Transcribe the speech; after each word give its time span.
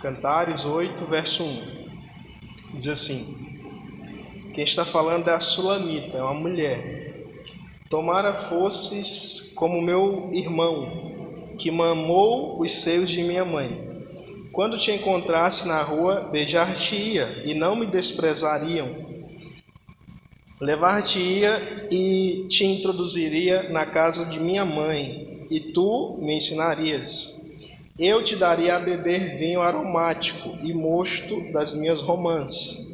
Cantares 0.00 0.66
8, 0.66 1.06
verso 1.06 1.42
1. 1.42 2.74
Diz 2.74 2.86
assim: 2.86 4.52
Quem 4.54 4.62
está 4.62 4.84
falando 4.84 5.28
é 5.28 5.32
a 5.32 5.40
Sulamita, 5.40 6.18
é 6.18 6.22
uma 6.22 6.34
mulher. 6.34 7.24
Tomara 7.88 8.34
fosses 8.34 9.54
como 9.56 9.80
meu 9.80 10.30
irmão, 10.34 11.54
que 11.58 11.70
mamou 11.70 12.60
os 12.60 12.72
seios 12.72 13.08
de 13.08 13.22
minha 13.22 13.44
mãe. 13.44 13.86
Quando 14.52 14.76
te 14.76 14.90
encontrasse 14.90 15.66
na 15.66 15.80
rua, 15.80 16.28
beijar-te-ia 16.30 17.42
e 17.46 17.54
não 17.54 17.74
me 17.74 17.86
desprezariam. 17.86 18.88
Levar-te-ia 20.60 21.88
e 21.90 22.44
te 22.48 22.66
introduziria 22.66 23.70
na 23.70 23.86
casa 23.86 24.26
de 24.26 24.38
minha 24.40 24.64
mãe, 24.66 25.46
e 25.50 25.58
tu 25.72 26.18
me 26.20 26.34
ensinarias. 26.34 27.45
Eu 27.98 28.22
te 28.22 28.36
daria 28.36 28.76
a 28.76 28.78
beber 28.78 29.38
vinho 29.38 29.62
aromático 29.62 30.58
e 30.62 30.74
mosto 30.74 31.50
das 31.50 31.74
minhas 31.74 32.02
romãs. 32.02 32.86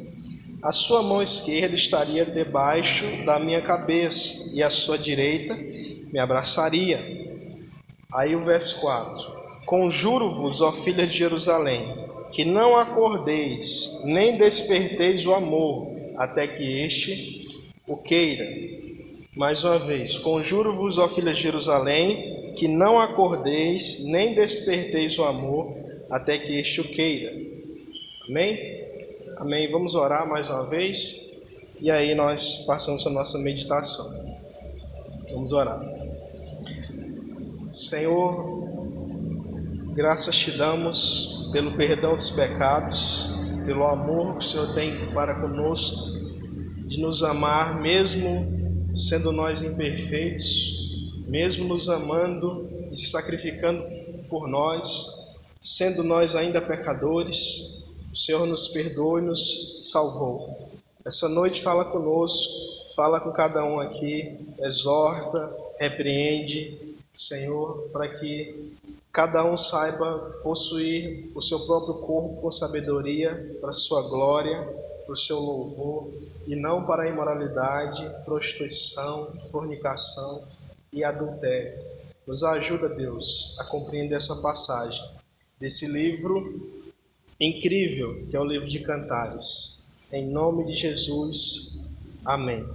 A 0.61 0.71
sua 0.71 1.03
mão 1.03 1.21
esquerda 1.21 1.75
estaria 1.75 2.25
debaixo 2.25 3.03
da 3.25 3.37
minha 3.37 3.61
cabeça, 3.61 4.55
e 4.55 4.63
a 4.63 4.69
sua 4.69 4.97
direita 4.97 5.55
me 5.55 6.19
abraçaria. 6.19 7.01
Aí 8.13 8.33
o 8.33 8.45
verso 8.45 8.79
4: 8.79 9.35
Conjuro-vos, 9.65 10.61
ó 10.61 10.71
filhas 10.71 11.11
de 11.11 11.17
Jerusalém, 11.17 12.07
que 12.31 12.45
não 12.45 12.77
acordeis, 12.77 14.03
nem 14.05 14.37
desperteis 14.37 15.25
o 15.25 15.33
amor, 15.33 15.91
até 16.15 16.47
que 16.47 16.63
este 16.79 17.45
o 17.85 17.97
queira. 17.97 18.47
Mais 19.35 19.65
uma 19.65 19.79
vez, 19.79 20.17
conjuro-vos, 20.19 20.97
ó 20.97 21.09
filhas 21.09 21.35
de 21.35 21.43
Jerusalém, 21.43 22.42
que 22.55 22.67
não 22.67 22.99
acordeis, 22.99 24.05
nem 24.05 24.33
desperteis 24.33 25.17
o 25.17 25.23
amor, 25.23 25.75
até 26.09 26.37
que 26.37 26.57
este 26.57 26.81
o 26.81 26.83
queira. 26.83 27.33
Amém? 28.27 28.83
Amém. 29.37 29.69
Vamos 29.69 29.95
orar 29.95 30.27
mais 30.27 30.47
uma 30.47 30.67
vez 30.67 31.41
e 31.81 31.91
aí 31.91 32.15
nós 32.15 32.63
passamos 32.65 33.05
a 33.05 33.09
nossa 33.09 33.37
meditação. 33.39 34.05
Vamos 35.33 35.51
orar. 35.51 35.81
Senhor, 37.67 38.69
graças 39.93 40.37
te 40.37 40.51
damos 40.51 41.49
pelo 41.51 41.75
perdão 41.75 42.15
dos 42.15 42.29
pecados, 42.29 43.31
pelo 43.65 43.83
amor 43.85 44.37
que 44.37 44.45
o 44.45 44.47
Senhor 44.47 44.73
tem 44.73 45.11
para 45.13 45.41
conosco, 45.41 46.11
de 46.85 47.01
nos 47.01 47.23
amar 47.23 47.81
mesmo 47.81 48.63
sendo 48.93 49.31
nós 49.31 49.61
imperfeitos, 49.61 50.82
mesmo 51.33 51.67
nos 51.67 51.89
amando 51.89 52.69
e 52.91 52.95
se 52.95 53.07
sacrificando 53.07 53.83
por 54.29 54.47
nós, 54.47 55.31
sendo 55.59 56.03
nós 56.03 56.35
ainda 56.35 56.61
pecadores 56.61 57.97
o 58.11 58.15
Senhor 58.15 58.45
nos 58.45 58.67
perdoou 58.67 59.17
e 59.17 59.23
nos 59.23 59.89
salvou. 59.89 60.71
Essa 61.03 61.27
noite 61.27 61.63
fala 61.63 61.85
conosco, 61.85 62.53
fala 62.95 63.19
com 63.19 63.31
cada 63.31 63.65
um 63.65 63.79
aqui, 63.79 64.37
exorta, 64.59 65.51
repreende, 65.79 66.95
Senhor, 67.11 67.89
para 67.91 68.07
que 68.09 68.71
cada 69.11 69.43
um 69.43 69.57
saiba 69.57 70.39
possuir 70.43 71.31
o 71.33 71.41
seu 71.41 71.61
próprio 71.61 71.95
corpo 71.95 72.41
com 72.43 72.51
sabedoria, 72.51 73.57
para 73.59 73.71
a 73.71 73.73
sua 73.73 74.03
glória, 74.03 74.61
para 75.03 75.13
o 75.13 75.17
seu 75.17 75.39
louvor, 75.39 76.11
e 76.45 76.55
não 76.55 76.85
para 76.85 77.03
a 77.03 77.09
imoralidade, 77.09 78.07
prostituição, 78.23 79.41
fornicação 79.51 80.43
e 80.93 81.03
adultério. 81.03 81.73
Nos 82.25 82.43
ajuda, 82.43 82.87
Deus, 82.87 83.57
a 83.59 83.65
compreender 83.65 84.15
essa 84.15 84.35
passagem 84.37 85.03
desse 85.59 85.87
livro 85.87 86.71
incrível 87.39 88.25
que 88.29 88.35
é 88.35 88.39
o 88.39 88.45
livro 88.45 88.69
de 88.69 88.79
Cantares. 88.79 89.83
Em 90.13 90.29
nome 90.29 90.65
de 90.65 90.75
Jesus, 90.75 91.79
amém. 92.23 92.65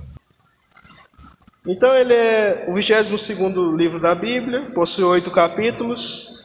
Então, 1.66 1.94
ele 1.94 2.14
é 2.14 2.66
o 2.68 2.74
22 2.74 3.28
livro 3.76 4.00
da 4.00 4.14
Bíblia, 4.14 4.70
possui 4.72 5.04
oito 5.04 5.30
capítulos, 5.30 6.44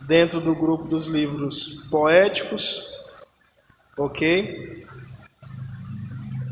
dentro 0.00 0.40
do 0.40 0.54
grupo 0.54 0.84
dos 0.84 1.06
livros 1.06 1.86
poéticos, 1.90 2.82
ok? 3.96 4.86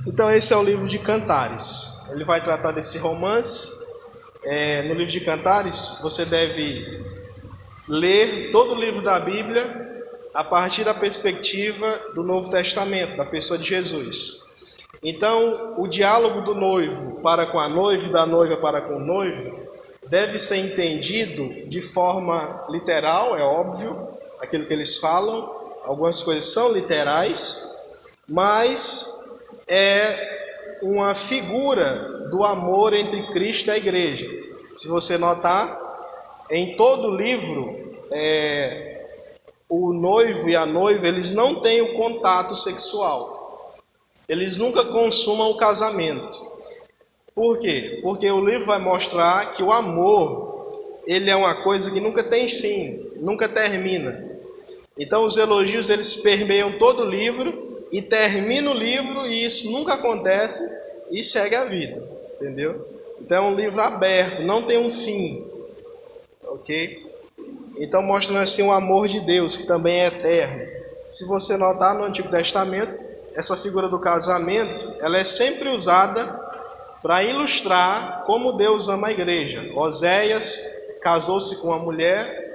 Então, 0.07 0.31
esse 0.31 0.53
é 0.53 0.57
o 0.57 0.63
livro 0.63 0.89
de 0.89 0.99
Cantares. 0.99 2.07
Ele 2.11 2.25
vai 2.25 2.43
tratar 2.43 2.73
desse 2.73 2.99
romance. 2.99 3.80
É, 4.43 4.83
no 4.83 4.95
livro 4.95 5.13
de 5.13 5.21
Cantares, 5.21 5.99
você 6.03 6.25
deve 6.25 7.05
ler 7.89 8.51
todo 8.51 8.73
o 8.73 8.81
livro 8.81 9.03
da 9.03 9.21
Bíblia 9.21 10.05
a 10.33 10.43
partir 10.43 10.85
da 10.85 10.95
perspectiva 10.95 11.87
do 12.15 12.23
Novo 12.23 12.51
Testamento, 12.51 13.17
da 13.17 13.25
pessoa 13.25 13.59
de 13.59 13.69
Jesus. 13.69 14.41
Então, 15.03 15.75
o 15.79 15.89
diálogo 15.89 16.43
do 16.43 16.55
noivo 16.55 17.21
para 17.21 17.47
com 17.47 17.59
a 17.59 17.69
noiva 17.69 18.07
e 18.07 18.13
da 18.13 18.27
noiva 18.27 18.57
para 18.57 18.81
com 18.83 18.97
o 18.97 19.01
noivo 19.01 19.69
deve 20.07 20.39
ser 20.39 20.57
entendido 20.57 21.69
de 21.69 21.81
forma 21.81 22.67
literal, 22.69 23.37
é 23.37 23.43
óbvio, 23.43 24.09
aquilo 24.41 24.67
que 24.67 24.73
eles 24.73 24.97
falam, 24.97 25.61
algumas 25.85 26.23
coisas 26.23 26.47
são 26.47 26.73
literais, 26.73 27.75
mas 28.29 29.41
é 29.69 30.79
uma 30.83 31.15
figura 31.15 32.10
do 32.31 32.45
amor 32.45 32.95
entre 32.95 33.33
Cristo 33.33 33.69
e 33.69 33.71
a 33.71 33.77
igreja. 33.77 34.29
Se 34.75 34.89
você 34.89 35.19
notar, 35.19 35.79
em 36.51 36.77
todo 36.77 37.09
o 37.09 37.17
livro, 37.17 37.99
é, 38.13 39.07
o 39.69 39.93
noivo 39.93 40.49
e 40.49 40.57
a 40.57 40.67
noiva, 40.67 41.07
eles 41.07 41.35
não 41.35 41.57
têm 41.57 41.81
o 41.81 41.95
contato 41.95 42.57
sexual. 42.57 43.77
Eles 44.29 44.59
nunca 44.59 44.85
consumam 44.85 45.51
o 45.51 45.57
casamento. 45.57 46.51
Por 47.35 47.59
quê? 47.59 48.01
Porque 48.03 48.31
o 48.31 48.45
livro 48.45 48.67
vai 48.67 48.79
mostrar 48.79 49.55
que 49.55 49.63
o 49.63 49.73
amor, 49.73 51.01
ele 51.07 51.31
é 51.31 51.37
uma 51.37 51.63
coisa 51.63 51.91
que 51.91 52.01
nunca 52.01 52.23
tem 52.23 52.49
fim, 52.49 53.11
nunca 53.17 53.49
termina. 53.49 54.29
Então 54.99 55.25
os 55.25 55.37
elogios 55.37 55.89
eles 55.89 56.17
permeiam 56.17 56.79
todo 56.79 57.03
o 57.03 57.09
livro 57.09 57.87
e 57.91 58.03
termina 58.03 58.71
o 58.71 58.75
livro 58.75 59.27
e 59.27 59.45
isso 59.45 59.71
nunca 59.71 59.95
acontece 59.95 60.63
e 61.11 61.25
segue 61.25 61.55
a 61.55 61.65
vida, 61.65 62.07
entendeu? 62.41 62.89
Então 63.21 63.45
é 63.45 63.49
um 63.49 63.55
livro 63.55 63.81
aberto, 63.81 64.43
não 64.43 64.63
tem 64.63 64.79
um 64.79 64.91
fim, 64.91 65.47
ok? 66.43 67.07
Então, 67.79 68.03
mostrando 68.03 68.41
assim 68.41 68.63
o 68.63 68.73
amor 68.73 69.09
de 69.09 69.21
Deus, 69.21 69.57
que 69.57 69.67
também 69.67 70.01
é 70.01 70.07
eterno. 70.07 70.67
Se 71.11 71.27
você 71.27 71.57
notar 71.57 71.95
no 71.95 72.05
Antigo 72.05 72.31
Testamento, 72.31 72.99
essa 73.35 73.57
figura 73.57 73.89
do 73.89 73.99
casamento, 73.99 74.95
ela 75.01 75.19
é 75.19 75.25
sempre 75.25 75.69
usada 75.69 76.25
para 77.01 77.25
ilustrar 77.25 78.25
como 78.25 78.53
Deus 78.53 78.89
ama 78.89 79.09
a 79.09 79.11
igreja. 79.11 79.73
Oséias 79.75 80.63
casou-se 81.01 81.57
com 81.57 81.69
uma 81.69 81.79
mulher, 81.79 82.51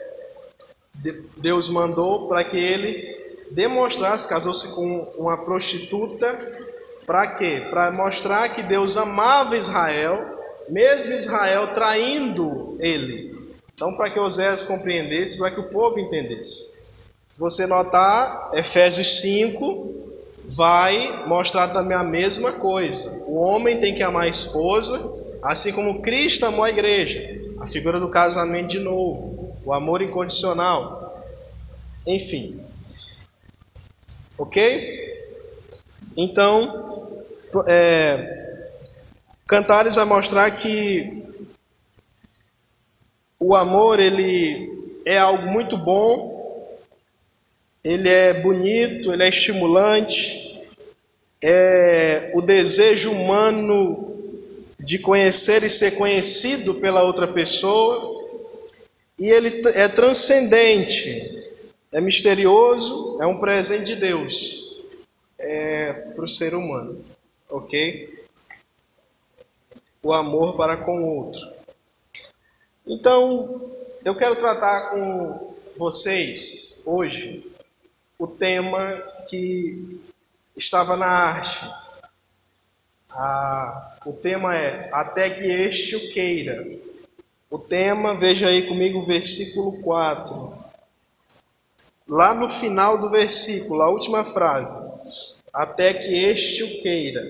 Deus 1.37 1.67
mandou 1.69 2.27
para 2.27 2.43
que 2.43 2.57
ele 2.57 3.15
demonstrasse, 3.51 4.27
casou-se 4.27 4.75
com 4.75 5.13
uma 5.17 5.43
prostituta, 5.43 6.27
para 7.05 7.27
quê? 7.35 7.67
Para 7.69 7.91
mostrar 7.91 8.49
que 8.49 8.63
Deus 8.63 8.97
amava 8.97 9.57
Israel, 9.57 10.39
mesmo 10.69 11.13
Israel 11.13 11.73
traindo 11.73 12.75
ele. 12.79 13.35
Então, 13.73 13.95
para 13.95 14.09
que 14.09 14.19
Oséias 14.19 14.63
compreendesse, 14.63 15.37
para 15.37 15.51
que 15.51 15.59
o 15.59 15.69
povo 15.69 15.99
entendesse. 15.99 16.73
Se 17.27 17.39
você 17.39 17.67
notar, 17.67 18.51
Efésios 18.53 19.19
5 19.21 20.05
vai 20.47 21.25
mostrar 21.27 21.67
também 21.69 21.97
a 21.97 22.03
mesma 22.03 22.53
coisa. 22.53 23.23
O 23.27 23.35
homem 23.35 23.79
tem 23.79 23.93
que 23.93 24.03
amar 24.03 24.23
a 24.23 24.27
esposa, 24.27 24.97
assim 25.41 25.73
como 25.73 26.01
Cristo 26.01 26.45
amou 26.45 26.63
a 26.63 26.69
igreja. 26.69 27.41
A 27.59 27.67
figura 27.67 27.99
do 27.99 28.09
casamento 28.09 28.69
de 28.69 28.79
novo, 28.79 29.55
o 29.65 29.73
amor 29.73 30.01
incondicional. 30.01 31.23
Enfim. 32.07 32.61
Ok? 34.37 35.05
Então, 36.15 36.84
é, 37.67 38.61
Cantares 39.47 39.95
vai 39.95 40.05
mostrar 40.05 40.49
que 40.51 41.23
o 43.39 43.55
amor 43.55 43.99
ele 43.99 44.71
é 45.05 45.17
algo 45.17 45.45
muito 45.45 45.77
bom, 45.77 46.79
ele 47.83 48.09
é 48.09 48.33
bonito, 48.33 49.13
ele 49.13 49.23
é 49.23 49.29
estimulante, 49.29 50.65
é 51.39 52.31
o 52.33 52.41
desejo 52.41 53.11
humano 53.11 54.15
de 54.79 54.97
conhecer 54.97 55.63
e 55.63 55.69
ser 55.69 55.91
conhecido 55.91 56.75
pela 56.75 57.03
outra 57.03 57.27
pessoa, 57.27 58.15
e 59.19 59.27
ele 59.27 59.61
é 59.75 59.87
transcendente, 59.87 61.53
é 61.93 62.01
misterioso, 62.01 63.19
é 63.21 63.27
um 63.27 63.39
presente 63.39 63.85
de 63.85 63.95
Deus 63.95 64.75
é, 65.37 65.93
para 65.93 66.23
o 66.23 66.27
ser 66.27 66.55
humano, 66.55 67.05
ok? 67.57 68.25
O 70.01 70.13
amor 70.13 70.55
para 70.55 70.77
com 70.77 71.01
o 71.01 71.15
outro. 71.17 71.41
Então, 72.85 73.71
eu 74.03 74.15
quero 74.15 74.35
tratar 74.35 74.91
com 74.91 75.55
vocês 75.75 76.83
hoje 76.85 77.51
o 78.17 78.27
tema 78.27 79.01
que 79.27 79.99
estava 80.55 80.95
na 80.95 81.07
arte. 81.07 81.69
Ah, 83.11 83.97
o 84.05 84.13
tema 84.13 84.55
é 84.55 84.89
Até 84.93 85.29
que 85.29 85.43
este 85.43 85.95
o 85.95 86.13
queira. 86.13 86.65
O 87.49 87.57
tema, 87.57 88.15
veja 88.15 88.47
aí 88.47 88.67
comigo 88.67 88.99
o 88.99 89.05
versículo 89.05 89.81
4. 89.81 90.53
Lá 92.07 92.33
no 92.33 92.47
final 92.47 92.97
do 92.97 93.09
versículo, 93.09 93.81
a 93.81 93.89
última 93.89 94.23
frase. 94.23 95.34
Até 95.55 95.93
que 95.93 96.13
este 96.13 96.63
o 96.63 96.81
queira. 96.81 97.23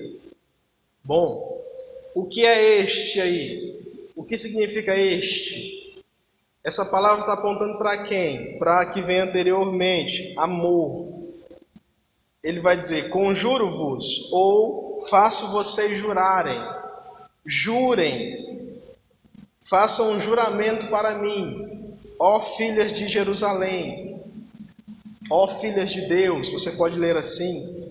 Bom, 1.04 1.62
o 2.12 2.24
que 2.24 2.44
é 2.44 2.80
este 2.80 3.20
aí? 3.20 4.02
O 4.16 4.24
que 4.24 4.36
significa 4.36 4.96
este? 4.96 6.02
Essa 6.64 6.84
palavra 6.86 7.20
está 7.20 7.34
apontando 7.34 7.78
para 7.78 7.98
quem? 7.98 8.58
Para 8.58 8.84
que 8.86 9.00
vem 9.00 9.20
anteriormente, 9.20 10.34
amor. 10.36 11.06
Ele 12.42 12.58
vai 12.58 12.76
dizer: 12.76 13.10
Conjuro-vos, 13.10 14.28
ou 14.32 15.00
faço 15.08 15.52
vocês 15.52 15.96
jurarem. 15.96 16.60
Jurem, 17.44 18.80
façam 19.60 20.10
um 20.10 20.20
juramento 20.20 20.88
para 20.88 21.16
mim, 21.16 21.96
ó 22.18 22.40
filhas 22.40 22.92
de 22.92 23.06
Jerusalém, 23.06 24.20
ó 25.30 25.46
filhas 25.46 25.92
de 25.92 26.08
Deus, 26.08 26.50
você 26.50 26.72
pode 26.72 26.98
ler 26.98 27.16
assim: 27.16 27.85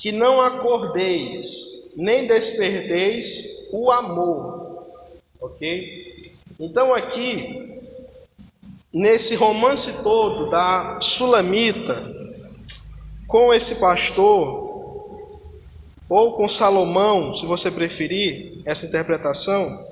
que 0.00 0.10
não 0.10 0.40
acordeis, 0.40 1.92
nem 1.98 2.26
desperdeis 2.26 3.68
o 3.70 3.90
amor, 3.90 4.88
ok? 5.38 6.34
Então, 6.58 6.94
aqui, 6.94 7.78
nesse 8.90 9.34
romance 9.34 10.02
todo 10.02 10.48
da 10.48 10.98
Sulamita, 11.02 12.16
com 13.28 13.52
esse 13.52 13.76
pastor, 13.76 14.70
ou 16.08 16.32
com 16.32 16.48
Salomão, 16.48 17.34
se 17.34 17.44
você 17.44 17.70
preferir 17.70 18.62
essa 18.64 18.86
interpretação, 18.86 19.86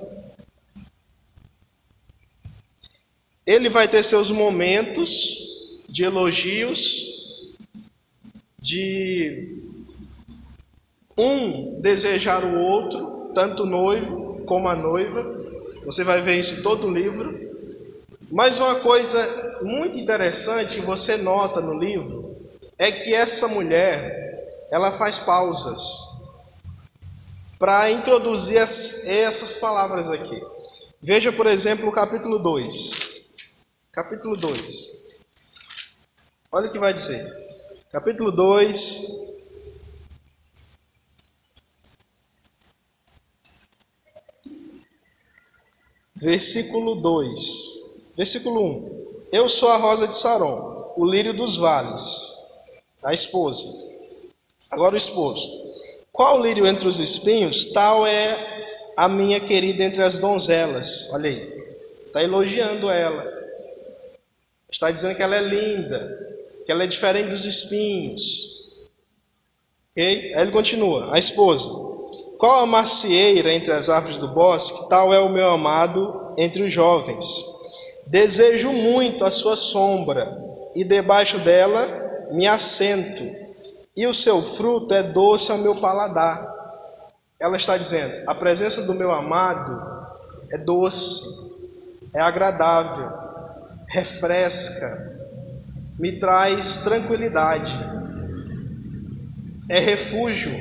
ele 3.45 3.69
vai 3.69 3.87
ter 3.87 4.01
seus 4.01 4.31
momentos 4.31 5.77
de 5.87 6.03
elogios, 6.03 7.07
de 8.59 9.68
um 11.19 11.81
desejar 11.81 12.43
o 12.43 12.59
outro, 12.59 13.31
tanto 13.33 13.63
o 13.63 13.65
noivo 13.65 14.41
como 14.45 14.69
a 14.69 14.75
noiva. 14.75 15.37
Você 15.85 16.03
vai 16.03 16.21
ver 16.21 16.39
isso 16.39 16.59
em 16.59 16.63
todo 16.63 16.87
o 16.87 16.93
livro. 16.93 17.49
Mas 18.31 18.59
uma 18.59 18.75
coisa 18.75 19.59
muito 19.61 19.97
interessante 19.97 20.79
você 20.81 21.17
nota 21.17 21.61
no 21.61 21.77
livro 21.77 22.37
é 22.77 22.91
que 22.91 23.13
essa 23.13 23.47
mulher, 23.47 24.67
ela 24.71 24.91
faz 24.91 25.19
pausas 25.19 26.09
para 27.57 27.91
introduzir 27.91 28.57
essas 28.57 29.57
palavras 29.57 30.09
aqui. 30.09 30.41
Veja, 31.01 31.31
por 31.31 31.47
exemplo, 31.47 31.89
o 31.89 31.91
capítulo 31.91 32.39
2. 32.39 33.33
Capítulo 33.91 34.37
2. 34.37 34.99
Olha 36.51 36.69
o 36.69 36.71
que 36.71 36.79
vai 36.79 36.93
dizer. 36.93 37.25
Capítulo 37.91 38.31
2. 38.31 39.08
Versículo 46.21 46.95
2. 46.95 48.11
Versículo 48.17 48.61
1. 48.61 49.07
Eu 49.31 49.47
sou 49.47 49.69
a 49.69 49.77
rosa 49.77 50.07
de 50.07 50.17
Saron, 50.17 50.93
o 50.97 51.05
lírio 51.05 51.35
dos 51.35 51.57
vales 51.57 52.39
a 53.03 53.13
esposa. 53.13 53.65
Agora 54.69 54.93
o 54.93 54.97
esposo. 54.97 55.73
Qual 56.11 56.41
lírio 56.41 56.67
entre 56.67 56.87
os 56.87 56.99
espinhos? 56.99 57.67
Tal 57.67 58.05
é 58.05 58.93
a 58.95 59.07
minha 59.07 59.39
querida 59.39 59.83
entre 59.83 60.03
as 60.03 60.19
donzelas. 60.19 61.09
Olha 61.13 61.29
aí. 61.29 61.59
Está 62.07 62.23
elogiando 62.23 62.89
ela. 62.89 63.25
Está 64.69 64.91
dizendo 64.91 65.15
que 65.15 65.23
ela 65.23 65.35
é 65.35 65.41
linda, 65.41 66.37
que 66.65 66.71
ela 66.71 66.83
é 66.83 66.87
diferente 66.87 67.29
dos 67.29 67.45
espinhos. 67.45 68.79
Ok? 69.91 70.33
Aí 70.35 70.41
ele 70.41 70.51
continua. 70.51 71.13
A 71.13 71.19
esposa. 71.19 71.69
Qual 72.39 72.63
a 72.63 72.65
macieira 72.65 73.51
entre 73.51 73.73
as 73.73 73.89
árvores 73.89 74.17
do 74.17 74.29
bosque? 74.29 74.87
Tal 74.87 75.13
é 75.13 75.19
o 75.19 75.27
meu 75.27 75.51
amado 75.51 76.33
entre 76.37 76.63
os 76.63 76.71
jovens. 76.71 77.25
Desejo 78.07 78.71
muito 78.71 79.25
a 79.25 79.29
sua 79.29 79.57
sombra, 79.57 80.41
e 80.73 80.85
debaixo 80.85 81.37
dela 81.39 82.29
me 82.31 82.47
assento, 82.47 83.23
e 83.93 84.07
o 84.07 84.13
seu 84.13 84.41
fruto 84.41 84.93
é 84.93 85.03
doce 85.03 85.51
ao 85.51 85.57
meu 85.57 85.75
paladar. 85.75 86.47
Ela 87.37 87.57
está 87.57 87.75
dizendo: 87.75 88.23
a 88.25 88.33
presença 88.33 88.83
do 88.83 88.93
meu 88.93 89.11
amado 89.11 89.77
é 90.49 90.57
doce, 90.57 91.51
é 92.15 92.21
agradável, 92.21 93.11
refresca, 93.89 94.87
me 95.99 96.17
traz 96.21 96.77
tranquilidade, 96.77 97.77
é 99.69 99.77
refúgio 99.77 100.57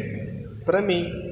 para 0.65 0.83
mim. 0.83 1.28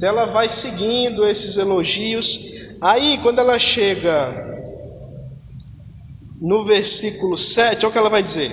Então 0.00 0.08
ela 0.08 0.24
vai 0.24 0.48
seguindo 0.48 1.26
esses 1.28 1.58
elogios. 1.58 2.54
Aí, 2.80 3.18
quando 3.18 3.38
ela 3.38 3.58
chega 3.58 4.48
no 6.40 6.64
versículo 6.64 7.36
7, 7.36 7.84
olha 7.84 7.88
o 7.90 7.92
que 7.92 7.98
ela 7.98 8.08
vai 8.08 8.22
dizer: 8.22 8.50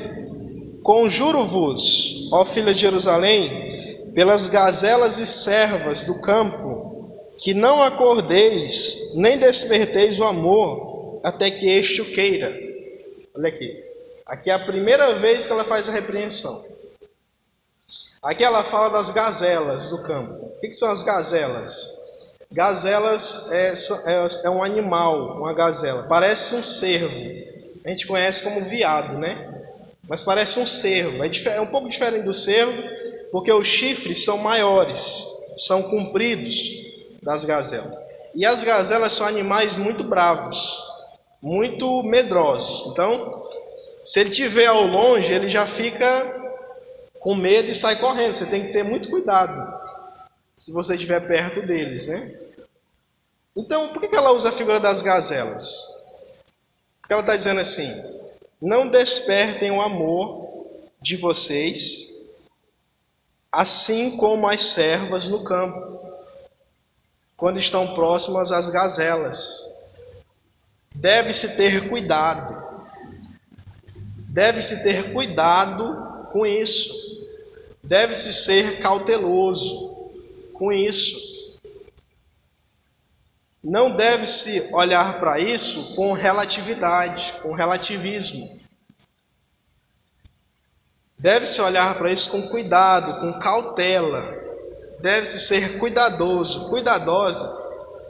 Conjuro-vos, 0.84 2.28
ó 2.34 2.44
filha 2.44 2.74
de 2.74 2.82
Jerusalém, 2.82 4.12
pelas 4.14 4.50
gazelas 4.50 5.20
e 5.20 5.26
servas 5.26 6.02
do 6.02 6.20
campo, 6.20 7.16
que 7.38 7.54
não 7.54 7.82
acordeis, 7.82 9.14
nem 9.16 9.38
desperteis 9.38 10.20
o 10.20 10.26
amor, 10.26 11.22
até 11.24 11.50
que 11.50 11.70
este 11.70 12.02
o 12.02 12.12
queira. 12.12 12.54
Olha 13.34 13.48
aqui. 13.48 13.74
Aqui 14.26 14.50
é 14.50 14.54
a 14.54 14.60
primeira 14.60 15.14
vez 15.14 15.48
que 15.48 15.54
ela 15.54 15.64
faz 15.64 15.88
a 15.88 15.94
repreensão. 15.94 16.77
Aqui 18.28 18.44
ela 18.44 18.62
fala 18.62 18.90
das 18.90 19.10
gazelas 19.10 19.90
do 19.90 20.04
campo. 20.04 20.34
O 20.34 20.60
que, 20.60 20.68
que 20.68 20.74
são 20.74 20.92
as 20.92 21.02
gazelas? 21.02 21.88
Gazelas 22.52 23.50
é, 23.54 23.72
é, 23.72 24.28
é 24.44 24.50
um 24.50 24.62
animal, 24.62 25.38
uma 25.38 25.54
gazela. 25.54 26.04
Parece 26.10 26.54
um 26.54 26.62
cervo. 26.62 27.18
A 27.86 27.90
gente 27.90 28.06
conhece 28.06 28.44
como 28.44 28.60
viado, 28.60 29.18
né? 29.18 29.54
mas 30.10 30.22
parece 30.22 30.60
um 30.60 30.66
cervo. 30.66 31.24
É, 31.24 31.30
é 31.56 31.62
um 31.62 31.68
pouco 31.68 31.88
diferente 31.88 32.24
do 32.24 32.34
cervo, 32.34 32.84
porque 33.32 33.52
os 33.52 33.66
chifres 33.66 34.26
são 34.26 34.40
maiores, 34.40 35.00
são 35.58 35.82
compridos 35.84 36.58
das 37.24 37.46
gazelas. 37.46 37.98
E 38.36 38.46
as 38.46 38.62
gazelas 38.62 39.14
são 39.14 39.26
animais 39.26 39.78
muito 39.78 40.04
bravos, 40.04 40.84
muito 41.42 42.04
medrosos. 42.04 42.92
Então, 42.92 43.48
se 44.04 44.20
ele 44.20 44.32
te 44.32 44.50
vê 44.50 44.66
ao 44.66 44.86
longe, 44.86 45.32
ele 45.32 45.50
já 45.50 45.66
fica 45.66 46.47
com 47.28 47.36
medo 47.36 47.70
e 47.70 47.76
sai 47.76 47.98
correndo. 47.98 48.34
Você 48.34 48.46
tem 48.46 48.68
que 48.68 48.72
ter 48.72 48.84
muito 48.84 49.10
cuidado 49.10 49.78
se 50.56 50.72
você 50.72 50.96
estiver 50.96 51.20
perto 51.28 51.62
deles, 51.62 52.08
né? 52.08 52.40
Então, 53.54 53.90
por 53.90 54.00
que 54.00 54.16
ela 54.16 54.32
usa 54.32 54.48
a 54.48 54.54
figura 54.54 54.80
das 54.80 55.02
gazelas? 55.02 55.76
Porque 57.02 57.12
ela 57.12 57.22
está 57.22 57.36
dizendo 57.36 57.60
assim: 57.60 57.92
não 58.62 58.88
despertem 58.88 59.72
o 59.72 59.82
amor 59.82 60.68
de 61.02 61.18
vocês, 61.18 62.14
assim 63.52 64.16
como 64.16 64.48
as 64.48 64.62
servas 64.62 65.28
no 65.28 65.44
campo, 65.44 66.00
quando 67.36 67.60
estão 67.60 67.94
próximas 67.94 68.54
às 68.54 68.70
gazelas. 68.70 69.66
Deve-se 70.96 71.58
ter 71.58 71.90
cuidado, 71.90 72.64
deve-se 74.30 74.82
ter 74.82 75.12
cuidado 75.12 76.08
com 76.32 76.46
isso, 76.46 77.17
deve-se 77.88 78.34
ser 78.34 78.80
cauteloso 78.80 80.12
com 80.54 80.74
isso. 80.74 81.38
Não 83.64 83.96
deve-se 83.96 84.74
olhar 84.74 85.20
para 85.20 85.40
isso 85.40 85.96
com 85.96 86.12
relatividade, 86.12 87.34
com 87.42 87.54
relativismo. 87.54 88.46
Deve-se 91.18 91.62
olhar 91.62 91.98
para 91.98 92.12
isso 92.12 92.30
com 92.30 92.50
cuidado, 92.50 93.22
com 93.22 93.40
cautela. 93.40 94.36
Deve-se 95.00 95.40
ser 95.40 95.80
cuidadoso, 95.80 96.70
cuidadosa 96.70 97.48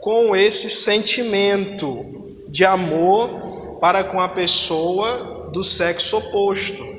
com 0.00 0.34
esse 0.34 0.68
sentimento 0.68 2.44
de 2.48 2.64
amor 2.64 3.78
para 3.80 4.02
com 4.02 4.20
a 4.20 4.28
pessoa 4.28 5.50
do 5.52 5.62
sexo 5.62 6.18
oposto. 6.18 6.97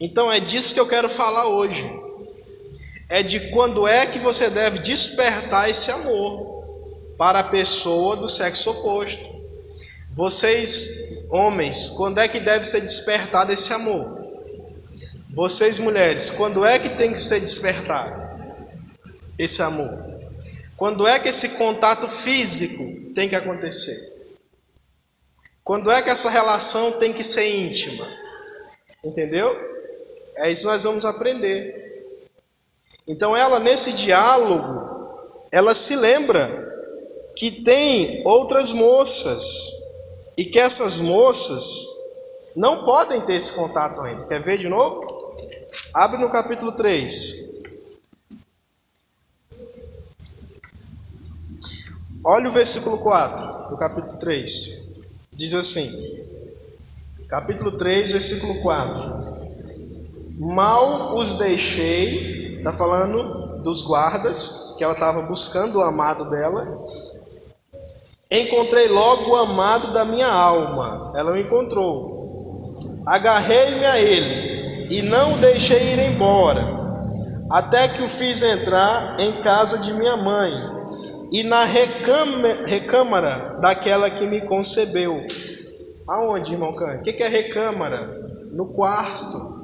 Então 0.00 0.30
é 0.30 0.38
disso 0.40 0.74
que 0.74 0.80
eu 0.80 0.86
quero 0.86 1.08
falar 1.08 1.46
hoje. 1.46 1.84
É 3.08 3.22
de 3.22 3.50
quando 3.50 3.86
é 3.86 4.04
que 4.06 4.18
você 4.18 4.50
deve 4.50 4.80
despertar 4.80 5.70
esse 5.70 5.90
amor 5.90 6.56
para 7.16 7.40
a 7.40 7.44
pessoa 7.44 8.16
do 8.16 8.28
sexo 8.28 8.70
oposto. 8.70 9.44
Vocês, 10.10 11.28
homens, 11.30 11.90
quando 11.90 12.18
é 12.18 12.28
que 12.28 12.40
deve 12.40 12.64
ser 12.64 12.80
despertado 12.80 13.52
esse 13.52 13.72
amor? 13.72 14.24
Vocês 15.32 15.78
mulheres, 15.78 16.30
quando 16.30 16.64
é 16.64 16.78
que 16.78 16.88
tem 16.88 17.12
que 17.12 17.20
ser 17.20 17.40
despertado 17.40 18.26
esse 19.38 19.62
amor? 19.62 19.90
Quando 20.76 21.06
é 21.06 21.18
que 21.18 21.28
esse 21.28 21.50
contato 21.50 22.08
físico 22.08 23.12
tem 23.14 23.28
que 23.28 23.36
acontecer? 23.36 23.96
Quando 25.62 25.90
é 25.90 26.00
que 26.00 26.10
essa 26.10 26.30
relação 26.30 26.98
tem 26.98 27.12
que 27.12 27.24
ser 27.24 27.48
íntima? 27.48 28.08
Entendeu? 29.02 29.65
É 30.36 30.50
isso 30.50 30.62
que 30.62 30.68
nós 30.68 30.82
vamos 30.82 31.04
aprender. 31.04 31.86
Então 33.06 33.36
ela 33.36 33.58
nesse 33.58 33.92
diálogo, 33.92 35.46
ela 35.50 35.74
se 35.74 35.94
lembra 35.94 36.66
que 37.36 37.62
tem 37.62 38.22
outras 38.26 38.72
moças 38.72 39.72
e 40.36 40.44
que 40.44 40.58
essas 40.58 40.98
moças 40.98 41.86
não 42.54 42.84
podem 42.84 43.20
ter 43.20 43.34
esse 43.34 43.52
contato 43.52 44.00
ainda. 44.00 44.24
Quer 44.24 44.40
ver 44.40 44.58
de 44.58 44.68
novo? 44.68 45.16
Abre 45.92 46.18
no 46.18 46.30
capítulo 46.30 46.72
3. 46.72 47.46
Olha 52.24 52.48
o 52.48 52.52
versículo 52.52 52.98
4 52.98 53.70
do 53.70 53.76
capítulo 53.76 54.16
3. 54.18 54.96
Diz 55.32 55.54
assim: 55.54 55.88
Capítulo 57.28 57.76
3, 57.76 58.12
versículo 58.12 58.62
4. 58.62 59.35
Mal 60.38 61.16
os 61.16 61.36
deixei, 61.36 62.58
está 62.58 62.70
falando 62.70 63.62
dos 63.62 63.80
guardas, 63.80 64.74
que 64.76 64.84
ela 64.84 64.92
estava 64.92 65.22
buscando 65.22 65.78
o 65.78 65.82
amado 65.82 66.28
dela. 66.28 66.66
Encontrei 68.30 68.86
logo 68.86 69.30
o 69.30 69.36
amado 69.36 69.94
da 69.94 70.04
minha 70.04 70.30
alma, 70.30 71.12
ela 71.16 71.32
o 71.32 71.38
encontrou. 71.38 72.76
Agarrei-me 73.06 73.86
a 73.86 73.98
ele 73.98 74.88
e 74.94 75.00
não 75.00 75.34
o 75.34 75.38
deixei 75.38 75.94
ir 75.94 75.98
embora, 76.00 76.64
até 77.50 77.88
que 77.88 78.02
o 78.02 78.08
fiz 78.08 78.42
entrar 78.42 79.18
em 79.18 79.40
casa 79.40 79.78
de 79.78 79.94
minha 79.94 80.18
mãe 80.18 80.52
e 81.32 81.42
na 81.42 81.64
recâmara 81.64 83.58
daquela 83.60 84.10
que 84.10 84.26
me 84.26 84.42
concebeu. 84.42 85.18
Aonde, 86.06 86.52
irmão 86.52 86.74
Cândido? 86.74 87.00
O 87.00 87.02
que 87.02 87.22
é 87.22 87.28
recâmara? 87.28 88.20
No 88.52 88.66
quarto. 88.74 89.55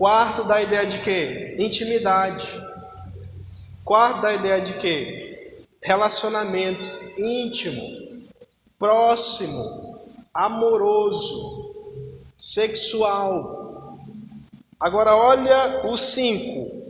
Quarto 0.00 0.44
dá 0.44 0.54
a 0.54 0.62
ideia 0.62 0.86
de 0.86 0.98
quê? 1.00 1.56
Intimidade. 1.58 2.58
Quarto 3.84 4.22
dá 4.22 4.28
a 4.28 4.32
ideia 4.32 4.58
de 4.58 4.78
quê? 4.78 5.58
Relacionamento 5.82 6.82
íntimo, 7.18 8.22
próximo, 8.78 9.62
amoroso, 10.32 11.74
sexual. 12.38 13.98
Agora 14.80 15.14
olha 15.14 15.82
o 15.84 15.94
5. 15.98 16.80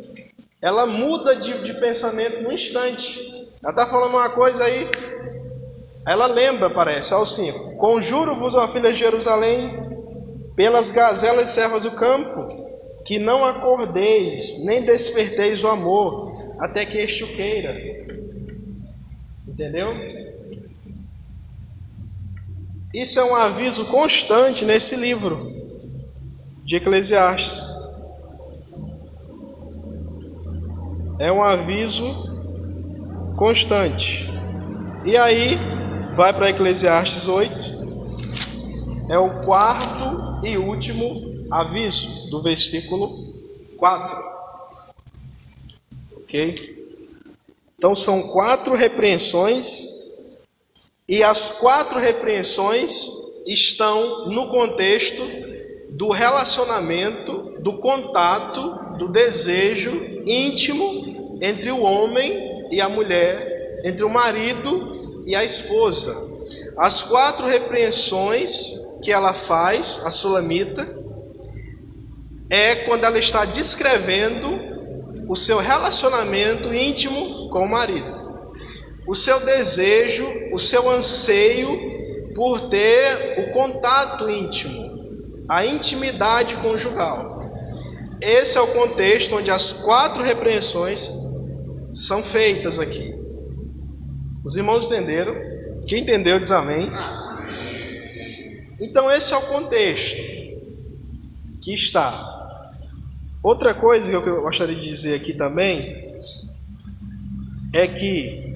Ela 0.62 0.86
muda 0.86 1.34
de, 1.34 1.64
de 1.64 1.74
pensamento 1.80 2.44
no 2.44 2.52
instante. 2.52 3.50
Ela 3.60 3.72
está 3.72 3.88
falando 3.88 4.10
uma 4.10 4.30
coisa 4.30 4.62
aí, 4.62 4.88
ela 6.06 6.28
lembra, 6.28 6.70
parece, 6.70 7.12
ao 7.12 7.26
5: 7.26 7.76
Conjuro-vos, 7.76 8.54
ó 8.54 8.68
filha 8.68 8.92
de 8.92 9.00
Jerusalém, 9.00 9.68
pelas 10.54 10.92
gazelas 10.92 11.50
e 11.50 11.52
servas 11.52 11.82
do 11.82 11.90
campo, 11.90 12.69
que 13.04 13.18
não 13.18 13.44
acordeis, 13.44 14.64
nem 14.64 14.82
desperteis 14.82 15.64
o 15.64 15.68
amor, 15.68 16.54
até 16.58 16.84
que 16.84 16.98
este 16.98 17.24
o 17.24 17.28
queira. 17.28 17.74
Entendeu? 19.46 19.94
Isso 22.92 23.18
é 23.18 23.24
um 23.24 23.36
aviso 23.36 23.86
constante 23.86 24.64
nesse 24.64 24.96
livro 24.96 25.50
de 26.64 26.76
Eclesiastes. 26.76 27.66
É 31.18 31.30
um 31.30 31.42
aviso 31.42 32.30
constante. 33.36 34.28
E 35.04 35.16
aí, 35.16 35.58
vai 36.14 36.32
para 36.32 36.50
Eclesiastes 36.50 37.28
8. 37.28 37.80
É 39.08 39.18
o 39.18 39.42
quarto 39.44 40.40
e 40.44 40.56
último 40.56 41.29
aviso 41.50 42.30
do 42.30 42.40
versículo 42.40 43.34
4. 43.76 44.24
Ok? 46.18 46.80
Então 47.76 47.94
são 47.94 48.22
quatro 48.28 48.74
repreensões, 48.74 49.86
e 51.08 51.22
as 51.22 51.52
quatro 51.52 51.98
repreensões 51.98 53.08
estão 53.46 54.28
no 54.28 54.48
contexto 54.48 55.22
do 55.90 56.10
relacionamento, 56.10 57.56
do 57.60 57.78
contato, 57.78 58.96
do 58.96 59.08
desejo 59.08 60.22
íntimo 60.26 61.38
entre 61.40 61.70
o 61.72 61.82
homem 61.82 62.68
e 62.70 62.80
a 62.80 62.88
mulher, 62.88 63.80
entre 63.84 64.04
o 64.04 64.10
marido 64.10 64.96
e 65.26 65.34
a 65.34 65.42
esposa. 65.42 66.14
As 66.76 67.02
quatro 67.02 67.46
repreensões 67.46 69.00
que 69.02 69.10
ela 69.10 69.32
faz, 69.32 70.02
a 70.04 70.10
sulamita, 70.10 70.99
é 72.50 72.74
quando 72.74 73.04
ela 73.04 73.18
está 73.18 73.44
descrevendo 73.44 74.58
o 75.28 75.36
seu 75.36 75.58
relacionamento 75.58 76.74
íntimo 76.74 77.48
com 77.50 77.64
o 77.64 77.68
marido, 77.68 78.12
o 79.06 79.14
seu 79.14 79.38
desejo, 79.40 80.26
o 80.52 80.58
seu 80.58 80.90
anseio 80.90 82.34
por 82.34 82.68
ter 82.68 83.38
o 83.38 83.52
contato 83.52 84.28
íntimo, 84.28 85.44
a 85.48 85.64
intimidade 85.64 86.56
conjugal. 86.56 87.40
Esse 88.20 88.58
é 88.58 88.60
o 88.60 88.66
contexto 88.66 89.36
onde 89.36 89.50
as 89.50 89.72
quatro 89.72 90.22
repreensões 90.22 91.10
são 91.92 92.22
feitas 92.22 92.78
aqui. 92.78 93.14
Os 94.44 94.56
irmãos 94.56 94.86
entenderam? 94.86 95.34
Quem 95.86 96.00
entendeu 96.02 96.38
diz 96.38 96.50
amém. 96.50 96.90
Então, 98.80 99.10
esse 99.10 99.32
é 99.32 99.36
o 99.36 99.42
contexto 99.42 100.22
que 101.62 101.74
está 101.74 102.29
Outra 103.42 103.72
coisa 103.72 104.10
que 104.10 104.28
eu 104.28 104.42
gostaria 104.42 104.74
de 104.74 104.82
dizer 104.82 105.14
aqui 105.14 105.32
também 105.32 105.80
é 107.72 107.86
que 107.86 108.50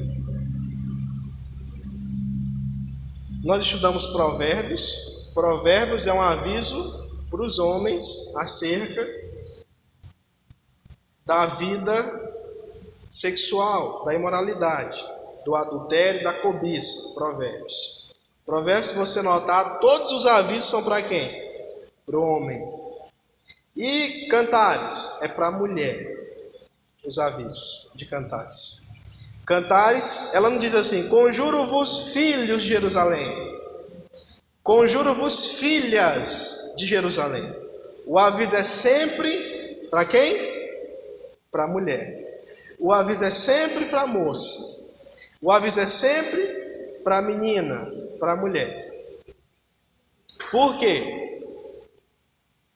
nós 3.42 3.64
estudamos 3.64 4.08
Provérbios. 4.08 5.30
Provérbios 5.32 6.06
é 6.06 6.12
um 6.12 6.20
aviso 6.20 7.08
para 7.30 7.42
os 7.42 7.58
homens 7.58 8.36
acerca 8.36 9.08
da 11.24 11.46
vida 11.46 11.94
sexual, 13.08 14.04
da 14.04 14.14
imoralidade, 14.14 15.02
do 15.46 15.54
adultério, 15.54 16.22
da 16.22 16.34
cobiça. 16.34 17.14
Provérbios. 17.14 18.12
Provérbios, 18.44 18.88
se 18.88 18.94
você 18.96 19.22
notar, 19.22 19.80
todos 19.80 20.12
os 20.12 20.26
avisos 20.26 20.68
são 20.68 20.84
para 20.84 21.00
quem? 21.00 21.26
Para 22.04 22.18
o 22.18 22.22
homem. 22.22 22.83
E 23.76 24.28
cantares 24.28 25.20
é 25.22 25.28
para 25.28 25.50
mulher, 25.50 26.38
os 27.04 27.18
avisos 27.18 27.92
de 27.96 28.06
cantares. 28.06 28.84
Cantares, 29.44 30.32
ela 30.32 30.48
não 30.48 30.58
diz 30.58 30.74
assim: 30.74 31.08
Conjuro-vos, 31.08 32.12
filhos 32.12 32.62
de 32.62 32.68
Jerusalém. 32.68 33.60
Conjuro-vos, 34.62 35.56
filhas 35.56 36.74
de 36.78 36.86
Jerusalém. 36.86 37.54
O 38.06 38.18
aviso 38.18 38.56
é 38.56 38.62
sempre 38.62 39.86
para 39.90 40.04
quem? 40.04 40.34
Para 41.50 41.64
a 41.64 41.68
mulher. 41.68 42.44
O 42.78 42.92
aviso 42.92 43.24
é 43.24 43.30
sempre 43.30 43.86
para 43.86 44.02
a 44.02 44.06
moça. 44.06 44.58
O 45.40 45.52
aviso 45.52 45.80
é 45.80 45.86
sempre 45.86 47.00
para 47.02 47.18
a 47.18 47.22
menina, 47.22 47.90
para 48.18 48.32
a 48.32 48.36
mulher. 48.36 48.92
Por 50.50 50.78
quê? 50.78 51.33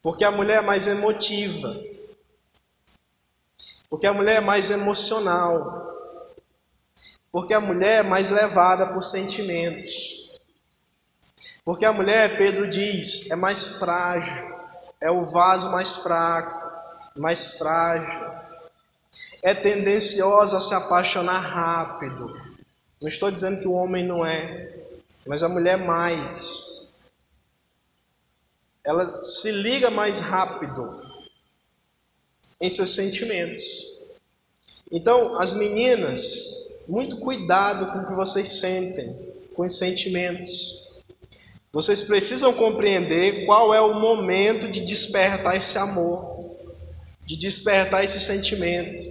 Porque 0.09 0.25
a 0.25 0.31
mulher 0.31 0.61
é 0.61 0.63
mais 0.63 0.87
emotiva. 0.87 1.79
Porque 3.91 4.07
a 4.07 4.13
mulher 4.15 4.37
é 4.37 4.41
mais 4.41 4.71
emocional. 4.71 5.87
Porque 7.31 7.53
a 7.53 7.61
mulher 7.61 7.99
é 7.99 8.03
mais 8.03 8.31
levada 8.31 8.87
por 8.87 9.03
sentimentos. 9.03 10.33
Porque 11.63 11.85
a 11.85 11.93
mulher, 11.93 12.39
Pedro 12.39 12.71
diz, 12.71 13.31
é 13.31 13.37
mais 13.37 13.79
frágil. 13.79 14.57
É 14.99 15.11
o 15.11 15.27
vaso 15.27 15.71
mais 15.73 15.99
fraco, 15.99 16.73
mais 17.15 17.59
frágil. 17.59 18.31
É 19.43 19.53
tendenciosa 19.53 20.57
a 20.57 20.61
se 20.63 20.73
apaixonar 20.73 21.41
rápido. 21.41 22.35
Não 22.99 23.09
estou 23.09 23.31
dizendo 23.31 23.61
que 23.61 23.69
o 23.69 23.75
homem 23.75 24.07
não 24.07 24.25
é, 24.25 24.73
mas 25.27 25.43
a 25.43 25.51
mulher 25.51 25.77
mais 25.77 26.78
ela 28.89 29.07
se 29.21 29.51
liga 29.51 29.91
mais 29.91 30.19
rápido 30.19 30.99
em 32.59 32.71
seus 32.71 32.95
sentimentos. 32.95 33.63
Então, 34.91 35.39
as 35.39 35.53
meninas, 35.53 36.87
muito 36.89 37.19
cuidado 37.19 37.93
com 37.93 37.99
o 37.99 38.07
que 38.07 38.15
vocês 38.15 38.61
sentem, 38.61 39.15
com 39.55 39.67
os 39.67 39.77
sentimentos. 39.77 41.03
Vocês 41.71 42.05
precisam 42.05 42.51
compreender 42.55 43.45
qual 43.45 43.75
é 43.75 43.81
o 43.83 44.01
momento 44.01 44.71
de 44.71 44.81
despertar 44.81 45.55
esse 45.55 45.77
amor, 45.77 46.57
de 47.27 47.37
despertar 47.37 48.03
esse 48.03 48.19
sentimento, 48.19 49.05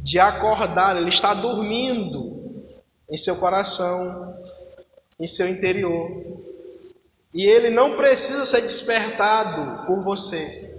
de 0.00 0.20
acordar. 0.20 0.96
Ele 0.96 1.08
está 1.08 1.34
dormindo 1.34 2.64
em 3.10 3.16
seu 3.16 3.34
coração, 3.34 4.44
em 5.18 5.26
seu 5.26 5.48
interior. 5.48 6.33
E 7.34 7.44
ele 7.44 7.68
não 7.68 7.96
precisa 7.96 8.46
ser 8.46 8.60
despertado 8.60 9.84
por 9.86 10.04
você. 10.04 10.72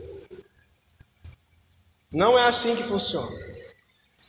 Não 2.09 2.39
é 2.39 2.47
assim 2.47 2.73
que 2.77 2.83
funciona. 2.83 3.27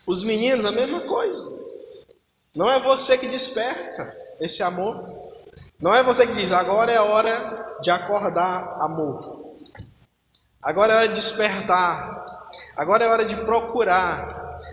Os 0.04 0.24
meninos, 0.24 0.66
a 0.66 0.72
mesma 0.72 1.02
coisa. 1.02 1.56
Não 2.52 2.68
é 2.68 2.80
você 2.80 3.16
que 3.16 3.28
desperta 3.28 4.12
esse 4.40 4.60
amor. 4.60 4.96
Não 5.80 5.94
é 5.94 6.02
você 6.02 6.26
que 6.26 6.32
diz, 6.32 6.50
agora 6.50 6.90
é 6.90 7.00
hora 7.00 7.78
de 7.80 7.92
acordar 7.92 8.76
amor. 8.80 9.54
Agora 10.60 10.94
é 10.94 10.96
hora 10.96 11.08
de 11.08 11.14
despertar. 11.14 12.24
Agora 12.76 13.04
é 13.04 13.08
hora 13.08 13.24
de 13.24 13.36
procurar. 13.44 14.26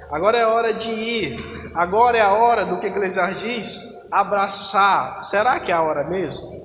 Agora 0.10 0.38
é 0.40 0.48
hora 0.48 0.74
de 0.74 0.90
ir. 0.90 1.72
Agora 1.76 2.18
é 2.18 2.22
a 2.22 2.34
hora 2.34 2.66
do 2.66 2.80
que 2.80 2.88
Eclesiastes 2.88 3.42
diz, 3.42 4.12
abraçar. 4.12 5.22
Será 5.22 5.60
que 5.60 5.72
é 5.72 5.76
a 5.76 5.84
hora 5.84 6.04
mesmo? 6.04 6.63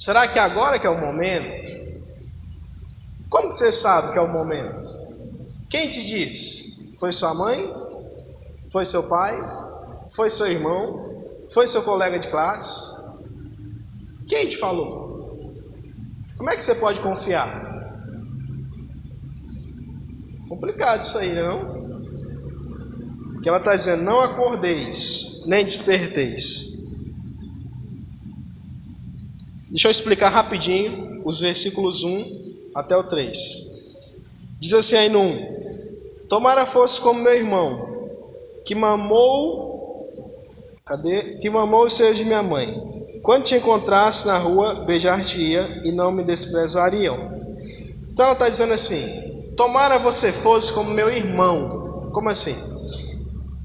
Será 0.00 0.26
que 0.26 0.38
agora 0.38 0.78
que 0.78 0.86
é 0.86 0.90
o 0.90 0.98
momento? 0.98 1.68
Como 3.28 3.52
você 3.52 3.70
sabe 3.70 4.12
que 4.12 4.18
é 4.18 4.22
o 4.22 4.32
momento? 4.32 4.88
Quem 5.68 5.90
te 5.90 6.02
disse? 6.02 6.98
Foi 6.98 7.12
sua 7.12 7.34
mãe? 7.34 7.70
Foi 8.72 8.86
seu 8.86 9.06
pai? 9.10 9.38
Foi 10.16 10.30
seu 10.30 10.46
irmão? 10.46 11.22
Foi 11.52 11.66
seu 11.66 11.82
colega 11.82 12.18
de 12.18 12.28
classe? 12.28 12.98
Quem 14.26 14.48
te 14.48 14.56
falou? 14.56 15.52
Como 16.38 16.48
é 16.48 16.56
que 16.56 16.64
você 16.64 16.76
pode 16.76 16.98
confiar? 17.00 17.68
Complicado 20.48 21.02
isso 21.02 21.18
aí, 21.18 21.34
não? 21.34 21.78
Que 23.42 23.50
ela 23.50 23.58
está 23.58 23.76
dizendo: 23.76 24.02
não 24.02 24.22
acordeis, 24.22 25.44
nem 25.46 25.62
desperteis. 25.62 26.79
Deixa 29.70 29.88
eu 29.88 29.92
explicar 29.92 30.28
rapidinho 30.28 31.22
os 31.24 31.40
versículos 31.40 32.02
1 32.02 32.40
até 32.74 32.96
o 32.96 33.04
3. 33.04 33.36
Diz 34.58 34.72
assim 34.74 34.96
aí 34.96 35.08
no 35.08 35.20
1: 35.20 36.26
Tomara 36.28 36.66
fosse 36.66 37.00
como 37.00 37.22
meu 37.22 37.34
irmão, 37.34 38.08
que 38.64 38.74
mamou 38.74 39.70
Cadê? 40.90 41.36
Que 41.36 41.48
mamou 41.48 41.86
os 41.86 41.94
seios 41.94 42.18
de 42.18 42.24
minha 42.24 42.42
mãe. 42.42 43.20
Quando 43.22 43.44
te 43.44 43.54
encontrasse 43.54 44.26
na 44.26 44.36
rua, 44.38 44.74
beijar-te-ia 44.86 45.82
e 45.84 45.92
não 45.92 46.10
me 46.10 46.24
desprezariam. 46.24 47.16
Então 48.10 48.24
ela 48.24 48.32
está 48.32 48.48
dizendo 48.48 48.72
assim: 48.72 49.54
Tomara 49.56 50.00
você 50.00 50.32
fosse 50.32 50.72
como 50.72 50.90
meu 50.90 51.08
irmão. 51.08 52.10
Como 52.12 52.28
assim? 52.28 52.79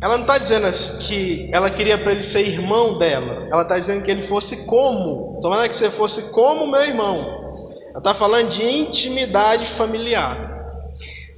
Ela 0.02 0.18
não 0.18 0.24
está 0.24 0.38
dizendo 0.38 0.68
que 1.08 1.50
ela 1.54 1.70
queria 1.70 1.98
para 1.98 2.12
ele 2.12 2.24
ser 2.24 2.48
irmão 2.48 2.98
dela. 2.98 3.48
Ela 3.50 3.62
está 3.62 3.78
dizendo 3.80 4.04
que 4.04 4.12
ele 4.12 4.22
fosse 4.22 4.66
como. 4.66 5.40
Tomara 5.42 5.70
que 5.70 5.75
você 5.75 5.90
fosse 5.90 6.32
como 6.34 6.68
meu 6.68 6.82
irmão. 6.82 7.74
Ela 7.90 8.00
está 8.00 8.14
falando 8.14 8.50
de 8.50 8.64
intimidade 8.64 9.66
familiar. 9.66 10.54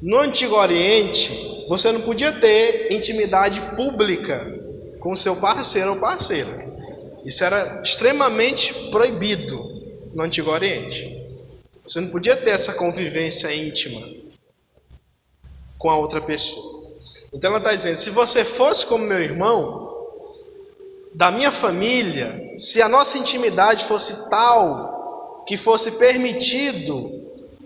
No 0.01 0.19
Antigo 0.19 0.55
Oriente, 0.55 1.65
você 1.69 1.91
não 1.91 2.01
podia 2.01 2.31
ter 2.31 2.91
intimidade 2.91 3.59
pública 3.75 4.45
com 4.99 5.15
seu 5.15 5.35
parceiro 5.35 5.91
ou 5.91 5.99
parceira. 5.99 6.67
Isso 7.23 7.43
era 7.43 7.81
extremamente 7.83 8.73
proibido 8.89 9.63
no 10.13 10.23
Antigo 10.23 10.51
Oriente. 10.51 11.15
Você 11.83 12.01
não 12.01 12.09
podia 12.09 12.35
ter 12.35 12.51
essa 12.51 12.73
convivência 12.73 13.53
íntima 13.53 14.01
com 15.77 15.89
a 15.89 15.97
outra 15.97 16.19
pessoa. 16.19 16.76
Então 17.33 17.49
ela 17.49 17.59
está 17.59 17.73
dizendo: 17.73 17.97
se 17.97 18.09
você 18.09 18.43
fosse 18.43 18.85
como 18.85 19.05
meu 19.05 19.19
irmão, 19.19 19.87
da 21.13 21.31
minha 21.31 21.51
família, 21.51 22.53
se 22.57 22.81
a 22.81 22.87
nossa 22.87 23.17
intimidade 23.17 23.85
fosse 23.85 24.29
tal 24.29 25.43
que 25.47 25.57
fosse 25.57 25.93
permitido 25.93 27.09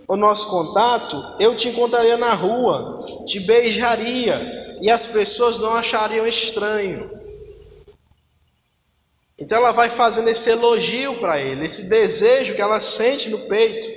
o 0.08 0.15
nosso 0.15 0.50
contato, 0.50 1.21
eu 1.39 1.56
te 1.56 1.69
encontraria 1.69 2.17
na 2.17 2.34
rua, 2.34 3.24
te 3.26 3.39
beijaria 3.39 4.78
e 4.82 4.89
as 4.89 5.08
pessoas 5.08 5.60
não 5.60 5.76
achariam 5.76 6.28
estranho. 6.28 7.10
Então 9.38 9.58
ela 9.58 9.71
vai 9.71 9.89
fazendo 9.89 10.30
esse 10.30 10.50
elogio 10.50 11.15
para 11.15 11.39
ele, 11.39 11.65
esse 11.65 11.89
desejo 11.89 12.54
que 12.54 12.62
ela 12.62 12.80
sente 12.80 13.30
no 13.30 13.39
peito 13.47 13.89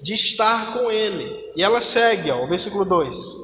de 0.00 0.14
estar 0.14 0.74
com 0.74 0.90
ele. 0.90 1.50
E 1.56 1.62
ela 1.62 1.80
segue, 1.80 2.30
ó, 2.30 2.44
o 2.44 2.48
versículo 2.48 2.84
2: 2.84 3.41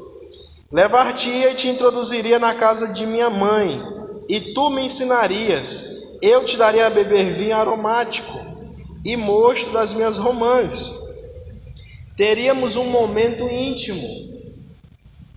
Levar-te-ia 0.71 1.51
e 1.51 1.55
te 1.55 1.69
introduziria 1.69 2.39
na 2.39 2.55
casa 2.55 2.89
de 2.89 3.07
minha 3.07 3.31
mãe, 3.31 3.83
e 4.29 4.53
tu 4.53 4.71
me 4.71 4.83
ensinarias, 4.83 6.19
eu 6.21 6.45
te 6.45 6.57
daria 6.57 6.87
a 6.87 6.91
beber 6.91 7.33
vinho 7.35 7.57
aromático 7.57 8.39
e 9.05 9.17
mosto 9.17 9.71
das 9.71 9.95
minhas 9.95 10.19
romãs. 10.19 10.95
Teríamos 12.17 12.77
um 12.77 12.85
momento 12.85 13.49
íntimo 13.49 14.29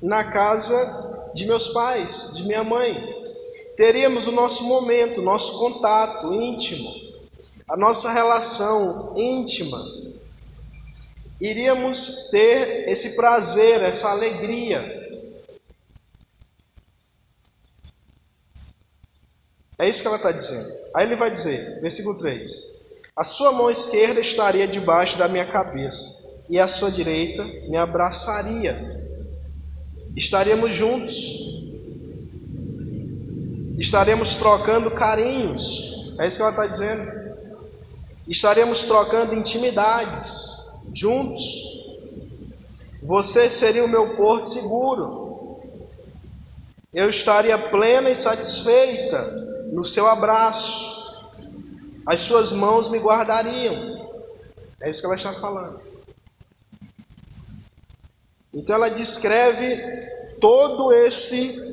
na 0.01 0.23
casa 0.23 1.31
de 1.33 1.45
meus 1.45 1.69
pais, 1.69 2.33
de 2.35 2.43
minha 2.43 2.63
mãe 2.63 3.21
teríamos 3.81 4.27
o 4.27 4.31
nosso 4.31 4.65
momento, 4.65 5.23
nosso 5.23 5.57
contato 5.57 6.31
íntimo, 6.31 6.87
a 7.67 7.75
nossa 7.75 8.11
relação 8.11 9.15
íntima. 9.17 9.83
Iríamos 11.41 12.29
ter 12.29 12.87
esse 12.87 13.15
prazer, 13.15 13.81
essa 13.81 14.11
alegria. 14.11 15.00
É 19.81 19.89
isso 19.89 20.03
que 20.03 20.07
ela 20.07 20.17
está 20.17 20.31
dizendo. 20.31 20.71
Aí 20.93 21.07
ele 21.07 21.15
vai 21.15 21.31
dizer, 21.31 21.81
versículo 21.81 22.15
3: 22.19 22.49
A 23.15 23.23
sua 23.23 23.51
mão 23.51 23.67
esquerda 23.67 24.21
estaria 24.21 24.67
debaixo 24.67 25.17
da 25.17 25.27
minha 25.27 25.51
cabeça, 25.51 26.45
e 26.47 26.59
a 26.59 26.67
sua 26.67 26.91
direita 26.91 27.43
me 27.43 27.75
abraçaria. 27.77 29.01
Estaríamos 30.15 30.75
juntos, 30.75 31.15
estaremos 33.79 34.35
trocando 34.35 34.91
carinhos, 34.91 36.13
é 36.19 36.27
isso 36.27 36.35
que 36.35 36.43
ela 36.43 36.51
está 36.51 36.67
dizendo. 36.67 37.21
Estaremos 38.27 38.83
trocando 38.83 39.33
intimidades 39.33 40.91
juntos. 40.93 41.41
Você 43.01 43.49
seria 43.49 43.83
o 43.83 43.89
meu 43.89 44.15
porto 44.15 44.45
seguro. 44.45 45.59
Eu 46.93 47.09
estaria 47.09 47.57
plena 47.57 48.11
e 48.11 48.15
satisfeita 48.15 49.50
no 49.71 49.83
seu 49.83 50.07
abraço. 50.07 50.91
As 52.05 52.19
suas 52.19 52.51
mãos 52.51 52.89
me 52.89 52.99
guardariam. 52.99 54.11
É 54.81 54.89
isso 54.89 54.99
que 54.99 55.07
ela 55.07 55.15
está 55.15 55.33
falando. 55.33 55.79
Então 58.53 58.75
ela 58.75 58.89
descreve 58.89 59.77
todo 60.39 60.91
esse 60.91 61.71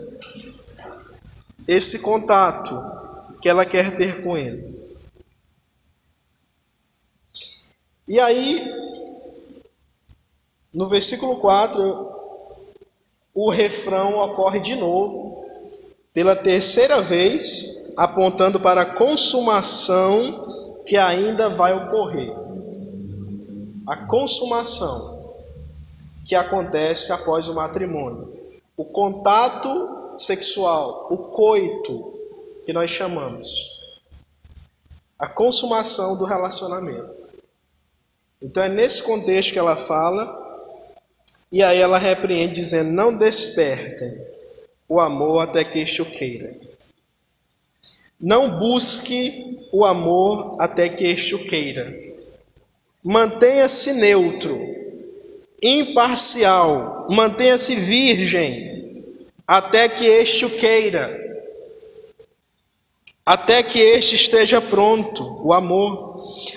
esse 1.66 1.98
contato 1.98 2.80
que 3.42 3.48
ela 3.48 3.66
quer 3.66 3.94
ter 3.94 4.22
com 4.22 4.38
ele. 4.38 4.78
E 8.06 8.18
aí, 8.18 8.58
no 10.72 10.88
versículo 10.88 11.38
4, 11.40 12.11
o 13.34 13.50
refrão 13.50 14.18
ocorre 14.18 14.61
de 14.61 14.74
novo, 14.76 15.46
pela 16.14 16.34
terceira 16.34 17.02
vez, 17.02 17.77
apontando 17.98 18.61
para 18.61 18.82
a 18.82 18.94
consumação 18.94 20.82
que 20.87 20.96
ainda 20.96 21.48
vai 21.48 21.72
ocorrer. 21.72 22.32
A 23.88 23.96
consumação 23.96 25.18
que 26.24 26.37
acontece 26.37 27.11
após 27.11 27.48
o 27.48 27.54
matrimônio. 27.54 28.32
O 28.76 28.84
contato 28.84 30.14
sexual, 30.16 31.08
o 31.11 31.16
coito, 31.32 32.14
que 32.64 32.72
nós 32.72 32.88
chamamos. 32.88 33.80
A 35.18 35.26
consumação 35.26 36.16
do 36.16 36.24
relacionamento. 36.24 37.28
Então 38.40 38.62
é 38.62 38.68
nesse 38.68 39.02
contexto 39.02 39.52
que 39.52 39.58
ela 39.58 39.74
fala, 39.74 40.46
e 41.50 41.64
aí 41.64 41.80
ela 41.80 41.98
repreende 41.98 42.61
dizendo: 42.61 42.92
Não 42.92 43.16
despertem 43.16 44.24
o 44.88 45.00
amor 45.00 45.40
até 45.40 45.64
que 45.64 45.80
este 45.80 46.00
o 46.00 46.06
queira. 46.06 46.67
Não 48.20 48.59
busque 48.59 49.59
o 49.72 49.85
amor 49.85 50.57
até 50.59 50.88
que 50.88 51.04
este 51.04 51.35
o 51.35 51.44
queira. 51.44 51.94
Mantenha-se 53.02 53.92
neutro, 53.92 54.61
imparcial, 55.62 57.07
mantenha-se 57.11 57.74
virgem 57.74 59.04
até 59.46 59.88
que 59.88 60.04
este 60.04 60.44
o 60.44 60.50
queira, 60.50 61.18
até 63.24 63.62
que 63.62 63.78
este 63.78 64.14
esteja 64.14 64.61
pronto, 64.61 65.40
o 65.42 65.52
amor. 65.52 66.09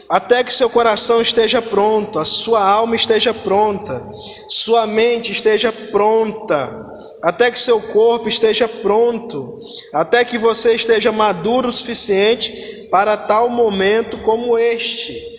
até 0.07 0.43
que 0.43 0.53
seu 0.53 0.69
coração 0.69 1.21
esteja 1.21 1.61
pronto, 1.61 2.19
a 2.19 2.25
sua 2.25 2.63
alma 2.63 2.95
esteja 2.95 3.33
pronta, 3.33 4.07
sua 4.47 4.85
mente 4.85 5.31
esteja 5.31 5.71
pronta, 5.71 6.90
até 7.21 7.51
que 7.51 7.59
seu 7.59 7.79
corpo 7.79 8.27
esteja 8.27 8.67
pronto, 8.67 9.59
até 9.93 10.25
que 10.25 10.37
você 10.37 10.73
esteja 10.73 11.11
maduro 11.11 11.69
o 11.69 11.71
suficiente 11.71 12.87
para 12.89 13.15
tal 13.15 13.49
momento 13.49 14.17
como 14.19 14.57
este. 14.57 15.29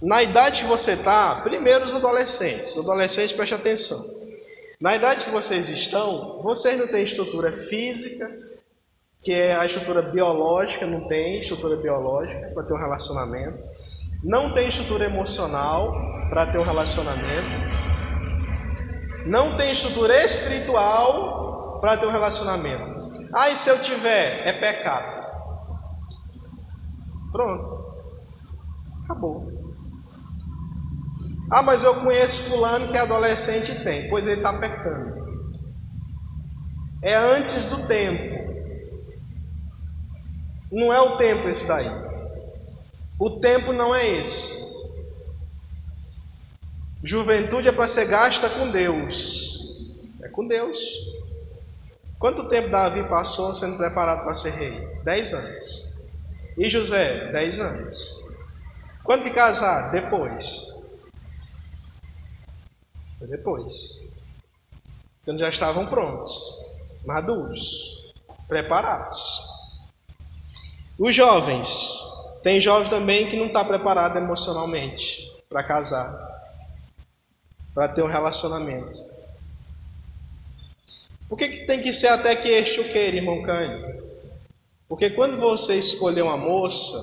Na 0.00 0.22
idade 0.22 0.60
que 0.60 0.66
você 0.66 0.92
está, 0.92 1.36
primeiro 1.36 1.84
os 1.84 1.94
adolescentes, 1.94 2.72
os 2.72 2.80
adolescentes 2.80 3.32
preste 3.32 3.54
atenção. 3.54 3.98
Na 4.78 4.94
idade 4.94 5.24
que 5.24 5.30
vocês 5.30 5.70
estão, 5.70 6.42
vocês 6.42 6.78
não 6.78 6.86
têm 6.86 7.02
estrutura 7.02 7.50
física, 7.50 8.30
que 9.22 9.32
é 9.32 9.56
a 9.56 9.64
estrutura 9.64 10.02
biológica, 10.02 10.86
não 10.86 11.08
tem 11.08 11.40
estrutura 11.40 11.76
biológica 11.76 12.50
para 12.52 12.64
ter 12.64 12.74
um 12.74 12.78
relacionamento. 12.78 13.58
Não 14.24 14.54
tem 14.54 14.68
estrutura 14.68 15.04
emocional 15.04 15.92
para 16.30 16.46
ter 16.46 16.58
um 16.58 16.62
relacionamento. 16.62 17.74
Não 19.26 19.54
tem 19.58 19.70
estrutura 19.70 20.24
espiritual 20.24 21.78
para 21.78 21.98
ter 21.98 22.06
um 22.06 22.10
relacionamento. 22.10 23.28
Ah, 23.34 23.50
e 23.50 23.56
se 23.56 23.68
eu 23.68 23.78
tiver? 23.82 24.48
É 24.48 24.52
pecado. 24.54 25.24
Pronto. 27.30 27.94
Acabou. 29.04 29.52
Ah, 31.50 31.62
mas 31.62 31.84
eu 31.84 31.94
conheço 31.96 32.50
fulano 32.50 32.88
que 32.88 32.96
é 32.96 33.00
adolescente 33.00 33.72
e 33.72 33.84
tem. 33.84 34.08
Pois 34.08 34.26
ele 34.26 34.36
está 34.36 34.54
pecando. 34.54 35.12
É 37.02 37.14
antes 37.14 37.66
do 37.66 37.86
tempo. 37.86 38.42
Não 40.72 40.90
é 40.90 41.00
o 41.00 41.18
tempo 41.18 41.46
esse 41.46 41.68
daí. 41.68 42.03
O 43.18 43.30
tempo 43.38 43.72
não 43.72 43.94
é 43.94 44.06
esse. 44.06 44.64
Juventude 47.02 47.68
é 47.68 47.72
para 47.72 47.86
ser 47.86 48.06
gasta 48.06 48.48
com 48.48 48.70
Deus. 48.70 49.94
É 50.22 50.28
com 50.28 50.46
Deus. 50.46 50.78
Quanto 52.18 52.48
tempo 52.48 52.70
Davi 52.70 53.06
passou 53.08 53.52
sendo 53.52 53.76
preparado 53.76 54.24
para 54.24 54.34
ser 54.34 54.50
rei? 54.50 55.02
Dez 55.04 55.34
anos. 55.34 56.02
E 56.56 56.68
José? 56.68 57.30
Dez 57.30 57.60
anos. 57.60 58.24
Quando 59.02 59.24
que 59.24 59.30
casar? 59.30 59.90
Depois. 59.90 61.02
Depois. 63.20 64.14
Quando 65.24 65.38
já 65.38 65.48
estavam 65.48 65.86
prontos, 65.86 66.58
maduros, 67.04 68.12
preparados. 68.48 69.48
Os 70.98 71.14
jovens, 71.14 72.13
tem 72.44 72.60
jovem 72.60 72.90
também 72.90 73.26
que 73.30 73.38
não 73.38 73.46
está 73.46 73.64
preparado 73.64 74.18
emocionalmente 74.18 75.32
para 75.48 75.62
casar, 75.62 76.14
para 77.74 77.88
ter 77.88 78.02
um 78.02 78.06
relacionamento. 78.06 79.00
Por 81.26 81.38
que, 81.38 81.48
que 81.48 81.66
tem 81.66 81.80
que 81.80 81.90
ser 81.94 82.08
até 82.08 82.36
que 82.36 82.80
o 82.80 82.84
queira, 82.84 83.16
irmão 83.16 83.42
Cândido? 83.42 84.04
Porque 84.86 85.08
quando 85.08 85.40
você 85.40 85.76
escolher 85.76 86.20
uma 86.20 86.36
moça 86.36 87.02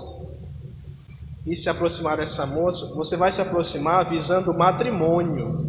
e 1.44 1.56
se 1.56 1.68
aproximar 1.72 2.18
dessa 2.18 2.46
moça, 2.46 2.94
você 2.94 3.18
vai 3.18 3.32
se 3.32 3.42
aproximar 3.42 4.06
visando 4.06 4.52
o 4.52 4.58
matrimônio. 4.58 5.60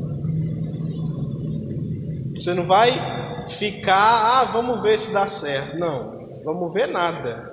Você 2.35 2.53
não 2.53 2.67
vai 2.67 2.91
ficar, 3.49 4.41
ah, 4.41 4.45
vamos 4.45 4.83
ver 4.83 4.99
se 4.99 5.13
dá 5.13 5.27
certo. 5.27 5.79
Não, 5.79 6.43
vamos 6.45 6.75
ver 6.75 6.89
nada. 6.89 7.52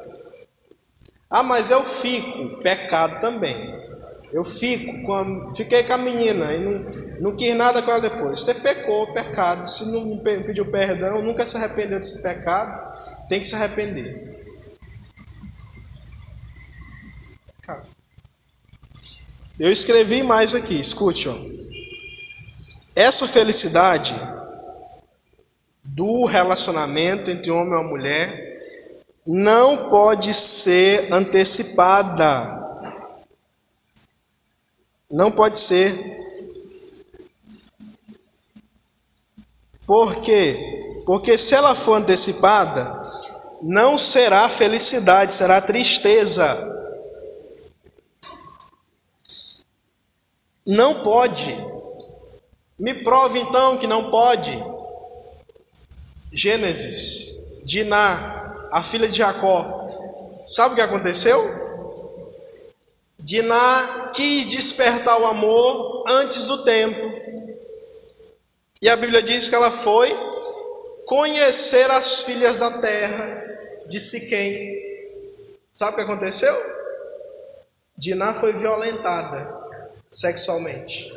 Ah, 1.29 1.43
mas 1.43 1.69
eu 1.69 1.83
fico, 1.83 2.61
pecado 2.61 3.19
também. 3.21 3.77
Eu 4.31 4.43
fico 4.43 5.03
com 5.03 5.13
a, 5.13 5.51
fiquei 5.55 5.83
com 5.83 5.93
a 5.93 5.97
menina 5.97 6.53
e 6.53 6.59
não, 6.59 6.79
não 7.19 7.35
quis 7.35 7.55
nada 7.55 7.81
com 7.81 7.91
ela 7.91 8.01
depois. 8.01 8.39
Você 8.39 8.53
pecou, 8.53 9.13
pecado. 9.13 9.67
Se 9.67 9.91
não 9.91 10.19
pediu 10.43 10.65
perdão, 10.71 11.21
nunca 11.21 11.45
se 11.45 11.57
arrependeu 11.57 11.99
desse 11.99 12.21
pecado, 12.21 13.27
tem 13.27 13.39
que 13.39 13.47
se 13.47 13.55
arrepender. 13.55 14.29
Eu 19.59 19.69
escrevi 19.69 20.23
mais 20.23 20.55
aqui, 20.55 20.79
escute, 20.79 21.27
ó. 21.27 21.35
Essa 22.95 23.27
felicidade 23.27 24.15
do 25.83 26.23
relacionamento 26.23 27.29
entre 27.29 27.51
homem 27.51 27.77
e 27.77 27.83
mulher 27.83 28.48
não 29.25 29.89
pode 29.89 30.33
ser 30.33 31.11
antecipada. 31.13 32.57
Não 35.09 35.31
pode 35.31 35.57
ser. 35.57 35.93
Por 39.85 40.15
quê? 40.21 40.55
Porque 41.05 41.37
se 41.37 41.55
ela 41.55 41.73
for 41.75 41.95
antecipada, 41.95 42.99
não 43.61 43.97
será 43.97 44.47
felicidade, 44.47 45.33
será 45.33 45.59
tristeza. 45.59 46.57
Não 50.65 51.01
pode. 51.01 51.55
Me 52.77 52.93
prove 52.93 53.39
então 53.39 53.77
que 53.77 53.87
não 53.87 54.11
pode. 54.11 54.63
Gênesis, 56.31 57.65
Diná, 57.65 58.48
a 58.71 58.83
filha 58.83 59.07
de 59.07 59.17
Jacó, 59.17 60.41
sabe 60.45 60.73
o 60.73 60.75
que 60.75 60.81
aconteceu? 60.81 61.39
Diná 63.17 64.11
quis 64.13 64.45
despertar 64.45 65.19
o 65.19 65.25
amor 65.25 66.05
antes 66.07 66.45
do 66.45 66.63
tempo. 66.63 67.05
E 68.81 68.87
a 68.87 68.95
Bíblia 68.95 69.21
diz 69.21 69.49
que 69.49 69.55
ela 69.55 69.69
foi 69.69 70.09
conhecer 71.05 71.91
as 71.91 72.21
filhas 72.21 72.59
da 72.59 72.79
terra 72.79 73.43
de 73.87 73.99
Siquém. 73.99 74.79
Sabe 75.73 75.93
o 75.93 75.95
que 75.95 76.01
aconteceu? 76.01 76.53
Diná 77.97 78.35
foi 78.35 78.53
violentada 78.53 79.59
sexualmente. 80.09 81.11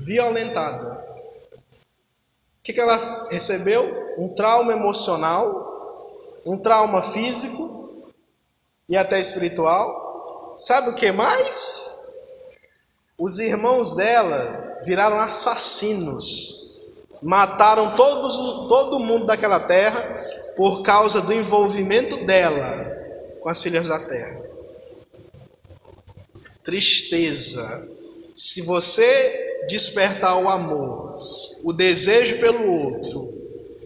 Violentada. 0.00 1.04
O 1.52 2.62
que, 2.62 2.72
que 2.72 2.80
ela 2.80 3.28
recebeu? 3.30 4.14
Um 4.16 4.34
trauma 4.34 4.72
emocional 4.72 5.69
um 6.44 6.56
trauma 6.58 7.02
físico 7.02 8.02
e 8.88 8.96
até 8.96 9.18
espiritual. 9.18 10.54
Sabe 10.56 10.90
o 10.90 10.94
que 10.94 11.10
mais? 11.12 12.18
Os 13.18 13.38
irmãos 13.38 13.96
dela 13.96 14.78
viraram 14.84 15.20
assassinos, 15.20 16.80
mataram 17.22 17.94
todos, 17.94 18.36
todo 18.68 18.98
mundo 18.98 19.26
daquela 19.26 19.60
terra 19.60 20.00
por 20.56 20.82
causa 20.82 21.20
do 21.20 21.32
envolvimento 21.32 22.24
dela 22.24 22.90
com 23.40 23.48
as 23.48 23.62
filhas 23.62 23.86
da 23.86 23.98
terra. 23.98 24.42
Tristeza. 26.62 27.88
Se 28.34 28.62
você 28.62 29.66
despertar 29.68 30.36
o 30.36 30.48
amor, 30.48 31.18
o 31.62 31.72
desejo 31.72 32.38
pelo 32.38 32.70
outro, 32.70 33.32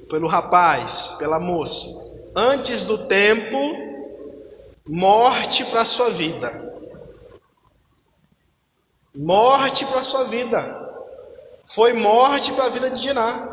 pelo 0.09 0.29
rapaz, 0.29 1.15
pela 1.19 1.41
moça, 1.41 2.04
antes 2.35 2.85
do 2.85 3.07
tempo, 3.07 3.57
morte 4.87 5.65
para 5.67 5.83
a 5.83 5.85
sua 5.85 6.11
vida. 6.11 6.75
Morte 9.15 9.85
para 9.87 10.01
a 10.01 10.03
sua 10.03 10.25
vida. 10.25 10.81
Foi 11.65 11.93
morte 11.93 12.53
para 12.53 12.65
a 12.65 12.69
vida 12.69 12.91
de 12.91 13.01
Diná. 13.01 13.51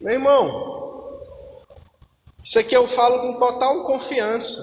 Meu 0.00 0.14
irmão, 0.14 1.20
isso 2.42 2.58
aqui 2.58 2.76
eu 2.76 2.86
falo 2.88 3.20
com 3.20 3.38
total 3.38 3.84
confiança, 3.84 4.60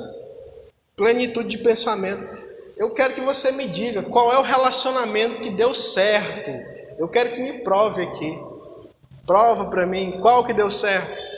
plenitude 0.96 1.48
de 1.48 1.58
pensamento. 1.60 2.52
Eu 2.76 2.92
quero 2.92 3.14
que 3.14 3.22
você 3.22 3.52
me 3.54 3.68
diga 3.68 4.04
qual 4.04 4.32
é 4.34 4.38
o 4.38 4.44
relacionamento 4.44 5.42
que 5.42 5.50
deu 5.50 5.74
certo. 5.74 6.52
Eu 7.00 7.08
quero 7.08 7.32
que 7.32 7.40
me 7.40 7.64
prove 7.64 8.04
aqui. 8.04 8.36
Prova 9.26 9.66
para 9.70 9.86
mim 9.86 10.20
qual 10.20 10.44
que 10.44 10.54
deu 10.54 10.70
certo 10.70 11.31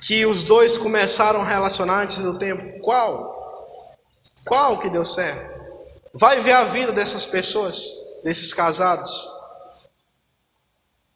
que 0.00 0.24
os 0.24 0.42
dois 0.42 0.76
começaram 0.76 1.40
a 1.42 1.44
relacionar 1.44 2.02
antes 2.02 2.16
do 2.18 2.38
tempo? 2.38 2.80
Qual? 2.80 3.38
Qual 4.46 4.78
que 4.78 4.88
deu 4.88 5.04
certo? 5.04 5.52
Vai 6.12 6.40
ver 6.40 6.52
a 6.52 6.64
vida 6.64 6.90
dessas 6.90 7.26
pessoas, 7.26 7.84
desses 8.24 8.52
casados. 8.52 9.28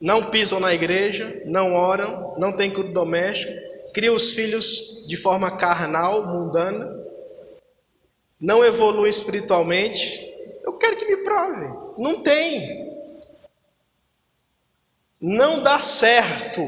Não 0.00 0.30
pisam 0.30 0.60
na 0.60 0.74
igreja, 0.74 1.42
não 1.46 1.72
oram, 1.74 2.34
não 2.36 2.52
têm 2.52 2.70
culto 2.70 2.92
doméstico, 2.92 3.52
criam 3.94 4.14
os 4.14 4.32
filhos 4.32 5.06
de 5.08 5.16
forma 5.16 5.56
carnal, 5.56 6.26
mundana, 6.26 7.02
não 8.38 8.64
evoluem 8.64 9.08
espiritualmente. 9.08 10.30
Eu 10.62 10.74
quero 10.74 10.96
que 10.96 11.06
me 11.06 11.24
prove. 11.24 11.66
Não 11.96 12.22
tem. 12.22 12.84
Não 15.20 15.62
dá 15.62 15.80
certo 15.80 16.60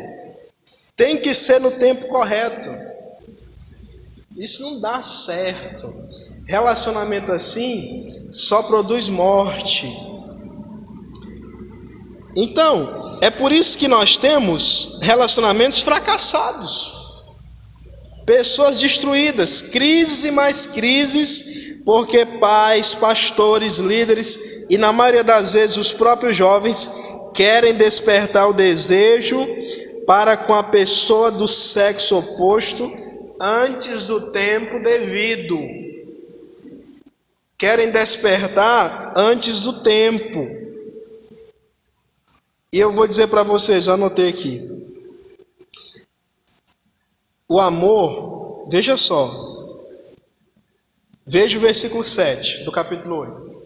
Tem 0.97 1.19
que 1.19 1.35
ser 1.35 1.61
no 1.61 1.71
tempo 1.71 2.09
correto. 2.09 2.71
Isso 4.35 4.63
não 4.63 4.81
dá 4.81 5.03
certo. 5.03 5.93
Relacionamento 6.47 7.31
assim 7.33 8.29
só 8.33 8.63
produz 8.63 9.09
morte. 9.09 9.87
Então, 12.35 13.19
é 13.21 13.31
por 13.31 13.53
isso 13.53 13.77
que 13.77 13.89
nós 13.89 14.17
temos 14.17 14.99
relacionamentos 15.03 15.81
fracassados. 15.81 16.95
Pessoas 18.25 18.79
destruídas, 18.79 19.63
crises 19.63 20.25
e 20.25 20.31
mais 20.31 20.67
crises, 20.67 21.83
porque 21.85 22.27
pais, 22.27 22.95
pastores, 22.95 23.77
líderes 23.77 24.67
e 24.69 24.77
na 24.77 24.93
maioria 24.93 25.23
das 25.23 25.53
vezes 25.53 25.77
os 25.77 25.93
próprios 25.93 26.37
jovens 26.37 26.91
querem 27.35 27.75
despertar 27.75 28.49
o 28.49 28.53
desejo 28.53 29.56
para 30.07 30.37
com 30.37 30.55
a 30.55 30.63
pessoa 30.63 31.31
do 31.31 31.49
sexo 31.49 32.17
oposto 32.19 32.91
antes 33.41 34.07
do 34.07 34.31
tempo 34.31 34.79
devido. 34.79 35.59
Querem 37.59 37.91
despertar 37.91 39.13
antes 39.17 39.63
do 39.63 39.83
tempo. 39.83 40.47
E 42.73 42.79
eu 42.79 42.93
vou 42.93 43.07
dizer 43.07 43.27
para 43.29 43.43
vocês, 43.43 43.89
anotei 43.89 44.29
aqui. 44.29 44.77
O 47.49 47.59
amor, 47.61 48.69
veja 48.71 48.97
só. 48.97 49.31
Veja 51.27 51.59
o 51.59 51.61
versículo 51.61 52.05
7 52.05 52.65
do 52.65 52.71
capítulo 52.71 53.17
8. 53.17 53.63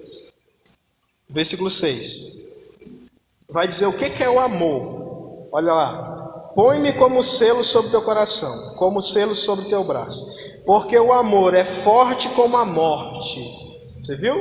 Versículo 1.28 1.70
6. 1.70 2.70
Vai 3.48 3.66
dizer 3.66 3.86
o 3.86 3.92
que 3.92 4.22
é 4.22 4.30
o 4.30 4.40
amor. 4.40 5.48
Olha 5.52 5.72
lá. 5.72 6.19
Põe-me 6.54 6.92
como 6.94 7.22
selo 7.22 7.62
sobre 7.62 7.90
teu 7.90 8.02
coração, 8.02 8.74
como 8.76 9.00
selo 9.00 9.34
sobre 9.34 9.66
teu 9.66 9.84
braço. 9.84 10.24
Porque 10.66 10.98
o 10.98 11.12
amor 11.12 11.54
é 11.54 11.64
forte 11.64 12.28
como 12.30 12.56
a 12.56 12.64
morte. 12.64 13.40
Você 14.02 14.16
viu? 14.16 14.36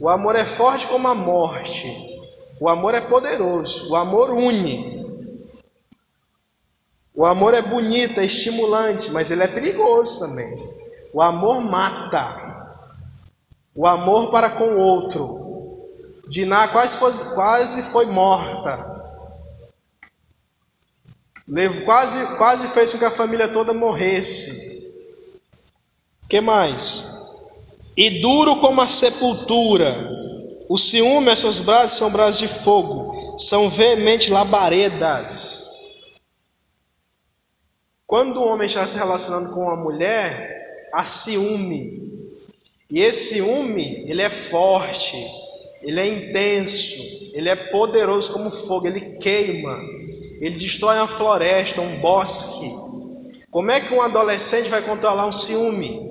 O 0.00 0.08
amor 0.08 0.36
é 0.36 0.44
forte 0.44 0.86
como 0.86 1.06
a 1.08 1.14
morte. 1.14 2.20
O 2.60 2.68
amor 2.68 2.94
é 2.94 3.00
poderoso. 3.00 3.90
O 3.90 3.96
amor 3.96 4.30
une. 4.30 4.98
O 7.14 7.24
amor 7.24 7.54
é 7.54 7.62
bonito, 7.62 8.20
é 8.20 8.24
estimulante, 8.24 9.10
mas 9.10 9.30
ele 9.30 9.42
é 9.42 9.48
perigoso 9.48 10.20
também. 10.20 10.78
O 11.12 11.20
amor 11.20 11.60
mata. 11.60 12.76
O 13.74 13.86
amor 13.86 14.30
para 14.30 14.50
com 14.50 14.64
o 14.64 14.78
outro. 14.78 15.88
Diná 16.28 16.68
quase 16.68 16.98
foi, 16.98 17.12
quase 17.34 17.82
foi 17.82 18.06
morta. 18.06 18.97
Quase, 21.84 22.36
quase 22.36 22.68
fez 22.68 22.92
com 22.92 22.98
que 22.98 23.04
a 23.06 23.10
família 23.10 23.48
toda 23.48 23.72
morresse. 23.72 24.68
que 26.28 26.40
mais? 26.40 27.16
E 27.96 28.20
duro 28.20 28.60
como 28.60 28.82
a 28.82 28.86
sepultura. 28.86 30.16
O 30.68 30.76
ciúme, 30.76 31.34
seus 31.34 31.60
braços 31.60 31.96
são 31.96 32.10
braços 32.10 32.38
de 32.38 32.46
fogo, 32.46 33.38
são 33.38 33.70
veemente 33.70 34.30
labaredas. 34.30 35.66
Quando 38.06 38.38
o 38.38 38.46
homem 38.46 38.66
está 38.66 38.86
se 38.86 38.98
relacionando 38.98 39.54
com 39.54 39.62
uma 39.62 39.76
mulher, 39.76 40.88
há 40.92 41.06
ciúme. 41.06 42.28
E 42.90 43.00
esse 43.00 43.34
ciúme, 43.34 44.04
ele 44.06 44.20
é 44.20 44.28
forte, 44.28 45.16
ele 45.82 46.00
é 46.00 46.06
intenso, 46.06 47.30
ele 47.32 47.48
é 47.48 47.56
poderoso 47.56 48.32
como 48.32 48.50
fogo, 48.50 48.86
ele 48.86 49.16
queima, 49.18 49.78
ele 50.40 50.56
destrói 50.56 50.96
uma 50.96 51.08
floresta, 51.08 51.80
um 51.80 52.00
bosque. 52.00 52.70
Como 53.50 53.70
é 53.70 53.80
que 53.80 53.92
um 53.92 54.02
adolescente 54.02 54.68
vai 54.68 54.82
controlar 54.82 55.26
um 55.26 55.32
ciúme? 55.32 56.08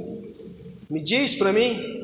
Me 0.90 1.02
diz 1.02 1.36
para 1.36 1.54
mim. 1.54 1.96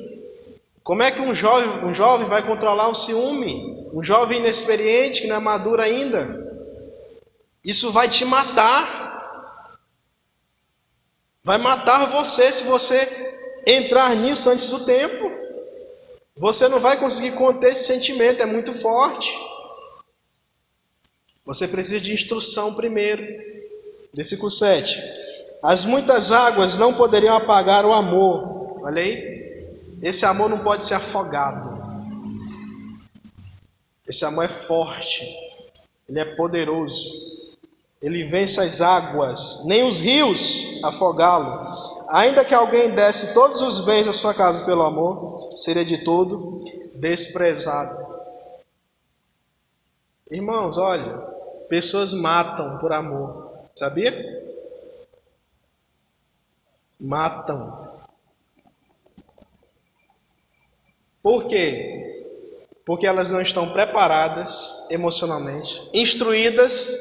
Como 0.83 1.01
é 1.01 1.11
que 1.11 1.21
um 1.21 1.33
jovem, 1.33 1.85
um 1.85 1.93
jovem 1.93 2.27
vai 2.27 2.43
controlar 2.43 2.89
um 2.89 2.95
ciúme? 2.95 3.89
Um 3.93 4.01
jovem 4.03 4.39
inexperiente 4.39 5.21
que 5.21 5.27
não 5.27 5.37
é 5.37 5.39
maduro 5.39 5.81
ainda? 5.81 6.41
Isso 7.63 7.91
vai 7.91 8.09
te 8.09 8.25
matar. 8.25 9.77
Vai 11.43 11.57
matar 11.57 12.05
você 12.05 12.51
se 12.51 12.63
você 12.63 13.07
entrar 13.65 14.15
nisso 14.15 14.49
antes 14.49 14.69
do 14.69 14.85
tempo. 14.85 15.31
Você 16.37 16.67
não 16.67 16.79
vai 16.79 16.97
conseguir 16.97 17.31
conter 17.33 17.69
esse 17.69 17.85
sentimento, 17.85 18.41
é 18.41 18.45
muito 18.45 18.73
forte. 18.73 19.29
Você 21.45 21.67
precisa 21.67 21.99
de 21.99 22.13
instrução 22.13 22.73
primeiro. 22.75 23.23
Versículo 24.13 24.49
7. 24.49 25.01
As 25.61 25.85
muitas 25.85 26.31
águas 26.31 26.77
não 26.77 26.93
poderiam 26.93 27.35
apagar 27.35 27.85
o 27.85 27.93
amor. 27.93 28.81
Olha 28.83 29.01
aí. 29.01 29.33
Esse 30.01 30.25
amor 30.25 30.49
não 30.49 30.59
pode 30.59 30.85
ser 30.85 30.95
afogado. 30.95 31.73
Esse 34.07 34.25
amor 34.25 34.45
é 34.45 34.49
forte. 34.49 35.23
Ele 36.07 36.19
é 36.19 36.35
poderoso 36.35 37.23
ele 38.03 38.21
vence 38.21 38.59
as 38.59 38.81
águas, 38.81 39.63
nem 39.65 39.87
os 39.87 39.97
rios 39.97 40.83
afogá-lo. 40.83 42.03
Ainda 42.09 42.43
que 42.43 42.53
alguém 42.53 42.93
desse 42.93 43.33
todos 43.33 43.61
os 43.61 43.79
bens 43.85 44.05
da 44.05 44.11
sua 44.11 44.33
casa 44.33 44.65
pelo 44.65 44.83
amor, 44.83 45.47
seria 45.51 45.85
de 45.85 45.99
todo 45.99 46.65
desprezado. 46.95 47.95
Irmãos, 50.29 50.77
olha, 50.77 51.32
pessoas 51.69 52.13
matam 52.13 52.77
por 52.77 52.91
amor, 52.91 53.51
sabia? 53.75 54.13
Matam. 56.99 57.91
Por 61.21 61.45
quê? 61.47 62.25
Porque 62.85 63.07
elas 63.07 63.29
não 63.29 63.41
estão 63.41 63.71
preparadas 63.71 64.87
emocionalmente, 64.91 65.89
instruídas 65.93 66.99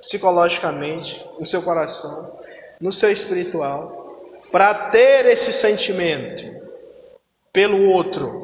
psicologicamente, 0.00 1.24
no 1.38 1.46
seu 1.46 1.62
coração, 1.62 2.40
no 2.80 2.90
seu 2.90 3.10
espiritual, 3.10 4.20
para 4.50 4.74
ter 4.90 5.26
esse 5.26 5.52
sentimento 5.52 6.44
pelo 7.52 7.88
outro. 7.88 8.42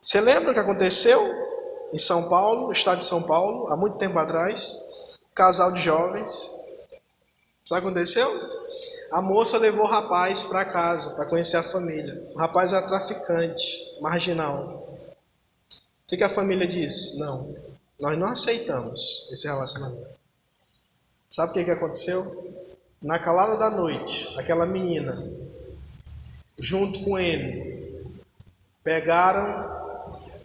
Você 0.00 0.20
lembra 0.20 0.52
o 0.52 0.54
que 0.54 0.60
aconteceu 0.60 1.20
em 1.92 1.98
São 1.98 2.28
Paulo, 2.28 2.72
estado 2.72 2.98
de 2.98 3.04
São 3.04 3.22
Paulo, 3.22 3.68
há 3.72 3.76
muito 3.76 3.98
tempo 3.98 4.18
atrás? 4.18 4.90
casal 5.40 5.72
de 5.72 5.80
jovens. 5.80 6.50
Sabe 7.64 7.80
o 7.80 7.82
que 7.82 7.88
aconteceu? 7.88 8.28
A 9.10 9.22
moça 9.22 9.56
levou 9.56 9.86
o 9.86 9.88
rapaz 9.88 10.42
para 10.44 10.66
casa, 10.66 11.14
para 11.14 11.24
conhecer 11.24 11.56
a 11.56 11.62
família. 11.62 12.30
O 12.34 12.38
rapaz 12.38 12.74
era 12.74 12.86
traficante, 12.86 13.64
marginal. 14.02 14.98
O 15.70 16.08
que, 16.08 16.18
que 16.18 16.24
a 16.24 16.28
família 16.28 16.66
disse? 16.66 17.18
Não, 17.18 17.56
nós 17.98 18.18
não 18.18 18.26
aceitamos 18.26 19.28
esse 19.32 19.46
relacionamento. 19.46 20.10
Sabe 21.30 21.52
o 21.52 21.54
que, 21.54 21.64
que 21.64 21.70
aconteceu? 21.70 22.22
Na 23.00 23.18
calada 23.18 23.56
da 23.56 23.70
noite, 23.70 24.34
aquela 24.38 24.66
menina, 24.66 25.26
junto 26.58 27.02
com 27.02 27.18
ele, 27.18 28.14
pegaram 28.84 29.79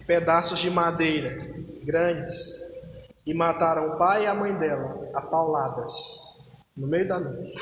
pedaços 0.06 0.60
de 0.60 0.70
madeira 0.70 1.38
grandes 1.84 2.66
e 3.26 3.34
mataram 3.34 3.94
o 3.94 3.98
pai 3.98 4.24
e 4.24 4.28
a 4.28 4.36
mãe 4.36 4.56
dela 4.56 5.10
a 5.14 5.22
pauladas 5.22 6.26
no 6.76 6.88
meio 6.88 7.08
da 7.08 7.20
noite. 7.20 7.54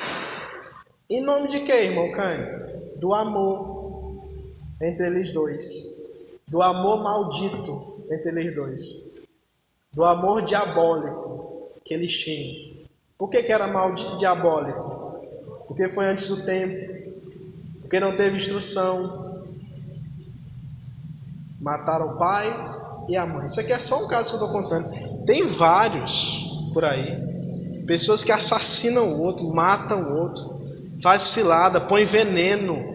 Em 1.09 1.21
nome 1.21 1.47
de 1.47 1.61
quem, 1.61 1.87
irmão 1.87 2.11
Cândido? 2.11 2.97
Do 2.97 3.13
amor 3.13 4.21
entre 4.81 5.07
eles 5.07 5.31
dois. 5.31 6.01
Do 6.47 6.61
amor 6.61 7.03
maldito 7.03 8.05
entre 8.09 8.31
eles 8.31 8.55
dois. 8.55 9.11
Do 9.91 10.03
amor 10.03 10.41
diabólico 10.41 11.69
que 11.83 11.93
eles 11.93 12.13
tinham. 12.13 12.73
Por 13.17 13.29
que, 13.29 13.43
que 13.43 13.51
era 13.51 13.67
maldito 13.67 14.15
e 14.15 14.17
diabólico? 14.17 15.21
Porque 15.67 15.87
foi 15.87 16.05
antes 16.05 16.27
do 16.27 16.43
tempo. 16.43 16.93
Porque 17.81 17.99
não 17.99 18.15
teve 18.15 18.37
instrução. 18.37 19.32
Mataram 21.63 22.07
o 22.07 22.17
pai 22.17 22.45
e 23.07 23.15
a 23.15 23.25
mãe. 23.25 23.45
Isso 23.45 23.59
aqui 23.61 23.71
é 23.71 23.79
só 23.79 24.03
um 24.03 24.07
caso 24.07 24.29
que 24.29 24.35
eu 24.35 24.47
estou 24.47 24.61
contando. 24.61 25.25
Tem 25.25 25.47
vários 25.47 26.59
por 26.73 26.83
aí. 26.83 27.17
Pessoas 27.87 28.21
que 28.21 28.33
assassinam 28.33 29.13
o 29.13 29.21
outro, 29.21 29.47
matam 29.53 30.03
o 30.03 30.21
outro, 30.21 30.61
faz 31.01 31.21
cilada, 31.21 31.79
põe 31.79 32.03
veneno. 32.03 32.91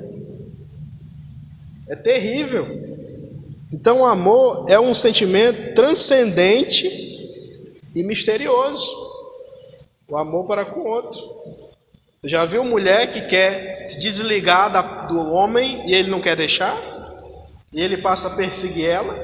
É 1.89 1.97
terrível. 1.97 2.67
Então 3.73 4.01
o 4.01 4.07
amor 4.07 4.67
é 4.69 4.79
um 4.79 4.93
sentimento 4.93 5.75
transcendente 5.75 6.87
e 7.95 8.03
misterioso. 8.03 8.87
O 10.07 10.17
amor 10.19 10.47
para 10.47 10.67
com 10.67 10.81
o 10.81 10.89
outro. 10.89 11.19
Já 12.23 12.45
viu 12.45 12.65
mulher 12.65 13.13
que 13.13 13.23
quer 13.23 13.87
se 13.87 13.99
desligar 13.99 15.07
do 15.09 15.33
homem 15.33 15.89
e 15.89 15.95
ele 15.95 16.11
não 16.11 16.21
quer 16.21 16.37
deixar? 16.37 16.98
E 17.73 17.81
ele 17.81 17.99
passa 17.99 18.29
a 18.29 18.37
perseguir 18.37 18.89
ela? 18.89 19.15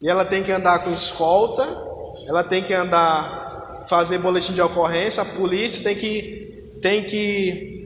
E 0.00 0.08
ela 0.08 0.24
tem 0.24 0.42
que 0.42 0.52
andar 0.52 0.80
com 0.80 0.92
escolta, 0.92 1.62
ela 2.26 2.44
tem 2.44 2.64
que 2.64 2.74
andar 2.74 3.84
fazer 3.88 4.18
boletim 4.18 4.52
de 4.52 4.60
ocorrência, 4.60 5.22
a 5.22 5.26
polícia 5.26 5.82
tem 5.82 5.96
que, 5.96 6.78
tem 6.82 7.04
que 7.04 7.76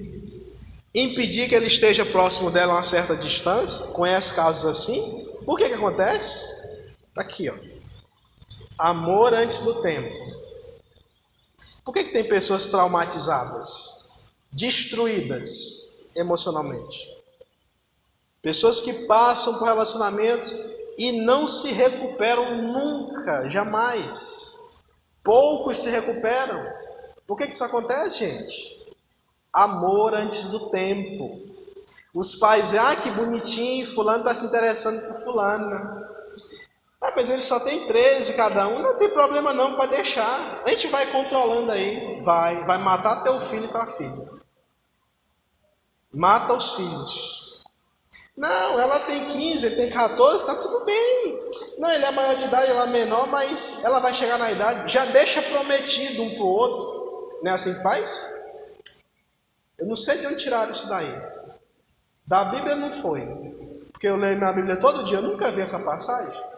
impedir 0.94 1.48
que 1.48 1.54
ele 1.54 1.66
esteja 1.66 2.04
próximo 2.04 2.50
dela 2.50 2.72
a 2.72 2.76
uma 2.76 2.82
certa 2.82 3.14
distância. 3.16 3.86
Conhece 3.88 4.34
casos 4.34 4.66
assim? 4.66 5.28
Por 5.44 5.58
que 5.58 5.68
que 5.68 5.74
acontece? 5.74 6.46
Está 7.08 7.22
aqui, 7.22 7.48
ó. 7.48 7.54
Amor 8.78 9.34
antes 9.34 9.60
do 9.60 9.82
tempo. 9.82 10.26
Por 11.84 11.92
que, 11.92 12.04
que 12.04 12.12
tem 12.12 12.24
pessoas 12.24 12.66
traumatizadas, 12.66 14.06
destruídas 14.52 16.10
emocionalmente? 16.16 17.19
Pessoas 18.42 18.80
que 18.80 19.06
passam 19.06 19.58
por 19.58 19.66
relacionamentos 19.66 20.52
e 20.96 21.12
não 21.12 21.46
se 21.46 21.72
recuperam 21.72 22.62
nunca, 22.62 23.48
jamais. 23.48 24.58
Poucos 25.22 25.78
se 25.78 25.90
recuperam. 25.90 26.66
Por 27.26 27.36
que, 27.36 27.46
que 27.46 27.54
isso 27.54 27.64
acontece, 27.64 28.18
gente? 28.18 28.80
Amor 29.52 30.14
antes 30.14 30.50
do 30.50 30.70
tempo. 30.70 31.40
Os 32.14 32.34
pais, 32.34 32.74
ah, 32.74 32.96
que 32.96 33.10
bonitinho, 33.10 33.86
fulano 33.86 34.20
está 34.20 34.34
se 34.34 34.46
interessando 34.46 35.06
por 35.06 35.22
fulano. 35.22 36.06
Ah, 37.00 37.12
mas 37.14 37.30
ele 37.30 37.40
só 37.40 37.60
tem 37.60 37.86
13 37.86 38.34
cada 38.34 38.68
um, 38.68 38.80
não 38.80 38.96
tem 38.96 39.08
problema 39.10 39.54
não, 39.54 39.74
para 39.76 39.86
deixar. 39.90 40.62
A 40.64 40.70
gente 40.70 40.86
vai 40.88 41.06
controlando 41.06 41.72
aí, 41.72 42.20
vai, 42.22 42.64
vai 42.64 42.78
matar 42.78 43.22
teu 43.22 43.40
filho 43.40 43.66
e 43.66 43.68
tua 43.68 43.86
filha. 43.86 44.28
Mata 46.12 46.52
os 46.52 46.74
filhos. 46.74 47.39
Não, 48.36 48.80
ela 48.80 48.98
tem 49.00 49.24
15, 49.32 49.66
ele 49.66 49.76
tem 49.76 49.90
14, 49.90 50.36
está 50.36 50.54
tudo 50.62 50.84
bem. 50.84 51.40
Não, 51.78 51.90
ele 51.90 52.04
é 52.04 52.10
maior 52.10 52.36
de 52.36 52.44
idade, 52.44 52.70
ela 52.70 52.84
é 52.84 52.90
menor, 52.90 53.26
mas 53.28 53.84
ela 53.84 53.98
vai 53.98 54.12
chegar 54.14 54.38
na 54.38 54.50
idade. 54.50 54.92
Já 54.92 55.04
deixa 55.06 55.42
prometido 55.42 56.22
um 56.22 56.34
para 56.34 56.42
o 56.42 56.46
outro. 56.46 57.40
Não 57.42 57.52
é 57.52 57.54
assim 57.54 57.74
que 57.74 57.82
faz? 57.82 58.40
Eu 59.78 59.86
não 59.86 59.96
sei 59.96 60.18
de 60.18 60.26
onde 60.26 60.38
tiraram 60.38 60.70
isso 60.70 60.88
daí. 60.88 61.10
Da 62.26 62.44
Bíblia 62.44 62.76
não 62.76 62.92
foi. 63.00 63.20
Porque 63.92 64.06
eu 64.06 64.16
leio 64.16 64.36
minha 64.36 64.52
Bíblia 64.52 64.76
todo 64.76 65.04
dia, 65.04 65.18
eu 65.18 65.22
nunca 65.22 65.50
vi 65.50 65.62
essa 65.62 65.78
passagem. 65.80 66.50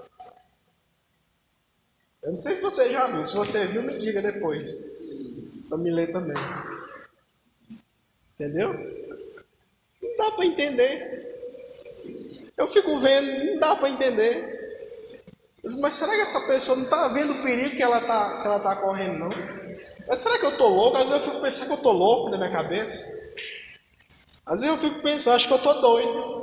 Eu 2.22 2.32
não 2.32 2.38
sei 2.38 2.54
se 2.54 2.62
você 2.62 2.90
já 2.90 3.06
viu. 3.06 3.26
Se 3.26 3.36
você 3.36 3.64
viu, 3.66 3.82
me 3.82 3.98
diga 3.98 4.22
depois. 4.22 4.76
Para 5.68 5.78
me 5.78 5.90
ler 5.90 6.12
também. 6.12 6.36
Entendeu? 8.34 8.72
Não 10.00 10.16
dá 10.16 10.30
para 10.30 10.44
entender. 10.44 11.31
Eu 12.62 12.68
fico 12.68 12.96
vendo, 13.00 13.44
não 13.44 13.58
dá 13.58 13.74
para 13.74 13.88
entender. 13.88 14.62
Mas 15.80 15.94
será 15.94 16.14
que 16.14 16.20
essa 16.20 16.46
pessoa 16.46 16.76
não 16.76 16.84
está 16.84 17.08
vendo 17.08 17.32
o 17.32 17.42
perigo 17.42 17.74
que 17.74 17.82
ela 17.82 17.98
está 17.98 18.40
que 18.40 18.46
ela 18.46 18.60
tá 18.60 18.76
correndo, 18.76 19.18
não? 19.18 19.30
Mas 20.06 20.20
será 20.20 20.38
que 20.38 20.46
eu 20.46 20.50
estou 20.50 20.68
louco? 20.68 20.96
Às 20.96 21.10
vezes 21.10 21.26
eu 21.26 21.30
fico 21.32 21.42
pensando 21.42 21.66
que 21.66 21.72
eu 21.72 21.76
estou 21.78 21.92
louco 21.92 22.30
na 22.30 22.38
minha 22.38 22.52
cabeça. 22.52 23.20
Às 24.46 24.60
vezes 24.60 24.76
eu 24.76 24.90
fico 24.90 25.02
pensando, 25.02 25.34
acho 25.34 25.48
que 25.48 25.52
eu 25.52 25.56
estou 25.56 25.80
doido. 25.80 26.42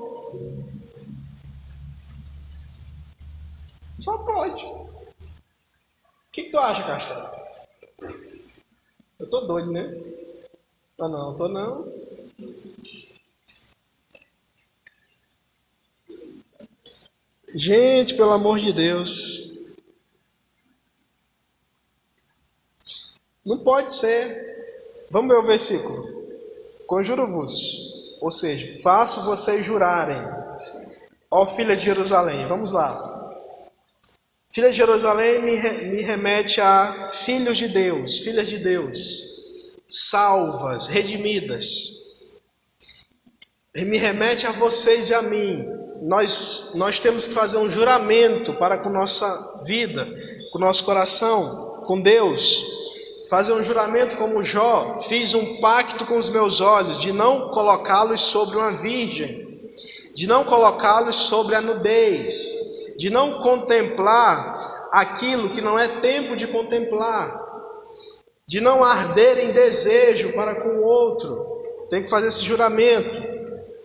Só 4.00 4.18
pode. 4.18 4.66
O 4.66 4.90
que, 6.34 6.44
que 6.44 6.52
tu 6.52 6.60
acha, 6.60 6.84
Castelo? 6.84 7.30
Eu 9.18 9.24
estou 9.24 9.48
doido, 9.48 9.72
né? 9.72 9.90
Ah, 11.00 11.08
não, 11.08 11.32
estou 11.32 11.48
não. 11.48 11.99
Gente, 17.54 18.16
pelo 18.16 18.32
amor 18.32 18.60
de 18.60 18.72
Deus. 18.72 19.54
Não 23.44 23.58
pode 23.58 23.94
ser. 23.94 25.08
Vamos 25.10 25.30
ver 25.30 25.42
o 25.42 25.48
versículo. 25.48 26.20
Conjuro-vos, 26.86 28.20
ou 28.22 28.32
seja, 28.32 28.82
faço 28.82 29.26
vocês 29.26 29.64
jurarem, 29.64 30.18
ó 31.30 31.46
filha 31.46 31.76
de 31.76 31.84
Jerusalém. 31.84 32.48
Vamos 32.48 32.72
lá. 32.72 33.38
Filha 34.52 34.72
de 34.72 34.78
Jerusalém 34.78 35.42
me, 35.42 35.52
me 35.88 36.02
remete 36.02 36.60
a 36.60 37.08
filhos 37.10 37.58
de 37.58 37.68
Deus, 37.68 38.20
filhas 38.20 38.50
de 38.50 38.58
Deus, 38.58 39.72
salvas, 39.88 40.88
redimidas. 40.88 41.68
Me 43.76 43.98
remete 43.98 44.48
a 44.48 44.52
vocês 44.52 45.10
e 45.10 45.14
a 45.14 45.22
mim, 45.22 45.79
nós, 46.02 46.74
nós 46.76 47.00
temos 47.00 47.28
que 47.28 47.34
fazer 47.34 47.58
um 47.58 47.70
juramento 47.70 48.54
para 48.54 48.78
com 48.78 48.90
nossa 48.90 49.64
vida, 49.66 50.08
com 50.52 50.60
nosso 50.60 50.84
coração, 50.84 51.84
com 51.86 52.00
Deus. 52.00 52.66
Fazer 53.30 53.54
um 53.54 53.62
juramento 53.62 54.16
como 54.16 54.44
Jó, 54.44 54.98
fiz 55.08 55.34
um 55.34 55.60
pacto 55.60 56.06
com 56.06 56.18
os 56.18 56.30
meus 56.30 56.62
olhos 56.62 57.00
de 57.00 57.12
não 57.12 57.50
colocá-los 57.50 58.22
sobre 58.22 58.58
uma 58.58 58.72
virgem, 58.72 59.72
de 60.16 60.26
não 60.26 60.44
colocá-los 60.44 61.16
sobre 61.16 61.56
a 61.56 61.62
nudez, 61.62 62.96
de 62.98 63.10
não 63.10 63.40
contemplar 63.40 64.90
aquilo 64.92 65.50
que 65.50 65.62
não 65.62 65.78
é 65.78 65.88
tempo 65.88 66.36
de 66.36 66.48
contemplar, 66.48 67.40
de 68.48 68.60
não 68.60 68.84
arder 68.84 69.38
em 69.38 69.52
desejo 69.52 70.34
para 70.34 70.62
com 70.62 70.70
o 70.70 70.84
outro. 70.84 71.46
Tem 71.90 72.02
que 72.02 72.10
fazer 72.10 72.28
esse 72.28 72.44
juramento 72.44 73.39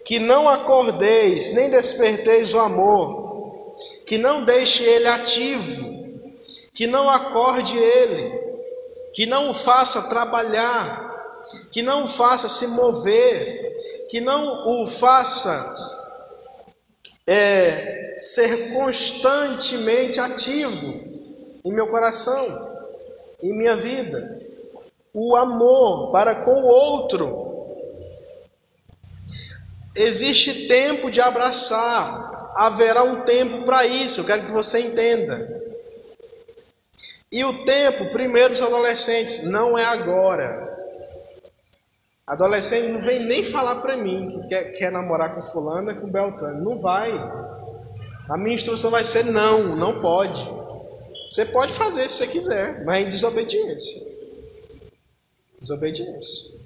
que 0.05 0.19
não 0.19 0.49
acordeis, 0.49 1.53
nem 1.55 1.71
desperteis 1.71 2.53
o 2.53 2.59
amor, 2.59 3.75
que 4.07 4.19
não 4.19 4.45
deixe 4.45 4.85
ele 4.85 5.09
ativo, 5.09 5.95
que 6.75 6.87
não 6.87 7.09
acorde 7.09 7.77
ele, 7.77 8.39
que 9.15 9.25
não 9.25 9.51
o 9.51 9.55
faça 9.55 10.09
trabalhar, 10.09 11.13
que 11.71 11.81
não 11.83 12.05
o 12.05 12.09
faça 12.09 12.49
se 12.49 12.67
mover, 12.69 14.07
que 14.11 14.21
não 14.21 14.83
o 14.83 14.87
faça 14.87 16.05
é, 17.27 18.15
ser 18.19 18.75
constantemente 18.75 20.21
ativo 20.21 21.01
em 21.65 21.73
meu 21.73 21.87
coração, 21.89 22.47
em 23.43 23.57
minha 23.57 23.77
vida. 23.77 24.43
O 25.15 25.37
amor 25.37 26.11
para 26.11 26.45
com 26.45 26.63
o 26.63 26.67
outro 26.67 27.54
Existe 29.97 30.67
tempo 30.67 31.11
de 31.11 31.21
abraçar, 31.21 32.53
haverá 32.57 33.03
um 33.05 33.23
tempo 33.25 33.65
para 33.65 33.87
isso, 33.87 34.21
eu 34.21 34.25
quero 34.25 34.47
que 34.47 34.53
você 34.53 34.81
entenda. 34.81 35.63
E 37.31 37.45
o 37.45 37.65
tempo, 37.65 38.11
primeiro, 38.11 38.51
dos 38.51 38.63
adolescentes, 38.63 39.45
não 39.45 39.77
é 39.79 39.85
agora. 39.85 40.65
Adolescente 42.27 42.89
não 42.89 43.01
vem 43.01 43.21
nem 43.21 43.45
falar 43.45 43.83
para 43.83 43.97
mim 43.97 44.31
que 44.31 44.49
quer, 44.49 44.65
quer 44.73 44.91
namorar 44.91 45.35
com 45.35 45.43
fulana, 45.43 45.95
com 45.95 46.09
Beltrano. 46.09 46.63
Não 46.63 46.79
vai. 46.79 47.13
A 48.31 48.39
minha 48.39 48.55
instrução 48.55 48.91
vai 48.91 49.05
ser 49.05 49.25
não, 49.25 49.77
não 49.77 50.01
pode. 50.01 50.41
Você 51.29 51.45
pode 51.47 51.73
fazer 51.73 52.09
se 52.09 52.19
você 52.19 52.27
quiser, 52.29 52.85
mas 52.85 53.05
em 53.05 53.09
desobediência. 53.09 54.01
Desobediência. 55.61 56.64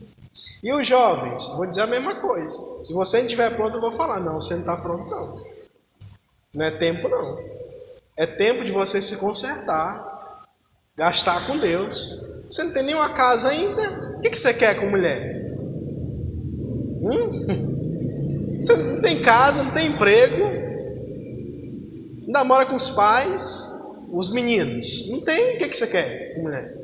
E 0.63 0.73
os 0.73 0.87
jovens, 0.87 1.47
vou 1.57 1.67
dizer 1.67 1.83
a 1.83 1.87
mesma 1.87 2.17
coisa. 2.17 2.59
Se 2.83 2.93
você 2.93 3.19
não 3.19 3.25
estiver 3.25 3.55
pronto, 3.55 3.77
eu 3.77 3.81
vou 3.81 3.93
falar: 3.93 4.21
não, 4.21 4.41
você 4.41 4.55
não 4.55 4.61
está 4.61 4.77
pronto, 4.77 5.09
não. 5.09 5.45
Não 6.55 6.65
é 6.65 6.71
tempo, 6.73 7.09
não. 7.09 7.39
É 8.17 8.27
tempo 8.27 8.65
de 8.65 8.73
você 8.73 9.01
se 9.01 9.19
consertar, 9.19 10.47
gastar 10.97 11.47
com 11.47 11.59
Deus. 11.59 12.21
Você 12.51 12.65
não 12.65 12.73
tem 12.73 12.83
nenhuma 12.83 13.11
casa 13.11 13.49
ainda? 13.51 14.17
O 14.17 14.21
que 14.21 14.35
você 14.35 14.53
quer 14.53 14.75
com 14.81 14.87
mulher? 14.87 15.55
Hum? 17.01 17.69
Você 18.59 18.75
não 18.75 19.01
tem 19.01 19.23
casa, 19.23 19.63
não 19.63 19.71
tem 19.71 19.87
emprego, 19.87 20.43
ainda 22.27 22.43
mora 22.43 22.67
com 22.67 22.75
os 22.75 22.91
pais, 22.91 23.73
os 24.11 24.33
meninos. 24.33 25.09
Não 25.09 25.21
tem, 25.21 25.55
o 25.55 25.59
que 25.59 25.73
você 25.73 25.87
quer 25.87 26.35
com 26.35 26.43
mulher? 26.43 26.77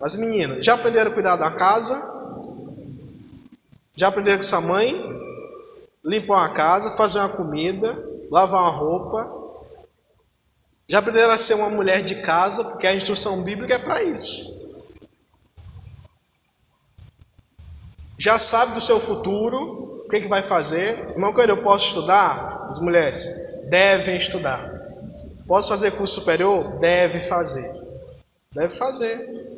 As 0.00 0.14
meninas 0.14 0.64
já 0.64 0.74
aprenderam 0.74 1.10
a 1.10 1.14
cuidar 1.14 1.34
da 1.34 1.50
casa, 1.50 2.21
já 3.94 4.08
aprenderam 4.08 4.38
com 4.38 4.42
sua 4.42 4.60
mãe? 4.60 5.02
Limpar 6.04 6.38
uma 6.38 6.48
casa, 6.54 6.96
fazer 6.96 7.18
uma 7.18 7.28
comida, 7.28 8.02
lavar 8.30 8.62
uma 8.62 8.70
roupa. 8.70 9.42
Já 10.88 10.98
aprenderam 10.98 11.32
a 11.32 11.38
ser 11.38 11.54
uma 11.54 11.70
mulher 11.70 12.02
de 12.02 12.16
casa, 12.22 12.64
porque 12.64 12.86
a 12.86 12.94
instrução 12.94 13.44
bíblica 13.44 13.74
é 13.74 13.78
para 13.78 14.02
isso. 14.02 14.60
Já 18.18 18.38
sabe 18.38 18.74
do 18.74 18.80
seu 18.80 19.00
futuro, 19.00 20.04
o 20.04 20.08
que, 20.08 20.20
que 20.20 20.28
vai 20.28 20.42
fazer. 20.42 21.10
Irmão, 21.10 21.32
quando 21.32 21.50
eu 21.50 21.62
posso 21.62 21.88
estudar? 21.88 22.66
As 22.68 22.78
mulheres 22.78 23.26
devem 23.68 24.16
estudar. 24.16 24.70
Posso 25.46 25.68
fazer 25.68 25.90
curso 25.92 26.20
superior? 26.20 26.78
Deve 26.78 27.18
fazer. 27.20 27.68
Deve 28.52 28.74
fazer. 28.74 29.51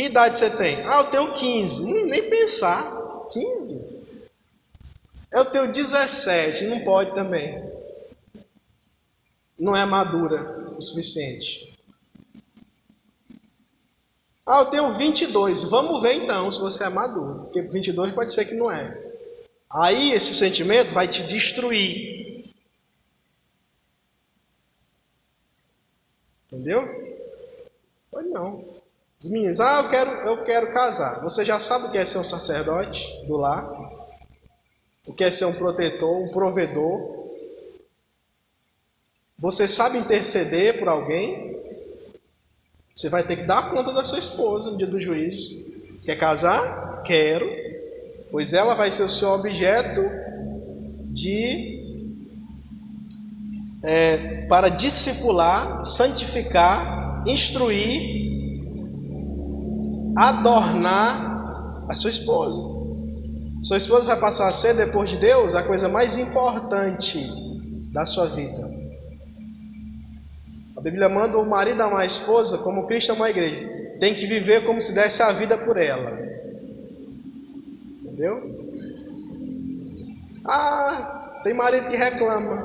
Que 0.00 0.06
idade 0.06 0.38
você 0.38 0.48
tem? 0.48 0.82
Ah, 0.86 1.00
eu 1.00 1.04
tenho 1.10 1.34
15. 1.34 1.84
Hum, 1.84 2.06
nem 2.06 2.30
pensar. 2.30 2.90
15? 3.30 4.00
Eu 5.30 5.44
tenho 5.44 5.70
17. 5.70 6.68
Não 6.68 6.82
pode 6.82 7.14
também. 7.14 7.62
Não 9.58 9.76
é 9.76 9.84
madura 9.84 10.74
o 10.74 10.80
suficiente. 10.80 11.78
Ah, 14.46 14.60
eu 14.60 14.66
tenho 14.70 14.90
22. 14.90 15.64
Vamos 15.64 16.00
ver 16.00 16.14
então 16.14 16.50
se 16.50 16.58
você 16.58 16.84
é 16.84 16.88
maduro. 16.88 17.42
Porque 17.42 17.60
22 17.60 18.14
pode 18.14 18.32
ser 18.32 18.46
que 18.46 18.54
não 18.54 18.72
é. 18.72 18.98
Aí 19.68 20.12
esse 20.12 20.34
sentimento 20.34 20.94
vai 20.94 21.08
te 21.08 21.22
destruir. 21.24 22.50
Entendeu? 26.46 26.80
Pode 28.10 28.28
não. 28.30 28.69
Os 29.20 29.28
meninos, 29.28 29.60
ah, 29.60 29.82
eu 29.82 29.88
quero, 29.90 30.10
eu 30.28 30.44
quero 30.44 30.72
casar. 30.72 31.20
Você 31.22 31.44
já 31.44 31.60
sabe 31.60 31.86
o 31.86 31.90
que 31.90 31.98
é 31.98 32.04
ser 32.06 32.16
um 32.16 32.24
sacerdote 32.24 33.06
do 33.26 33.36
lar? 33.36 33.70
O 35.06 35.12
que 35.12 35.22
é 35.22 35.30
ser 35.30 35.44
um 35.44 35.52
protetor, 35.52 36.22
um 36.22 36.30
provedor? 36.30 37.28
Você 39.38 39.68
sabe 39.68 39.98
interceder 39.98 40.78
por 40.78 40.88
alguém? 40.88 41.54
Você 42.96 43.10
vai 43.10 43.22
ter 43.22 43.36
que 43.36 43.42
dar 43.42 43.70
conta 43.70 43.92
da 43.92 44.04
sua 44.04 44.18
esposa 44.18 44.70
no 44.70 44.78
dia 44.78 44.86
do 44.86 44.98
juízo. 44.98 45.66
Quer 46.02 46.16
casar? 46.16 47.02
Quero. 47.02 47.46
Pois 48.30 48.54
ela 48.54 48.74
vai 48.74 48.90
ser 48.90 49.02
o 49.02 49.08
seu 49.08 49.28
objeto 49.30 50.00
de 51.12 51.78
é, 53.82 54.46
para 54.46 54.70
discipular, 54.70 55.84
santificar, 55.84 57.22
instruir, 57.26 58.19
adornar 60.16 61.84
a 61.88 61.94
sua 61.94 62.10
esposa. 62.10 62.80
Sua 63.60 63.76
esposa 63.76 64.06
vai 64.06 64.18
passar 64.18 64.48
a 64.48 64.52
ser, 64.52 64.74
depois 64.74 65.10
de 65.10 65.16
Deus, 65.18 65.54
a 65.54 65.62
coisa 65.62 65.88
mais 65.88 66.16
importante 66.16 67.28
da 67.92 68.06
sua 68.06 68.26
vida. 68.26 68.70
A 70.76 70.80
Bíblia 70.80 71.10
manda 71.10 71.36
o 71.36 71.44
marido 71.44 71.82
amar 71.82 72.00
a 72.00 72.06
esposa 72.06 72.58
como 72.58 72.86
Cristo 72.86 73.12
ama 73.12 73.26
a 73.26 73.30
igreja. 73.30 73.68
Tem 74.00 74.14
que 74.14 74.26
viver 74.26 74.64
como 74.64 74.80
se 74.80 74.94
desse 74.94 75.22
a 75.22 75.30
vida 75.30 75.58
por 75.58 75.76
ela. 75.76 76.18
Entendeu? 78.02 78.60
Ah, 80.42 81.40
tem 81.44 81.52
marido 81.52 81.90
que 81.90 81.96
reclama. 81.96 82.62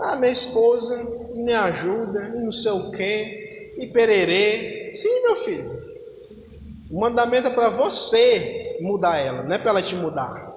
Ah, 0.00 0.16
minha 0.16 0.32
esposa 0.32 0.96
me 1.34 1.52
ajuda, 1.52 2.28
não 2.30 2.50
sei 2.50 2.72
o 2.72 2.90
quê, 2.92 3.74
e 3.76 3.86
pererê. 3.88 4.90
Sim, 4.92 5.22
meu 5.22 5.36
filho. 5.36 5.83
O 6.94 7.00
mandamento 7.00 7.48
é 7.48 7.50
para 7.50 7.70
você 7.70 8.78
mudar 8.80 9.18
ela, 9.18 9.42
não 9.42 9.56
é 9.56 9.58
para 9.58 9.70
ela 9.70 9.82
te 9.82 9.96
mudar. 9.96 10.54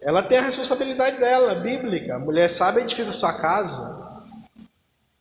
Ela 0.00 0.22
tem 0.22 0.38
a 0.38 0.42
responsabilidade 0.42 1.18
dela, 1.18 1.56
bíblica. 1.56 2.14
A 2.14 2.18
mulher 2.20 2.48
sabe 2.48 2.80
edifica 2.80 3.12
sua 3.12 3.32
casa. 3.32 4.22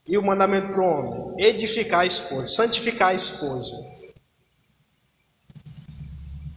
E 0.07 0.16
o 0.16 0.22
mandamento 0.22 0.68
para 0.74 0.80
o 0.80 0.86
homem? 0.86 1.43
Edificar 1.43 2.01
a 2.01 2.05
esposa, 2.05 2.45
santificar 2.45 3.09
a 3.09 3.14
esposa. 3.16 3.76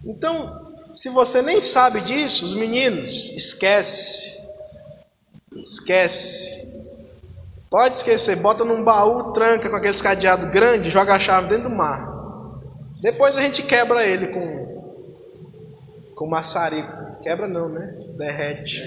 Então, 0.04 0.74
se 0.94 1.08
você 1.08 1.40
nem 1.40 1.58
sabe 1.58 2.02
disso, 2.02 2.44
os 2.44 2.52
meninos, 2.52 3.30
esquece. 3.30 4.46
Esquece. 5.56 6.73
Pode 7.74 7.96
esquecer, 7.96 8.36
bota 8.36 8.64
num 8.64 8.84
baú, 8.84 9.32
tranca 9.32 9.68
com 9.68 9.74
aquele 9.74 9.98
cadeado 9.98 10.46
grande, 10.46 10.90
joga 10.90 11.12
a 11.12 11.18
chave 11.18 11.48
dentro 11.48 11.68
do 11.68 11.74
mar. 11.74 12.08
Depois 13.02 13.36
a 13.36 13.42
gente 13.42 13.64
quebra 13.64 14.06
ele 14.06 14.28
com 14.28 14.54
com 16.14 16.28
maçarico. 16.28 17.20
Quebra 17.20 17.48
não, 17.48 17.68
né? 17.68 17.98
Derrete. 18.16 18.80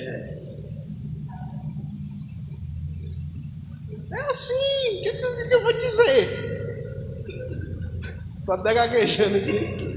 É 4.14 4.22
assim, 4.30 4.54
o 4.54 5.04
que, 5.04 5.12
que, 5.12 5.48
que, 5.50 5.54
eu 5.54 5.64
vou 5.64 5.74
dizer? 5.74 6.30
Estou 8.40 8.56
até 8.56 8.74
gaguejando 8.74 9.36
aqui. 9.36 9.88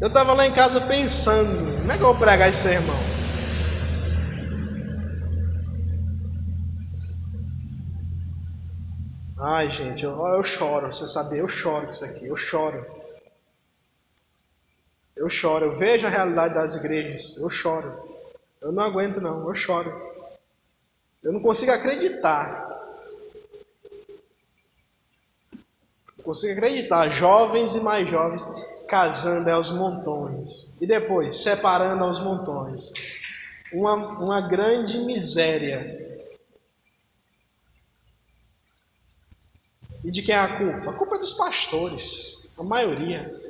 Eu 0.00 0.06
estava 0.06 0.32
lá 0.32 0.46
em 0.46 0.52
casa 0.52 0.80
pensando, 0.82 1.80
como 1.80 1.90
é 1.90 1.96
que 1.96 2.02
eu 2.04 2.06
vou 2.06 2.14
pregar 2.14 2.48
esse 2.48 2.62
sermão? 2.62 3.13
Ai, 9.46 9.68
gente, 9.68 10.02
eu, 10.02 10.12
eu 10.12 10.42
choro, 10.42 10.86
você 10.86 11.06
sabe, 11.06 11.36
eu 11.36 11.46
choro 11.46 11.84
com 11.84 11.90
isso 11.90 12.04
aqui, 12.06 12.26
eu 12.26 12.34
choro. 12.34 12.86
Eu 15.14 15.28
choro, 15.28 15.66
eu 15.66 15.76
vejo 15.76 16.06
a 16.06 16.10
realidade 16.10 16.54
das 16.54 16.76
igrejas, 16.76 17.36
eu 17.36 17.50
choro. 17.50 18.24
Eu 18.62 18.72
não 18.72 18.82
aguento 18.82 19.20
não, 19.20 19.46
eu 19.46 19.54
choro. 19.54 19.92
Eu 21.22 21.30
não 21.30 21.40
consigo 21.40 21.72
acreditar. 21.72 22.66
Não 26.16 26.24
consigo 26.24 26.54
acreditar. 26.54 27.06
Jovens 27.10 27.74
e 27.74 27.80
mais 27.80 28.08
jovens 28.08 28.46
casando 28.88 29.50
aos 29.50 29.70
montões. 29.70 30.80
E 30.80 30.86
depois 30.86 31.42
separando 31.42 32.02
aos 32.02 32.18
montões. 32.18 32.94
Uma, 33.74 33.94
uma 33.94 34.40
grande 34.40 35.00
miséria. 35.00 36.03
E 40.04 40.10
de 40.10 40.22
quem 40.22 40.34
é 40.34 40.38
a 40.38 40.58
culpa? 40.58 40.90
A 40.90 40.92
culpa 40.92 41.16
é 41.16 41.18
dos 41.18 41.32
pastores. 41.32 42.50
A 42.58 42.62
maioria. 42.62 43.40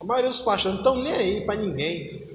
A 0.00 0.04
maioria 0.04 0.28
dos 0.28 0.40
pastores 0.40 0.74
não 0.74 0.82
estão 0.82 1.02
nem 1.02 1.12
aí 1.12 1.46
para 1.46 1.54
ninguém. 1.54 2.26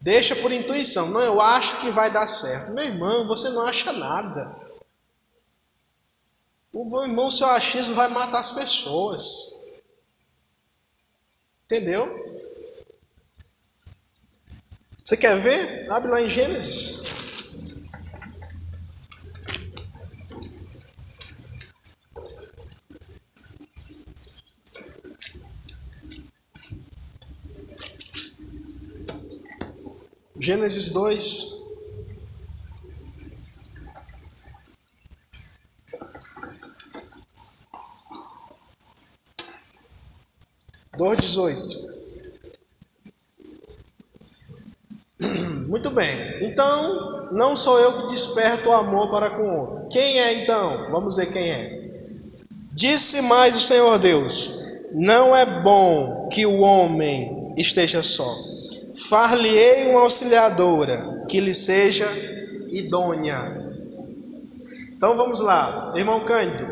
Deixa 0.00 0.34
por 0.36 0.52
intuição. 0.52 1.10
Não, 1.10 1.20
eu 1.20 1.40
acho 1.40 1.80
que 1.80 1.90
vai 1.90 2.10
dar 2.10 2.26
certo. 2.26 2.72
Meu 2.72 2.84
irmão, 2.84 3.26
você 3.26 3.50
não 3.50 3.66
acha 3.66 3.92
nada. 3.92 4.56
O 6.72 6.84
meu 6.84 7.02
irmão, 7.02 7.30
seu 7.30 7.48
achismo 7.48 7.94
vai 7.94 8.08
matar 8.08 8.38
as 8.38 8.52
pessoas. 8.52 9.52
Entendeu? 11.66 12.20
Você 15.04 15.16
quer 15.16 15.36
ver? 15.36 15.90
Abre 15.90 16.10
lá 16.10 16.22
em 16.22 16.30
Gênesis. 16.30 17.11
Gênesis 30.42 30.88
2. 30.88 31.62
Dor 40.98 41.14
18. 41.14 41.92
Muito 45.68 45.90
bem. 45.90 46.10
Então, 46.40 47.28
não 47.30 47.54
sou 47.54 47.78
eu 47.78 48.00
que 48.00 48.08
desperto 48.08 48.70
o 48.70 48.72
amor 48.72 49.12
para 49.12 49.30
com 49.30 49.42
o 49.44 49.60
outro. 49.60 49.88
Quem 49.90 50.18
é 50.18 50.42
então? 50.42 50.90
Vamos 50.90 51.18
ver 51.18 51.32
quem 51.32 51.52
é. 51.52 51.88
Disse 52.72 53.22
mais 53.22 53.54
o 53.54 53.60
Senhor 53.60 53.96
Deus: 54.00 54.90
Não 54.92 55.36
é 55.36 55.46
bom 55.62 56.28
que 56.32 56.44
o 56.44 56.62
homem 56.62 57.54
esteja 57.56 58.02
só. 58.02 58.51
Far-lhe-ei 58.94 59.88
uma 59.90 60.00
auxiliadora 60.00 61.24
que 61.28 61.40
lhe 61.40 61.54
seja 61.54 62.06
idônea. 62.70 63.72
Então 64.92 65.16
vamos 65.16 65.40
lá, 65.40 65.92
irmão 65.96 66.20
Cândido. 66.20 66.66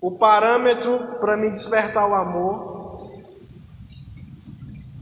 O 0.00 0.12
parâmetro 0.12 1.18
para 1.20 1.36
me 1.36 1.50
despertar 1.50 2.08
o 2.08 2.14
amor 2.14 2.70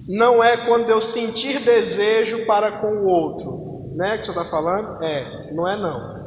não 0.08 0.42
é 0.42 0.56
quando 0.56 0.88
eu 0.88 1.02
sentir 1.02 1.60
desejo 1.60 2.46
para 2.46 2.80
com 2.80 2.88
o 2.88 3.04
outro, 3.04 3.92
né? 3.94 4.16
Que 4.16 4.24
você 4.24 4.30
está 4.30 4.44
falando? 4.44 5.02
É, 5.02 5.52
não 5.52 5.68
é 5.68 5.76
não. 5.76 6.18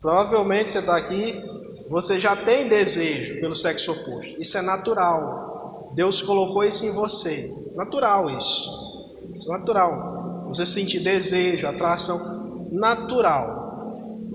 Provavelmente 0.00 0.70
você 0.70 0.78
está 0.78 0.96
aqui, 0.96 1.44
você 1.88 2.18
já 2.18 2.34
tem 2.34 2.68
desejo 2.68 3.38
pelo 3.40 3.54
sexo 3.54 3.92
oposto. 3.92 4.40
Isso 4.40 4.56
é 4.56 4.62
natural. 4.62 5.90
Deus 5.94 6.22
colocou 6.22 6.64
isso 6.64 6.86
em 6.86 6.90
você. 6.90 7.65
Natural 7.76 8.30
isso. 8.30 9.14
Isso 9.34 9.52
é 9.52 9.58
natural. 9.58 10.46
Você 10.48 10.64
sentir 10.64 11.00
desejo, 11.00 11.66
atração, 11.66 12.68
natural. 12.72 13.66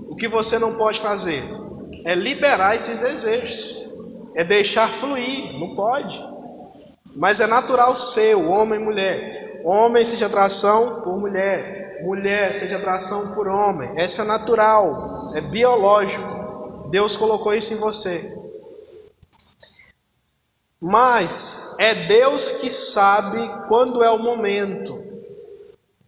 O 0.08 0.14
que 0.14 0.28
você 0.28 0.58
não 0.58 0.74
pode 0.78 1.00
fazer 1.00 1.42
é 2.04 2.14
liberar 2.14 2.74
esses 2.74 3.00
desejos, 3.00 3.90
é 4.36 4.44
deixar 4.44 4.88
fluir, 4.88 5.58
não 5.58 5.74
pode. 5.74 6.24
Mas 7.16 7.40
é 7.40 7.46
natural 7.46 7.96
seu, 7.96 8.48
homem 8.48 8.80
e 8.80 8.84
mulher. 8.84 9.62
Homem 9.64 10.04
seja 10.04 10.26
atração 10.26 11.02
por 11.02 11.18
mulher, 11.18 12.00
mulher 12.04 12.52
seja 12.54 12.76
atração 12.76 13.34
por 13.34 13.48
homem. 13.48 13.90
Essa 13.96 14.22
é 14.22 14.24
natural, 14.24 15.32
é 15.34 15.40
biológico. 15.40 16.88
Deus 16.90 17.16
colocou 17.16 17.54
isso 17.54 17.72
em 17.74 17.76
você. 17.76 18.41
Mas 20.82 21.76
é 21.78 21.94
Deus 21.94 22.50
que 22.50 22.68
sabe 22.68 23.38
quando 23.68 24.02
é 24.02 24.10
o 24.10 24.18
momento. 24.18 25.00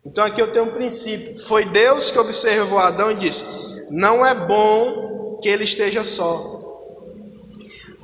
Então 0.05 0.25
aqui 0.25 0.43
eu 0.43 0.51
tenho 0.51 0.65
um 0.65 0.73
princípio. 0.73 1.45
Foi 1.45 1.65
Deus 1.65 2.11
que 2.11 2.19
observou 2.19 2.81
Adão 2.81 3.13
e 3.13 3.15
disse: 3.15 3.45
Não 3.89 4.27
é 4.27 4.35
bom 4.35 5.39
que 5.41 5.49
ele 5.49 5.63
esteja 5.63 6.03
só. 6.03 6.61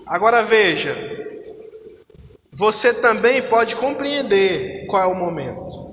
Agora 0.06 0.44
veja, 0.44 0.96
você 2.52 2.94
também 2.94 3.42
pode 3.42 3.74
compreender 3.74 4.86
qual 4.86 5.02
é 5.02 5.06
o 5.12 5.18
momento. 5.18 5.90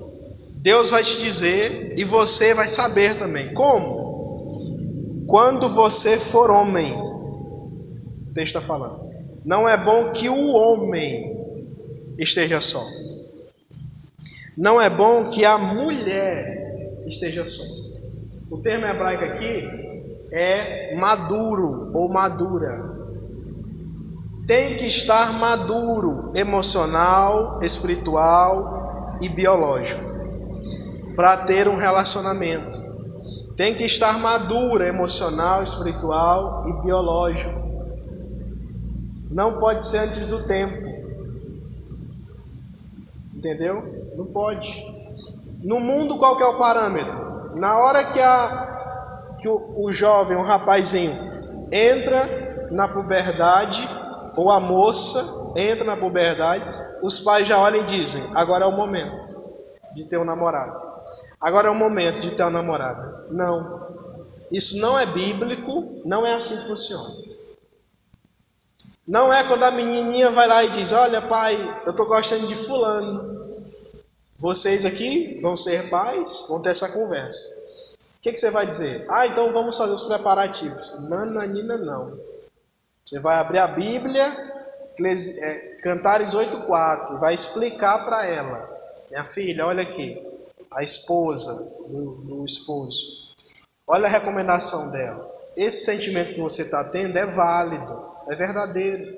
Deus 0.54 0.90
vai 0.90 1.02
te 1.02 1.18
dizer 1.18 1.98
e 1.98 2.04
você 2.04 2.54
vai 2.54 2.68
saber 2.68 3.18
também. 3.18 3.52
Como? 3.52 5.24
Quando 5.26 5.68
você 5.68 6.16
for 6.18 6.52
homem. 6.52 6.96
O 6.96 8.32
texto 8.32 8.56
está 8.56 8.60
falando. 8.60 9.07
Não 9.48 9.66
é 9.66 9.78
bom 9.78 10.12
que 10.12 10.28
o 10.28 10.48
homem 10.48 11.34
esteja 12.18 12.60
só. 12.60 12.82
Não 14.54 14.78
é 14.78 14.90
bom 14.90 15.30
que 15.30 15.42
a 15.42 15.56
mulher 15.56 17.00
esteja 17.06 17.46
só. 17.46 17.62
O 18.50 18.58
termo 18.58 18.84
hebraico 18.84 19.24
aqui 19.24 19.66
é 20.30 20.94
maduro 20.96 21.90
ou 21.94 22.10
madura. 22.10 22.94
Tem 24.46 24.76
que 24.76 24.84
estar 24.84 25.32
maduro, 25.32 26.30
emocional, 26.34 27.58
espiritual 27.62 29.16
e 29.18 29.30
biológico, 29.30 30.02
para 31.16 31.38
ter 31.38 31.68
um 31.68 31.78
relacionamento. 31.78 32.86
Tem 33.56 33.74
que 33.74 33.84
estar 33.84 34.18
madura, 34.18 34.86
emocional, 34.86 35.62
espiritual 35.62 36.68
e 36.68 36.82
biológico. 36.84 37.57
Não 39.30 39.58
pode 39.58 39.84
ser 39.84 39.98
antes 39.98 40.28
do 40.28 40.46
tempo. 40.46 40.86
Entendeu? 43.34 44.12
Não 44.16 44.26
pode. 44.26 44.68
No 45.62 45.80
mundo, 45.80 46.18
qual 46.18 46.36
que 46.36 46.42
é 46.42 46.46
o 46.46 46.58
parâmetro? 46.58 47.56
Na 47.56 47.78
hora 47.78 48.04
que, 48.04 48.20
a, 48.20 49.36
que 49.40 49.48
o, 49.48 49.84
o 49.84 49.92
jovem, 49.92 50.36
o 50.36 50.42
rapazinho, 50.42 51.12
entra 51.70 52.68
na 52.70 52.88
puberdade, 52.88 53.88
ou 54.36 54.50
a 54.50 54.60
moça 54.60 55.52
entra 55.56 55.84
na 55.84 55.96
puberdade, 55.96 56.64
os 57.02 57.20
pais 57.20 57.46
já 57.46 57.58
olham 57.58 57.82
e 57.82 57.86
dizem: 57.86 58.22
agora 58.34 58.64
é 58.64 58.68
o 58.68 58.72
momento 58.72 59.44
de 59.94 60.04
ter 60.04 60.18
um 60.18 60.24
namorado. 60.24 60.88
Agora 61.40 61.68
é 61.68 61.70
o 61.70 61.74
momento 61.74 62.20
de 62.20 62.32
ter 62.32 62.42
uma 62.42 62.50
namorada. 62.50 63.26
Não. 63.30 63.86
Isso 64.50 64.80
não 64.80 64.98
é 64.98 65.06
bíblico, 65.06 66.00
não 66.04 66.26
é 66.26 66.34
assim 66.34 66.56
que 66.56 66.68
funciona. 66.68 67.27
Não 69.08 69.32
é 69.32 69.42
quando 69.44 69.62
a 69.62 69.70
menininha 69.70 70.30
vai 70.30 70.46
lá 70.46 70.62
e 70.62 70.68
diz: 70.68 70.92
Olha, 70.92 71.22
pai, 71.22 71.56
eu 71.86 71.92
estou 71.92 72.06
gostando 72.06 72.46
de 72.46 72.54
Fulano. 72.54 73.64
Vocês 74.38 74.84
aqui 74.84 75.38
vão 75.40 75.56
ser 75.56 75.88
pais, 75.88 76.44
vão 76.46 76.60
ter 76.60 76.68
essa 76.68 76.90
conversa. 76.90 77.56
O 77.94 78.20
que, 78.20 78.32
que 78.32 78.38
você 78.38 78.50
vai 78.50 78.66
dizer? 78.66 79.06
Ah, 79.08 79.26
então 79.26 79.50
vamos 79.50 79.78
fazer 79.78 79.94
os 79.94 80.02
preparativos. 80.02 81.08
Nananina, 81.08 81.78
não. 81.78 82.20
Você 83.02 83.18
vai 83.18 83.36
abrir 83.36 83.60
a 83.60 83.66
Bíblia, 83.66 84.26
é, 85.00 85.78
Cantares 85.82 86.34
8,4, 86.34 87.18
vai 87.18 87.32
explicar 87.32 88.04
para 88.04 88.26
ela: 88.26 88.68
Minha 89.10 89.24
filha, 89.24 89.66
olha 89.66 89.84
aqui, 89.84 90.22
a 90.70 90.82
esposa 90.82 91.54
do, 91.88 92.10
do 92.16 92.44
esposo. 92.44 93.26
Olha 93.86 94.04
a 94.04 94.10
recomendação 94.10 94.90
dela. 94.90 95.34
Esse 95.56 95.86
sentimento 95.86 96.34
que 96.34 96.40
você 96.42 96.60
está 96.60 96.84
tendo 96.84 97.16
é 97.16 97.24
válido, 97.24 98.17
é 98.28 98.34
verdadeiro, 98.34 99.16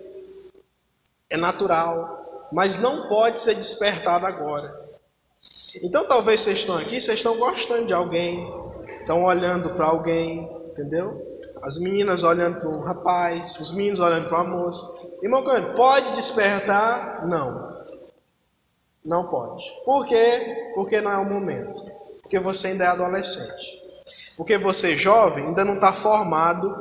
é 1.28 1.36
natural, 1.36 2.48
mas 2.52 2.78
não 2.78 3.08
pode 3.08 3.40
ser 3.40 3.54
despertado 3.54 4.26
agora. 4.26 4.88
Então 5.82 6.04
talvez 6.06 6.40
vocês 6.40 6.58
estão 6.58 6.76
aqui, 6.76 7.00
vocês 7.00 7.18
estão 7.18 7.36
gostando 7.36 7.86
de 7.86 7.92
alguém, 7.92 8.46
estão 9.00 9.24
olhando 9.24 9.70
para 9.70 9.86
alguém, 9.86 10.50
entendeu? 10.70 11.26
As 11.62 11.78
meninas 11.78 12.22
olhando 12.22 12.58
para 12.58 12.68
o 12.68 12.80
rapaz, 12.80 13.58
os 13.58 13.72
meninos 13.72 14.00
olhando 14.00 14.28
para 14.28 14.38
a 14.38 14.44
moça. 14.44 15.16
Irmão 15.22 15.44
Cândido, 15.44 15.74
pode 15.74 16.12
despertar? 16.14 17.26
Não. 17.26 17.70
Não 19.04 19.28
pode. 19.28 19.64
Por 19.84 20.06
quê? 20.06 20.72
Porque 20.74 21.00
não 21.00 21.10
é 21.10 21.18
o 21.18 21.24
momento. 21.24 21.82
Porque 22.22 22.38
você 22.38 22.68
ainda 22.68 22.84
é 22.84 22.88
adolescente. 22.88 23.80
Porque 24.36 24.56
você, 24.56 24.96
jovem, 24.96 25.46
ainda 25.46 25.64
não 25.64 25.74
está 25.74 25.92
formado 25.92 26.74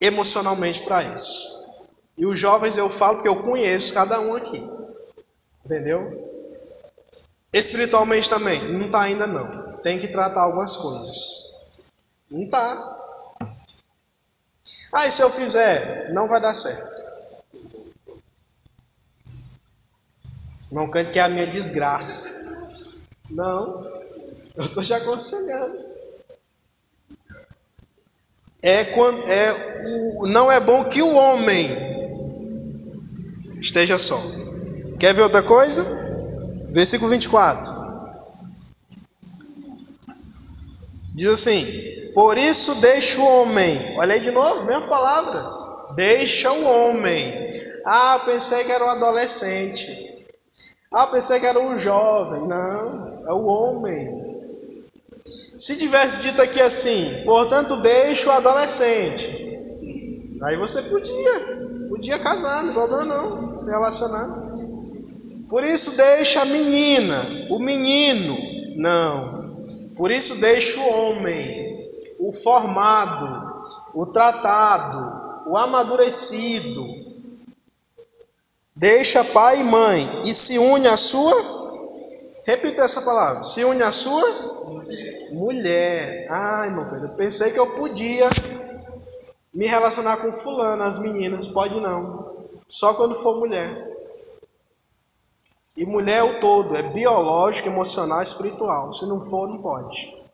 emocionalmente 0.00 0.82
para 0.82 1.02
isso. 1.02 1.53
E 2.16 2.26
os 2.26 2.38
jovens 2.38 2.76
eu 2.76 2.88
falo 2.88 3.16
porque 3.16 3.28
eu 3.28 3.42
conheço 3.42 3.92
cada 3.92 4.20
um 4.20 4.34
aqui. 4.36 4.68
Entendeu? 5.64 6.24
Espiritualmente 7.52 8.28
também, 8.28 8.72
não 8.72 8.86
está 8.86 9.02
ainda 9.02 9.26
não. 9.26 9.76
Tem 9.78 9.98
que 9.98 10.08
tratar 10.08 10.42
algumas 10.42 10.76
coisas. 10.76 11.52
Não 12.30 12.42
está. 12.42 13.00
Ah, 14.92 15.06
e 15.06 15.12
se 15.12 15.22
eu 15.22 15.30
fizer, 15.30 16.12
não 16.12 16.28
vai 16.28 16.40
dar 16.40 16.54
certo. 16.54 17.14
Não 20.70 20.90
cante 20.90 21.10
que 21.10 21.18
é 21.18 21.22
a 21.22 21.28
minha 21.28 21.46
desgraça. 21.46 22.72
Não, 23.30 23.84
eu 24.56 24.64
estou 24.64 24.82
te 24.82 24.92
aconselhando. 24.92 25.84
É, 28.60 28.84
quando, 28.84 29.28
é 29.28 29.84
o, 29.86 30.26
não 30.26 30.50
é 30.50 30.58
bom 30.58 30.88
que 30.88 31.02
o 31.02 31.14
homem 31.14 31.93
esteja 33.64 33.98
só. 33.98 34.20
Quer 34.98 35.14
ver 35.14 35.22
outra 35.22 35.42
coisa? 35.42 35.84
Versículo 36.70 37.10
24. 37.10 37.84
Diz 41.14 41.28
assim: 41.28 42.12
Por 42.14 42.36
isso 42.36 42.74
deixa 42.76 43.20
o 43.20 43.24
homem. 43.24 43.96
Olha 43.96 44.14
aí 44.14 44.20
de 44.20 44.30
novo, 44.30 44.64
mesma 44.64 44.86
palavra. 44.86 45.94
Deixa 45.94 46.52
o 46.52 46.64
homem. 46.64 47.52
Ah, 47.84 48.20
pensei 48.24 48.64
que 48.64 48.72
era 48.72 48.84
um 48.84 48.90
adolescente. 48.90 50.26
Ah, 50.92 51.06
pensei 51.06 51.40
que 51.40 51.46
era 51.46 51.58
um 51.58 51.78
jovem. 51.78 52.46
Não, 52.46 53.22
é 53.26 53.32
o 53.32 53.44
homem. 53.44 54.34
Se 55.56 55.76
tivesse 55.76 56.18
dito 56.18 56.42
aqui 56.42 56.60
assim, 56.60 57.22
portanto, 57.24 57.76
deixa 57.76 58.28
o 58.28 58.32
adolescente. 58.32 59.44
Aí 60.42 60.56
você 60.56 60.82
podia, 60.82 61.73
podia 62.04 62.18
casar, 62.18 62.62
não 62.64 62.74
problema 62.74 63.04
não, 63.06 63.58
se 63.58 63.70
relacionar. 63.70 64.28
Por 65.48 65.64
isso 65.64 65.96
deixa 65.96 66.42
a 66.42 66.44
menina, 66.44 67.46
o 67.48 67.58
menino. 67.58 68.36
Não. 68.76 69.64
Por 69.96 70.10
isso 70.10 70.38
deixa 70.38 70.78
o 70.80 70.86
homem, 70.86 71.88
o 72.18 72.30
formado, 72.30 73.70
o 73.94 74.04
tratado, 74.04 75.48
o 75.50 75.56
amadurecido. 75.56 76.84
Deixa 78.76 79.24
pai 79.24 79.60
e 79.60 79.64
mãe 79.64 80.20
e 80.26 80.34
se 80.34 80.58
une 80.58 80.86
à 80.86 80.98
sua. 80.98 81.34
Repita 82.44 82.82
essa 82.82 83.00
palavra. 83.00 83.42
Se 83.42 83.64
une 83.64 83.82
à 83.82 83.90
sua 83.90 84.28
mulher. 85.32 86.26
Ai, 86.30 86.68
meu 86.68 86.84
Pedro, 86.90 87.16
pensei 87.16 87.50
que 87.50 87.58
eu 87.58 87.66
podia 87.76 88.28
me 89.54 89.66
relacionar 89.66 90.16
com 90.16 90.32
fulano, 90.32 90.82
as 90.82 90.98
meninas, 90.98 91.46
pode 91.46 91.80
não. 91.80 92.34
Só 92.66 92.94
quando 92.94 93.14
for 93.14 93.38
mulher. 93.38 93.94
E 95.76 95.86
mulher 95.86 96.18
é 96.18 96.22
o 96.22 96.40
todo, 96.40 96.76
é 96.76 96.82
biológico, 96.82 97.68
emocional, 97.68 98.20
espiritual. 98.20 98.92
Se 98.92 99.06
não 99.06 99.20
for, 99.20 99.48
não 99.48 99.62
pode. 99.62 100.24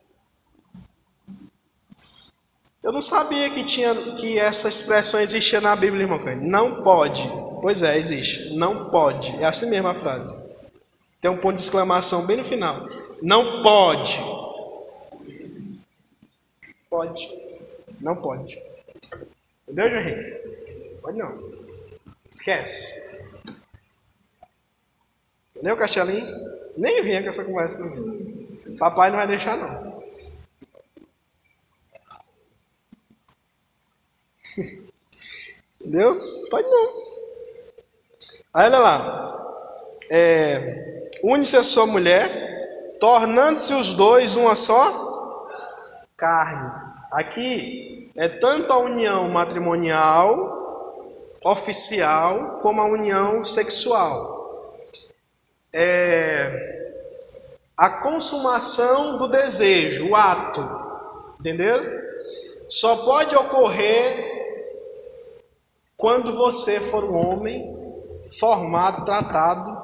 Eu 2.82 2.92
não 2.92 3.02
sabia 3.02 3.50
que 3.50 3.62
tinha 3.64 3.94
que 4.16 4.38
essa 4.38 4.68
expressão 4.68 5.20
existia 5.20 5.60
na 5.60 5.76
Bíblia, 5.76 6.04
irmão 6.04 6.18
Cândido. 6.18 6.46
Não 6.46 6.82
pode. 6.82 7.22
Pois 7.60 7.82
é, 7.82 7.98
existe. 7.98 8.54
Não 8.56 8.88
pode. 8.88 9.36
É 9.36 9.44
assim 9.44 9.68
mesmo 9.68 9.88
a 9.88 9.94
frase. 9.94 10.56
Tem 11.20 11.30
um 11.30 11.36
ponto 11.36 11.56
de 11.56 11.60
exclamação 11.60 12.26
bem 12.26 12.38
no 12.38 12.44
final. 12.44 12.88
Não 13.20 13.62
pode. 13.62 14.18
Pode. 16.88 17.38
Não 18.00 18.16
pode. 18.16 18.69
Entendeu, 19.70 20.00
Henrique? 20.00 20.98
Pode 21.00 21.16
não. 21.16 21.38
Esquece. 22.28 23.08
O 25.54 25.76
Castelinho, 25.76 26.26
nem 26.76 27.02
vinha 27.02 27.22
com 27.22 27.28
essa 27.28 27.44
conversa 27.44 27.76
para 27.78 27.86
mim. 27.86 28.76
Papai 28.78 29.10
não 29.10 29.18
vai 29.18 29.28
deixar, 29.28 29.56
não. 29.56 30.02
Entendeu? 35.80 36.20
Pode 36.50 36.68
não. 36.68 36.92
Aí 38.52 38.66
olha 38.66 38.78
lá. 38.78 39.36
É, 40.10 41.12
Une-se 41.22 41.56
a 41.56 41.62
sua 41.62 41.86
mulher, 41.86 42.98
tornando-se 42.98 43.72
os 43.72 43.94
dois 43.94 44.34
uma 44.34 44.56
só 44.56 45.46
carne. 46.16 46.90
Aqui 47.12 47.99
é 48.16 48.28
tanto 48.28 48.72
a 48.72 48.78
união 48.78 49.28
matrimonial, 49.28 50.58
oficial, 51.44 52.58
como 52.60 52.80
a 52.80 52.86
união 52.86 53.42
sexual. 53.42 54.74
É, 55.74 56.80
a 57.76 57.88
consumação 57.88 59.18
do 59.18 59.28
desejo, 59.28 60.10
o 60.10 60.16
ato, 60.16 60.60
entenderam? 61.38 62.00
Só 62.68 62.96
pode 63.04 63.34
ocorrer 63.34 64.30
quando 65.96 66.36
você 66.36 66.80
for 66.80 67.04
um 67.04 67.16
homem 67.16 67.76
formado, 68.38 69.04
tratado, 69.04 69.80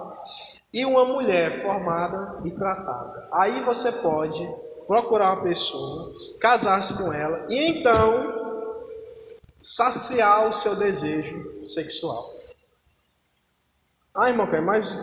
e 0.72 0.84
uma 0.84 1.04
mulher 1.04 1.50
formada 1.50 2.40
e 2.44 2.50
tratada. 2.50 3.28
Aí 3.32 3.62
você 3.62 3.90
pode 3.92 4.46
procurar 4.86 5.34
uma 5.34 5.42
pessoa, 5.42 6.12
casar-se 6.40 6.94
com 6.94 7.12
ela 7.12 7.46
e 7.48 7.70
então 7.70 8.72
saciar 9.58 10.48
o 10.48 10.52
seu 10.52 10.76
desejo 10.76 11.62
sexual. 11.62 12.24
Ah, 14.14 14.28
irmão, 14.28 14.48
mas 14.62 14.98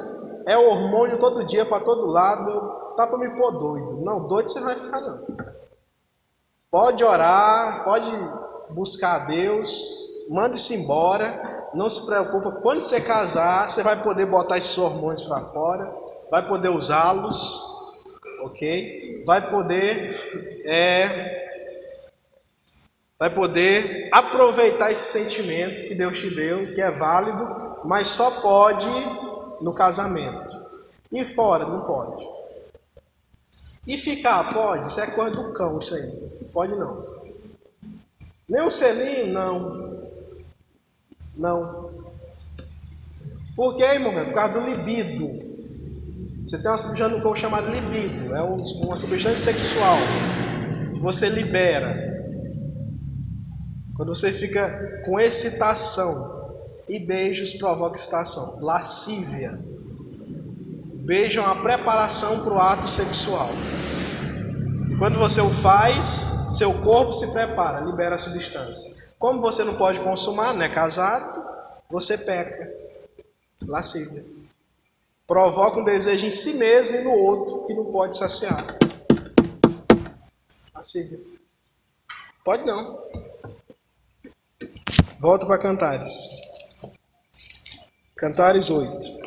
é 0.47 0.57
hormônio 0.57 1.19
todo 1.19 1.45
dia 1.45 1.65
para 1.65 1.84
todo 1.84 2.07
lado 2.07 2.84
tá 2.95 3.07
para 3.07 3.17
me 3.17 3.29
pôr 3.29 3.51
doido. 3.59 4.01
Não, 4.03 4.27
doido 4.27 4.49
você 4.49 4.59
não 4.59 4.67
vai 4.67 4.75
ficar 4.75 5.01
não. 5.01 5.25
Pode 6.69 7.03
orar, 7.03 7.84
pode 7.84 8.11
buscar 8.69 9.15
a 9.15 9.25
Deus, 9.25 9.69
mande-se 10.29 10.75
embora, 10.75 11.69
não 11.73 11.89
se 11.89 12.05
preocupa. 12.05 12.59
Quando 12.61 12.81
você 12.81 12.99
casar, 13.01 13.69
você 13.69 13.84
vai 13.84 14.01
poder 14.01 14.25
botar 14.25 14.57
esses 14.57 14.77
hormônios 14.77 15.23
para 15.23 15.39
fora, 15.41 15.93
vai 16.31 16.47
poder 16.47 16.69
usá-los, 16.69 17.61
ok? 18.43 19.02
Vai 19.26 19.49
poder, 19.49 20.61
é, 20.65 21.69
vai 23.17 23.30
poder 23.30 24.09
aproveitar 24.11 24.91
esse 24.91 25.05
sentimento 25.05 25.88
que 25.88 25.95
Deus 25.95 26.19
te 26.19 26.30
deu, 26.30 26.71
que 26.74 26.82
é 26.82 26.91
válido, 26.91 27.80
mas 27.86 28.09
só 28.09 28.30
pode 28.41 28.88
no 29.61 29.74
casamento. 29.74 30.61
E 31.11 31.24
fora, 31.24 31.65
não 31.65 31.82
pode. 31.82 32.28
E 33.86 33.97
ficar, 33.97 34.53
pode? 34.53 34.88
Isso 34.88 34.99
é 34.99 35.07
coisa 35.11 35.36
do 35.36 35.53
cão, 35.53 35.80
isso 35.80 35.93
aí. 35.93 36.11
Pode 36.51 36.76
não. 36.76 37.05
Nem 38.47 38.61
o 38.61 38.71
selinho, 38.71 39.34
não. 39.34 40.09
Não. 41.36 41.91
Por 43.55 43.76
quê, 43.76 43.84
irmão? 43.84 44.13
Por 44.26 44.34
causa 44.34 44.59
do 44.59 44.65
libido. 44.65 45.52
Você 46.45 46.57
tem 46.57 46.69
uma 46.69 46.77
substância 46.77 47.15
no 47.15 47.21
corpo 47.21 47.39
chamada 47.39 47.69
libido. 47.69 48.35
É 48.35 48.41
uma 48.41 48.95
substância 48.95 49.35
sexual. 49.35 49.97
Que 50.93 50.99
você 50.99 51.29
libera. 51.29 51.95
Quando 53.95 54.13
você 54.13 54.31
fica 54.31 55.01
com 55.05 55.19
excitação. 55.19 56.13
E 56.87 56.99
beijos 56.99 57.53
provocam 57.53 57.95
excitação. 57.95 58.59
Lascívia. 58.61 59.57
Beijo 61.05 61.39
é 61.39 61.43
uma 61.43 61.61
preparação 61.61 62.43
para 62.43 62.53
o 62.53 62.59
ato 62.59 62.87
sexual. 62.87 63.49
Quando 64.99 65.17
você 65.17 65.41
o 65.41 65.49
faz, 65.49 66.05
seu 66.57 66.73
corpo 66.81 67.11
se 67.11 67.27
prepara, 67.33 67.83
libera 67.85 68.15
a 68.15 68.17
substância. 68.17 68.93
Como 69.19 69.41
você 69.41 69.63
não 69.63 69.75
pode 69.75 69.99
consumar, 69.99 70.53
não 70.53 70.61
é 70.61 70.69
casado, 70.69 71.45
você 71.89 72.17
peca. 72.17 72.71
Lascívia. 73.67 74.42
Provoca 75.26 75.80
um 75.80 75.84
desejo 75.84 76.26
em 76.26 76.32
si 76.32 76.55
mesmo 76.55 76.95
e 76.95 77.01
no 77.01 77.11
outro 77.11 77.65
que 77.65 77.74
não 77.74 77.86
pode 77.91 78.17
saciar. 78.17 78.57
Lascívia. 80.76 81.17
Pode 82.43 82.65
não. 82.65 82.97
Volto 85.19 85.47
para 85.47 85.57
Cantares. 85.57 86.09
Cantares 88.17 88.69
8. 88.69 89.22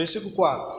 Versículo 0.00 0.34
4. 0.34 0.78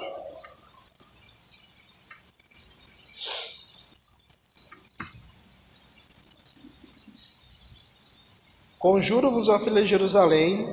Conjuro-vos, 8.80 9.47
ó 9.47 9.59
filha 9.59 9.84
de 9.84 9.88
Jerusalém, 9.88 10.67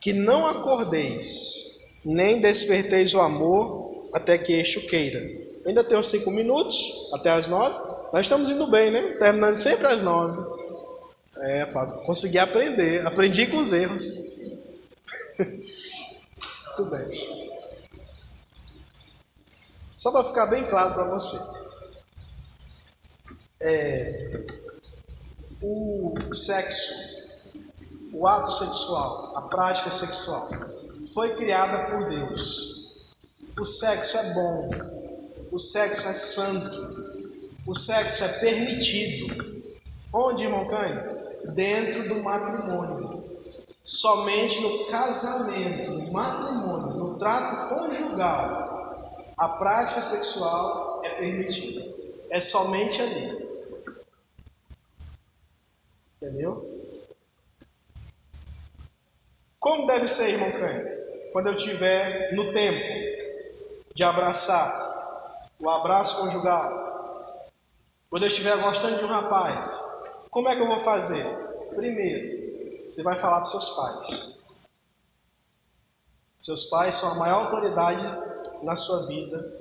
que 0.00 0.14
não 0.14 0.46
acordeis, 0.46 2.00
nem 2.06 2.40
desperteis 2.40 3.12
o 3.12 3.20
amor 3.20 4.08
até 4.14 4.38
que 4.38 4.54
este 4.54 4.78
o 4.78 4.86
queira. 4.86 5.20
Ainda 5.66 5.84
tem 5.84 5.98
uns 5.98 6.06
cinco 6.06 6.30
minutos, 6.30 7.10
até 7.12 7.32
as 7.32 7.48
nove. 7.48 7.76
Nós 8.14 8.24
estamos 8.24 8.48
indo 8.48 8.66
bem, 8.68 8.90
né? 8.90 9.18
Terminando 9.18 9.56
sempre 9.56 9.86
às 9.88 10.02
nove. 10.02 10.40
É, 11.42 11.66
para 11.66 11.86
conseguir 12.06 12.38
aprender. 12.38 13.06
Aprendi 13.06 13.46
com 13.46 13.58
os 13.58 13.74
erros. 13.74 14.24
Muito 16.76 16.90
bem. 16.90 17.50
Só 19.92 20.12
para 20.12 20.24
ficar 20.24 20.44
bem 20.46 20.62
claro 20.66 20.92
para 20.92 21.04
você. 21.04 21.38
É, 23.58 24.44
o 25.62 26.14
sexo, 26.34 27.54
o 28.12 28.26
ato 28.26 28.52
sexual, 28.52 29.38
a 29.38 29.42
prática 29.48 29.90
sexual, 29.90 30.50
foi 31.14 31.34
criada 31.36 31.90
por 31.90 32.10
Deus. 32.10 33.06
O 33.58 33.64
sexo 33.64 34.18
é 34.18 34.34
bom, 34.34 34.70
o 35.50 35.58
sexo 35.58 36.08
é 36.08 36.12
santo, 36.12 37.32
o 37.66 37.74
sexo 37.74 38.22
é 38.22 38.28
permitido. 38.40 39.64
Onde, 40.12 40.44
irmão 40.44 40.66
Cânio? 40.66 41.54
Dentro 41.54 42.06
do 42.06 42.22
matrimônio. 42.22 43.24
Somente 43.82 44.60
no 44.60 44.86
casamento, 44.86 46.05
matrimônio, 46.16 46.96
no 46.96 47.18
trato 47.18 47.68
conjugal, 47.68 49.34
a 49.36 49.48
prática 49.50 50.00
sexual 50.00 51.02
é 51.04 51.10
permitida. 51.10 51.84
É 52.30 52.40
somente 52.40 53.02
ali. 53.02 53.46
Entendeu? 56.16 56.74
Como 59.60 59.86
deve 59.86 60.08
ser, 60.08 60.30
irmão 60.30 60.50
Cândido? 60.52 60.96
Quando 61.32 61.48
eu 61.48 61.54
estiver 61.54 62.32
no 62.32 62.50
tempo 62.52 63.86
de 63.94 64.02
abraçar, 64.02 65.50
o 65.58 65.68
abraço 65.68 66.22
conjugal. 66.22 67.50
Quando 68.08 68.22
eu 68.22 68.28
estiver 68.28 68.56
gostando 68.56 68.98
de 68.98 69.04
um 69.04 69.08
rapaz, 69.08 69.82
como 70.30 70.48
é 70.48 70.56
que 70.56 70.62
eu 70.62 70.66
vou 70.66 70.78
fazer? 70.78 71.24
Primeiro, 71.74 72.90
você 72.90 73.02
vai 73.02 73.16
falar 73.16 73.36
para 73.36 73.46
seus 73.46 73.70
pais. 73.70 74.35
Seus 76.38 76.66
pais 76.66 76.94
são 76.94 77.12
a 77.12 77.14
maior 77.16 77.44
autoridade 77.44 78.02
na 78.62 78.76
sua 78.76 79.06
vida 79.06 79.56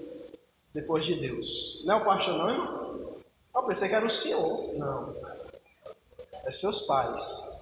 depois 0.73 1.05
de 1.05 1.15
Deus. 1.15 1.82
Não 1.86 1.95
é 1.95 2.01
o 2.01 2.05
pastor, 2.05 2.38
não, 2.38 2.49
irmão? 2.49 3.17
Eu 3.55 3.63
pensei 3.63 3.88
que 3.88 3.95
era 3.95 4.05
o 4.05 4.09
senhor. 4.09 4.78
Não. 4.78 5.15
É 6.43 6.51
seus 6.51 6.82
pais. 6.82 7.55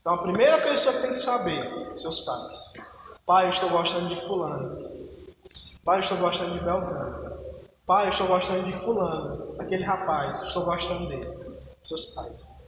Então 0.00 0.14
a 0.14 0.22
primeira 0.22 0.62
pessoa 0.62 0.94
que 0.94 1.02
tem 1.02 1.10
que 1.10 1.18
saber, 1.18 1.98
seus 1.98 2.20
pais. 2.20 2.72
Pai, 3.26 3.46
eu 3.46 3.50
estou 3.50 3.68
gostando 3.68 4.08
de 4.08 4.20
fulano. 4.20 4.88
Pai, 5.84 5.98
eu 5.98 6.02
estou 6.02 6.18
gostando 6.18 6.54
de 6.54 6.64
Beltrano. 6.64 7.26
Pai, 7.84 8.06
eu 8.06 8.10
estou 8.10 8.26
gostando 8.26 8.64
de 8.64 8.72
fulano. 8.72 9.54
Aquele 9.60 9.84
rapaz, 9.84 10.42
estou 10.42 10.64
gostando 10.64 11.08
dele. 11.08 11.28
Seus 11.82 12.06
pais. 12.06 12.66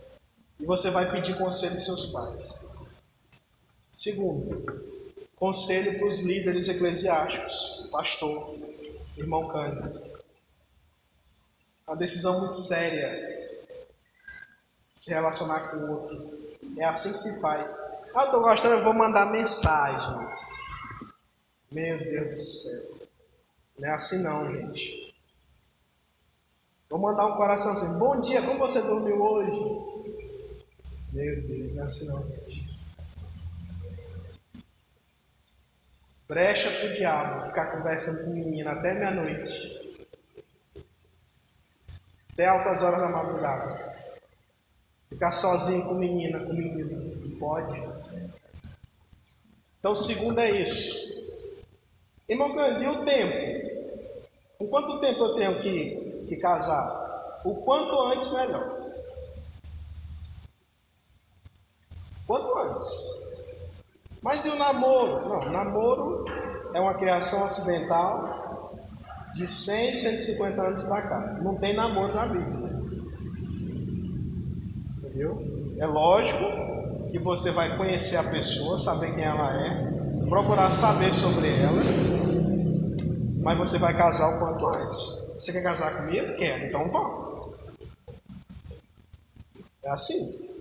E 0.61 0.67
você 0.67 0.91
vai 0.91 1.11
pedir 1.11 1.39
conselho 1.39 1.75
dos 1.75 1.85
seus 1.85 2.07
pais. 2.07 2.69
Segundo, 3.91 4.98
conselho 5.39 5.99
para 5.99 6.09
os 6.09 6.21
líderes 6.21 6.69
eclesiásticos, 6.69 7.89
pastor, 7.91 8.59
irmão 9.17 9.49
Cândido. 9.49 10.09
Uma 11.87 11.97
decisão 11.97 12.41
muito 12.41 12.55
séria 12.55 13.39
se 14.95 15.11
relacionar 15.11 15.71
com 15.71 15.77
o 15.77 15.91
outro. 15.93 16.49
É 16.77 16.85
assim 16.85 17.13
que 17.13 17.19
se 17.19 17.41
faz. 17.41 17.79
Ah, 18.15 18.23
eu 18.23 18.25
estou 18.25 18.43
gostando, 18.43 18.75
eu 18.75 18.83
vou 18.83 18.93
mandar 18.93 19.27
mensagem. 19.27 20.19
Meu 21.71 21.99
Deus 21.99 22.31
do 22.31 22.37
céu. 22.37 22.99
Não 23.79 23.89
é 23.89 23.93
assim 23.93 24.23
não, 24.23 24.53
gente. 24.53 25.15
Vou 26.91 26.99
mandar 26.99 27.27
um 27.27 27.37
coraçãozinho. 27.37 27.99
Bom 27.99 28.21
dia, 28.21 28.43
como 28.43 28.59
você 28.59 28.83
dormiu 28.83 29.23
hoje? 29.23 30.15
Meu 31.13 31.43
Deus, 31.43 31.75
não 31.75 31.83
é 31.83 31.85
assim 31.85 32.07
não, 32.09 32.23
gente. 32.23 32.68
Brecha 36.29 36.71
pro 36.71 36.95
diabo 36.95 37.47
ficar 37.47 37.73
conversando 37.73 38.27
com 38.27 38.35
menina 38.35 38.73
até 38.73 38.93
meia-noite. 38.93 40.05
Até 42.35 42.47
altas 42.47 42.83
horas 42.83 43.01
da 43.01 43.09
madrugada. 43.09 43.97
Ficar 45.09 45.33
sozinho 45.33 45.85
com 45.85 45.95
menina, 45.95 46.39
com 46.41 46.53
menina. 46.53 47.17
Não 47.25 47.39
pode. 47.39 47.83
Então, 49.79 49.95
segundo 49.95 50.39
é 50.39 50.51
isso. 50.51 51.09
Irmão 52.29 52.55
Grande, 52.55 52.85
e 52.85 52.89
o 52.89 53.05
tempo? 53.07 54.29
Com 54.59 54.69
quanto 54.69 55.01
tempo 55.01 55.25
eu 55.25 55.35
tenho 55.35 55.63
que, 55.63 56.27
que 56.29 56.37
casar? 56.37 57.41
O 57.43 57.55
quanto 57.63 57.99
antes, 58.03 58.31
melhor. 58.35 58.93
Quanto 62.27 62.59
antes. 62.59 63.18
Mas 64.23 64.45
e 64.45 64.49
o 64.49 64.57
namoro? 64.57 65.29
Não, 65.29 65.53
namoro 65.53 66.25
é 66.75 66.81
uma 66.81 66.95
criação 66.95 67.45
ocidental 67.45 68.75
de 69.35 69.47
100, 69.47 69.95
150 69.95 70.63
anos 70.63 70.83
para 70.83 71.03
cá. 71.03 71.39
Não 71.43 71.55
tem 71.57 71.75
namoro 71.75 72.15
na 72.15 72.27
Bíblia. 72.27 72.69
Entendeu? 74.99 75.75
É 75.79 75.87
lógico 75.87 76.45
que 77.11 77.19
você 77.19 77.51
vai 77.51 77.77
conhecer 77.77 78.17
a 78.17 78.23
pessoa, 78.25 78.77
saber 78.77 79.15
quem 79.15 79.25
ela 79.25 79.51
é, 79.55 80.27
procurar 80.29 80.71
saber 80.71 81.13
sobre 81.13 81.49
ela, 81.49 81.83
mas 83.41 83.57
você 83.57 83.79
vai 83.79 83.97
casar 83.97 84.37
o 84.37 84.39
quanto 84.39 84.67
antes. 84.67 84.99
Você 85.39 85.53
quer 85.53 85.63
casar 85.63 85.97
comigo? 85.97 86.37
Quero, 86.37 86.67
então 86.67 86.87
vamos. 86.89 87.43
É 89.83 89.91
assim. 89.91 90.58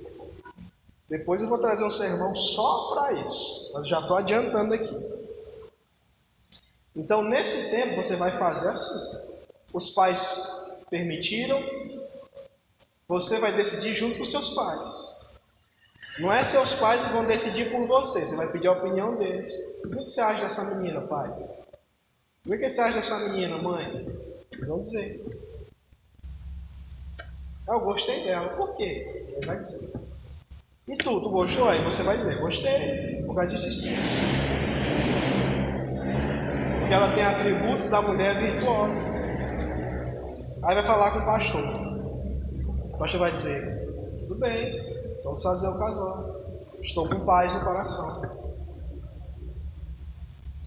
Depois 1.10 1.42
eu 1.42 1.48
vou 1.48 1.58
trazer 1.58 1.86
um 1.86 1.90
sermão 1.90 2.36
só 2.36 2.94
para 2.94 3.14
isso, 3.14 3.72
mas 3.74 3.88
já 3.88 4.00
estou 4.02 4.18
adiantando 4.18 4.74
aqui. 4.74 5.18
Então, 6.96 7.24
nesse 7.24 7.70
tempo, 7.70 8.04
você 8.04 8.16
vai 8.16 8.32
fazer 8.32 8.70
assim. 8.70 9.18
Os 9.74 9.92
pais 9.92 10.28
permitiram, 10.90 11.62
você 13.08 13.40
vai 13.40 13.52
decidir 13.54 13.94
junto 13.94 14.18
com 14.18 14.26
seus 14.26 14.50
pais. 14.50 14.92
Não 16.20 16.34
é 16.34 16.44
seus 16.44 16.74
pais 16.74 17.06
que 17.06 17.14
vão 17.14 17.26
decidir 17.26 17.70
por 17.72 17.86
você, 17.86 18.26
você 18.26 18.36
vai 18.36 18.52
pedir 18.52 18.68
a 18.68 18.72
opinião 18.72 19.16
deles. 19.16 19.54
O 19.86 19.90
que 19.90 20.10
você 20.10 20.20
acha 20.20 20.42
dessa 20.42 20.76
menina, 20.76 21.02
pai? 21.02 21.30
O 22.46 22.50
que 22.50 22.70
você 22.70 22.82
acha 22.82 22.96
dessa 22.96 23.20
menina, 23.30 23.62
mãe? 23.62 24.08
Eles 24.52 24.68
vão 24.68 24.80
dizer. 24.80 25.24
Eu 27.68 27.80
gostei 27.82 28.24
dela. 28.24 28.50
Por 28.56 28.76
quê? 28.76 29.26
Ele 29.28 29.46
vai 29.46 29.60
dizer. 29.62 30.07
E 30.88 30.96
tu, 30.96 31.20
tu 31.20 31.30
gostou? 31.30 31.68
Aí 31.68 31.84
você 31.84 32.02
vai 32.02 32.16
dizer, 32.16 32.40
gostei, 32.40 33.22
por 33.26 33.36
causa 33.36 33.54
disso 33.54 33.68
isso. 33.68 33.90
Porque 36.80 36.94
ela 36.94 37.14
tem 37.14 37.24
atributos 37.26 37.90
da 37.90 38.02
mulher 38.02 38.40
virtuosa. 38.40 39.04
Aí 40.64 40.76
vai 40.76 40.86
falar 40.86 41.12
com 41.12 41.20
o 41.20 41.26
pastor. 41.26 41.64
O 42.94 42.98
pastor 42.98 43.20
vai 43.20 43.32
dizer, 43.34 43.62
tudo 44.22 44.36
bem, 44.36 45.22
vamos 45.26 45.44
fazer 45.44 45.68
o 45.68 45.78
casal. 45.78 46.38
Estou 46.82 47.10
com 47.10 47.20
paz 47.26 47.54
no 47.54 47.66
coração. 47.66 48.22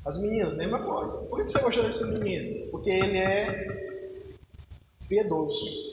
As 0.05 0.21
meninas, 0.21 0.55
mesma 0.57 0.83
coisa. 0.83 1.19
Por 1.31 1.39
que 1.39 1.49
você 1.51 1.61
gostou 1.61 1.85
desse 1.85 2.19
menino? 2.19 2.71
Porque 2.71 2.91
ele 2.91 3.17
é 3.17 4.11
piedoso. 5.09 5.91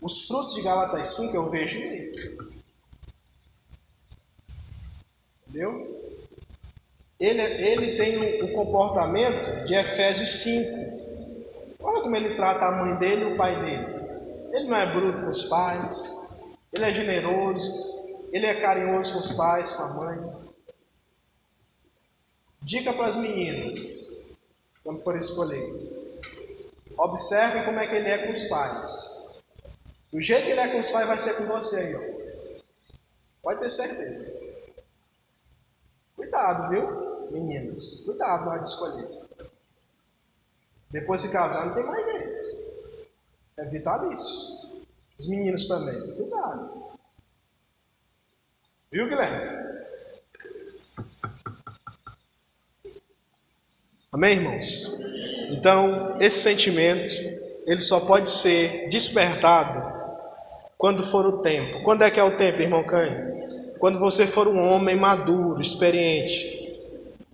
Os 0.00 0.28
frutos 0.28 0.54
de 0.54 0.62
Galatas 0.62 1.08
5 1.16 1.34
eu 1.34 1.50
vejo 1.50 1.76
nele. 1.76 2.45
Entendeu? 5.56 6.20
Ele, 7.18 7.40
ele 7.40 7.96
tem 7.96 8.42
o, 8.42 8.44
o 8.44 8.52
comportamento 8.52 9.64
de 9.64 9.74
Efésios 9.74 10.42
5. 10.42 11.76
Olha 11.80 12.02
como 12.02 12.14
ele 12.14 12.36
trata 12.36 12.66
a 12.66 12.72
mãe 12.72 12.98
dele 12.98 13.22
e 13.22 13.32
o 13.32 13.36
pai 13.38 13.56
dele. 13.64 13.86
Ele 14.52 14.68
não 14.68 14.76
é 14.76 14.92
bruto 14.92 15.22
com 15.22 15.28
os 15.28 15.44
pais, 15.44 16.38
ele 16.72 16.84
é 16.84 16.92
generoso, 16.92 18.28
ele 18.32 18.44
é 18.44 18.60
carinhoso 18.60 19.14
com 19.14 19.18
os 19.18 19.32
pais, 19.32 19.72
com 19.72 19.82
a 19.82 19.94
mãe. 19.94 20.32
Dica 22.60 22.92
para 22.92 23.06
as 23.06 23.16
meninas, 23.16 24.36
quando 24.84 24.98
for 24.98 25.16
escolher. 25.16 25.64
Observem 26.98 27.64
como 27.64 27.80
é 27.80 27.86
que 27.86 27.94
ele 27.94 28.08
é 28.10 28.26
com 28.26 28.32
os 28.32 28.44
pais. 28.44 29.42
Do 30.12 30.20
jeito 30.20 30.44
que 30.44 30.50
ele 30.50 30.60
é 30.60 30.68
com 30.68 30.80
os 30.80 30.90
pais, 30.90 31.06
vai 31.06 31.18
ser 31.18 31.34
com 31.34 31.44
você 31.44 31.76
aí. 31.76 31.94
Ó. 31.94 32.60
Pode 33.42 33.60
ter 33.60 33.70
certeza. 33.70 34.35
Cuidado, 36.26 36.68
viu, 36.70 37.30
meninas? 37.30 38.02
Cuidado 38.04 38.44
na 38.44 38.50
hora 38.50 38.62
de 38.62 38.68
escolher. 38.68 39.08
Depois 40.90 41.22
de 41.22 41.30
casar 41.30 41.66
não 41.66 41.74
tem 41.74 41.84
mais 41.84 42.04
jeito. 42.04 42.66
Evitar 43.58 44.12
isso. 44.12 44.84
Os 45.16 45.28
meninos 45.28 45.68
também. 45.68 46.14
Cuidado. 46.16 46.90
Viu, 48.90 49.08
Guilherme? 49.08 49.66
Amém, 54.12 54.36
irmãos? 54.36 54.98
Então, 55.50 56.18
esse 56.20 56.40
sentimento, 56.40 57.14
ele 57.66 57.80
só 57.80 58.00
pode 58.00 58.28
ser 58.28 58.88
despertado 58.88 59.94
quando 60.76 61.04
for 61.04 61.24
o 61.24 61.40
tempo. 61.40 61.84
Quando 61.84 62.02
é 62.02 62.10
que 62.10 62.18
é 62.18 62.24
o 62.24 62.36
tempo, 62.36 62.60
irmão 62.60 62.84
Cânio? 62.84 63.35
Quando 63.78 63.98
você 63.98 64.26
for 64.26 64.48
um 64.48 64.60
homem 64.70 64.96
maduro, 64.96 65.60
experiente, 65.60 66.56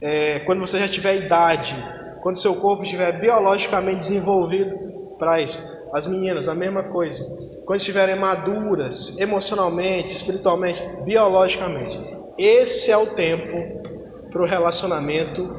é, 0.00 0.40
quando 0.40 0.60
você 0.60 0.78
já 0.78 0.88
tiver 0.88 1.16
idade, 1.16 1.74
quando 2.22 2.36
seu 2.36 2.54
corpo 2.56 2.82
estiver 2.84 3.20
biologicamente 3.20 4.00
desenvolvido 4.00 4.76
para 5.18 5.40
isso. 5.40 5.62
As 5.92 6.06
meninas, 6.06 6.48
a 6.48 6.54
mesma 6.54 6.84
coisa. 6.84 7.24
Quando 7.64 7.80
estiverem 7.80 8.16
maduras, 8.16 9.20
emocionalmente, 9.20 10.12
espiritualmente, 10.12 10.82
biologicamente. 11.04 11.98
Esse 12.36 12.90
é 12.90 12.96
o 12.96 13.06
tempo 13.06 13.82
para 14.30 14.42
o 14.42 14.46
relacionamento 14.46 15.54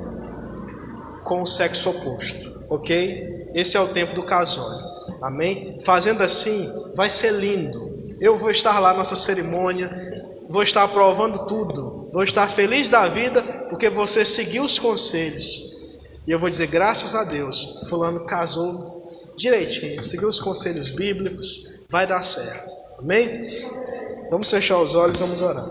com 1.23 1.41
o 1.41 1.45
sexo 1.45 1.91
oposto, 1.91 2.63
ok? 2.69 3.51
Esse 3.53 3.77
é 3.77 3.79
o 3.79 3.87
tempo 3.87 4.15
do 4.15 4.23
casório, 4.23 4.83
amém? 5.21 5.77
Fazendo 5.79 6.21
assim, 6.23 6.67
vai 6.95 7.09
ser 7.09 7.31
lindo. 7.31 7.93
Eu 8.19 8.35
vou 8.35 8.51
estar 8.51 8.79
lá 8.79 8.93
nessa 8.93 9.15
cerimônia, 9.15 10.12
vou 10.53 10.61
estar 10.61 10.83
aprovando 10.83 11.47
tudo, 11.47 12.11
vou 12.13 12.23
estar 12.23 12.47
feliz 12.47 12.87
da 12.87 13.09
vida 13.09 13.41
porque 13.71 13.89
você 13.89 14.23
seguiu 14.23 14.63
os 14.63 14.77
conselhos. 14.77 15.73
E 16.27 16.31
eu 16.31 16.37
vou 16.37 16.47
dizer, 16.47 16.67
graças 16.67 17.15
a 17.15 17.23
Deus, 17.23 17.87
Fulano 17.89 18.23
casou 18.27 19.33
direitinho, 19.35 20.01
seguiu 20.03 20.29
os 20.29 20.39
conselhos 20.39 20.91
bíblicos, 20.91 21.83
vai 21.89 22.05
dar 22.05 22.21
certo. 22.21 22.69
Amém? 22.99 23.49
Vamos 24.29 24.47
fechar 24.47 24.77
os 24.77 24.93
olhos, 24.93 25.17
vamos 25.17 25.41
orar. 25.41 25.67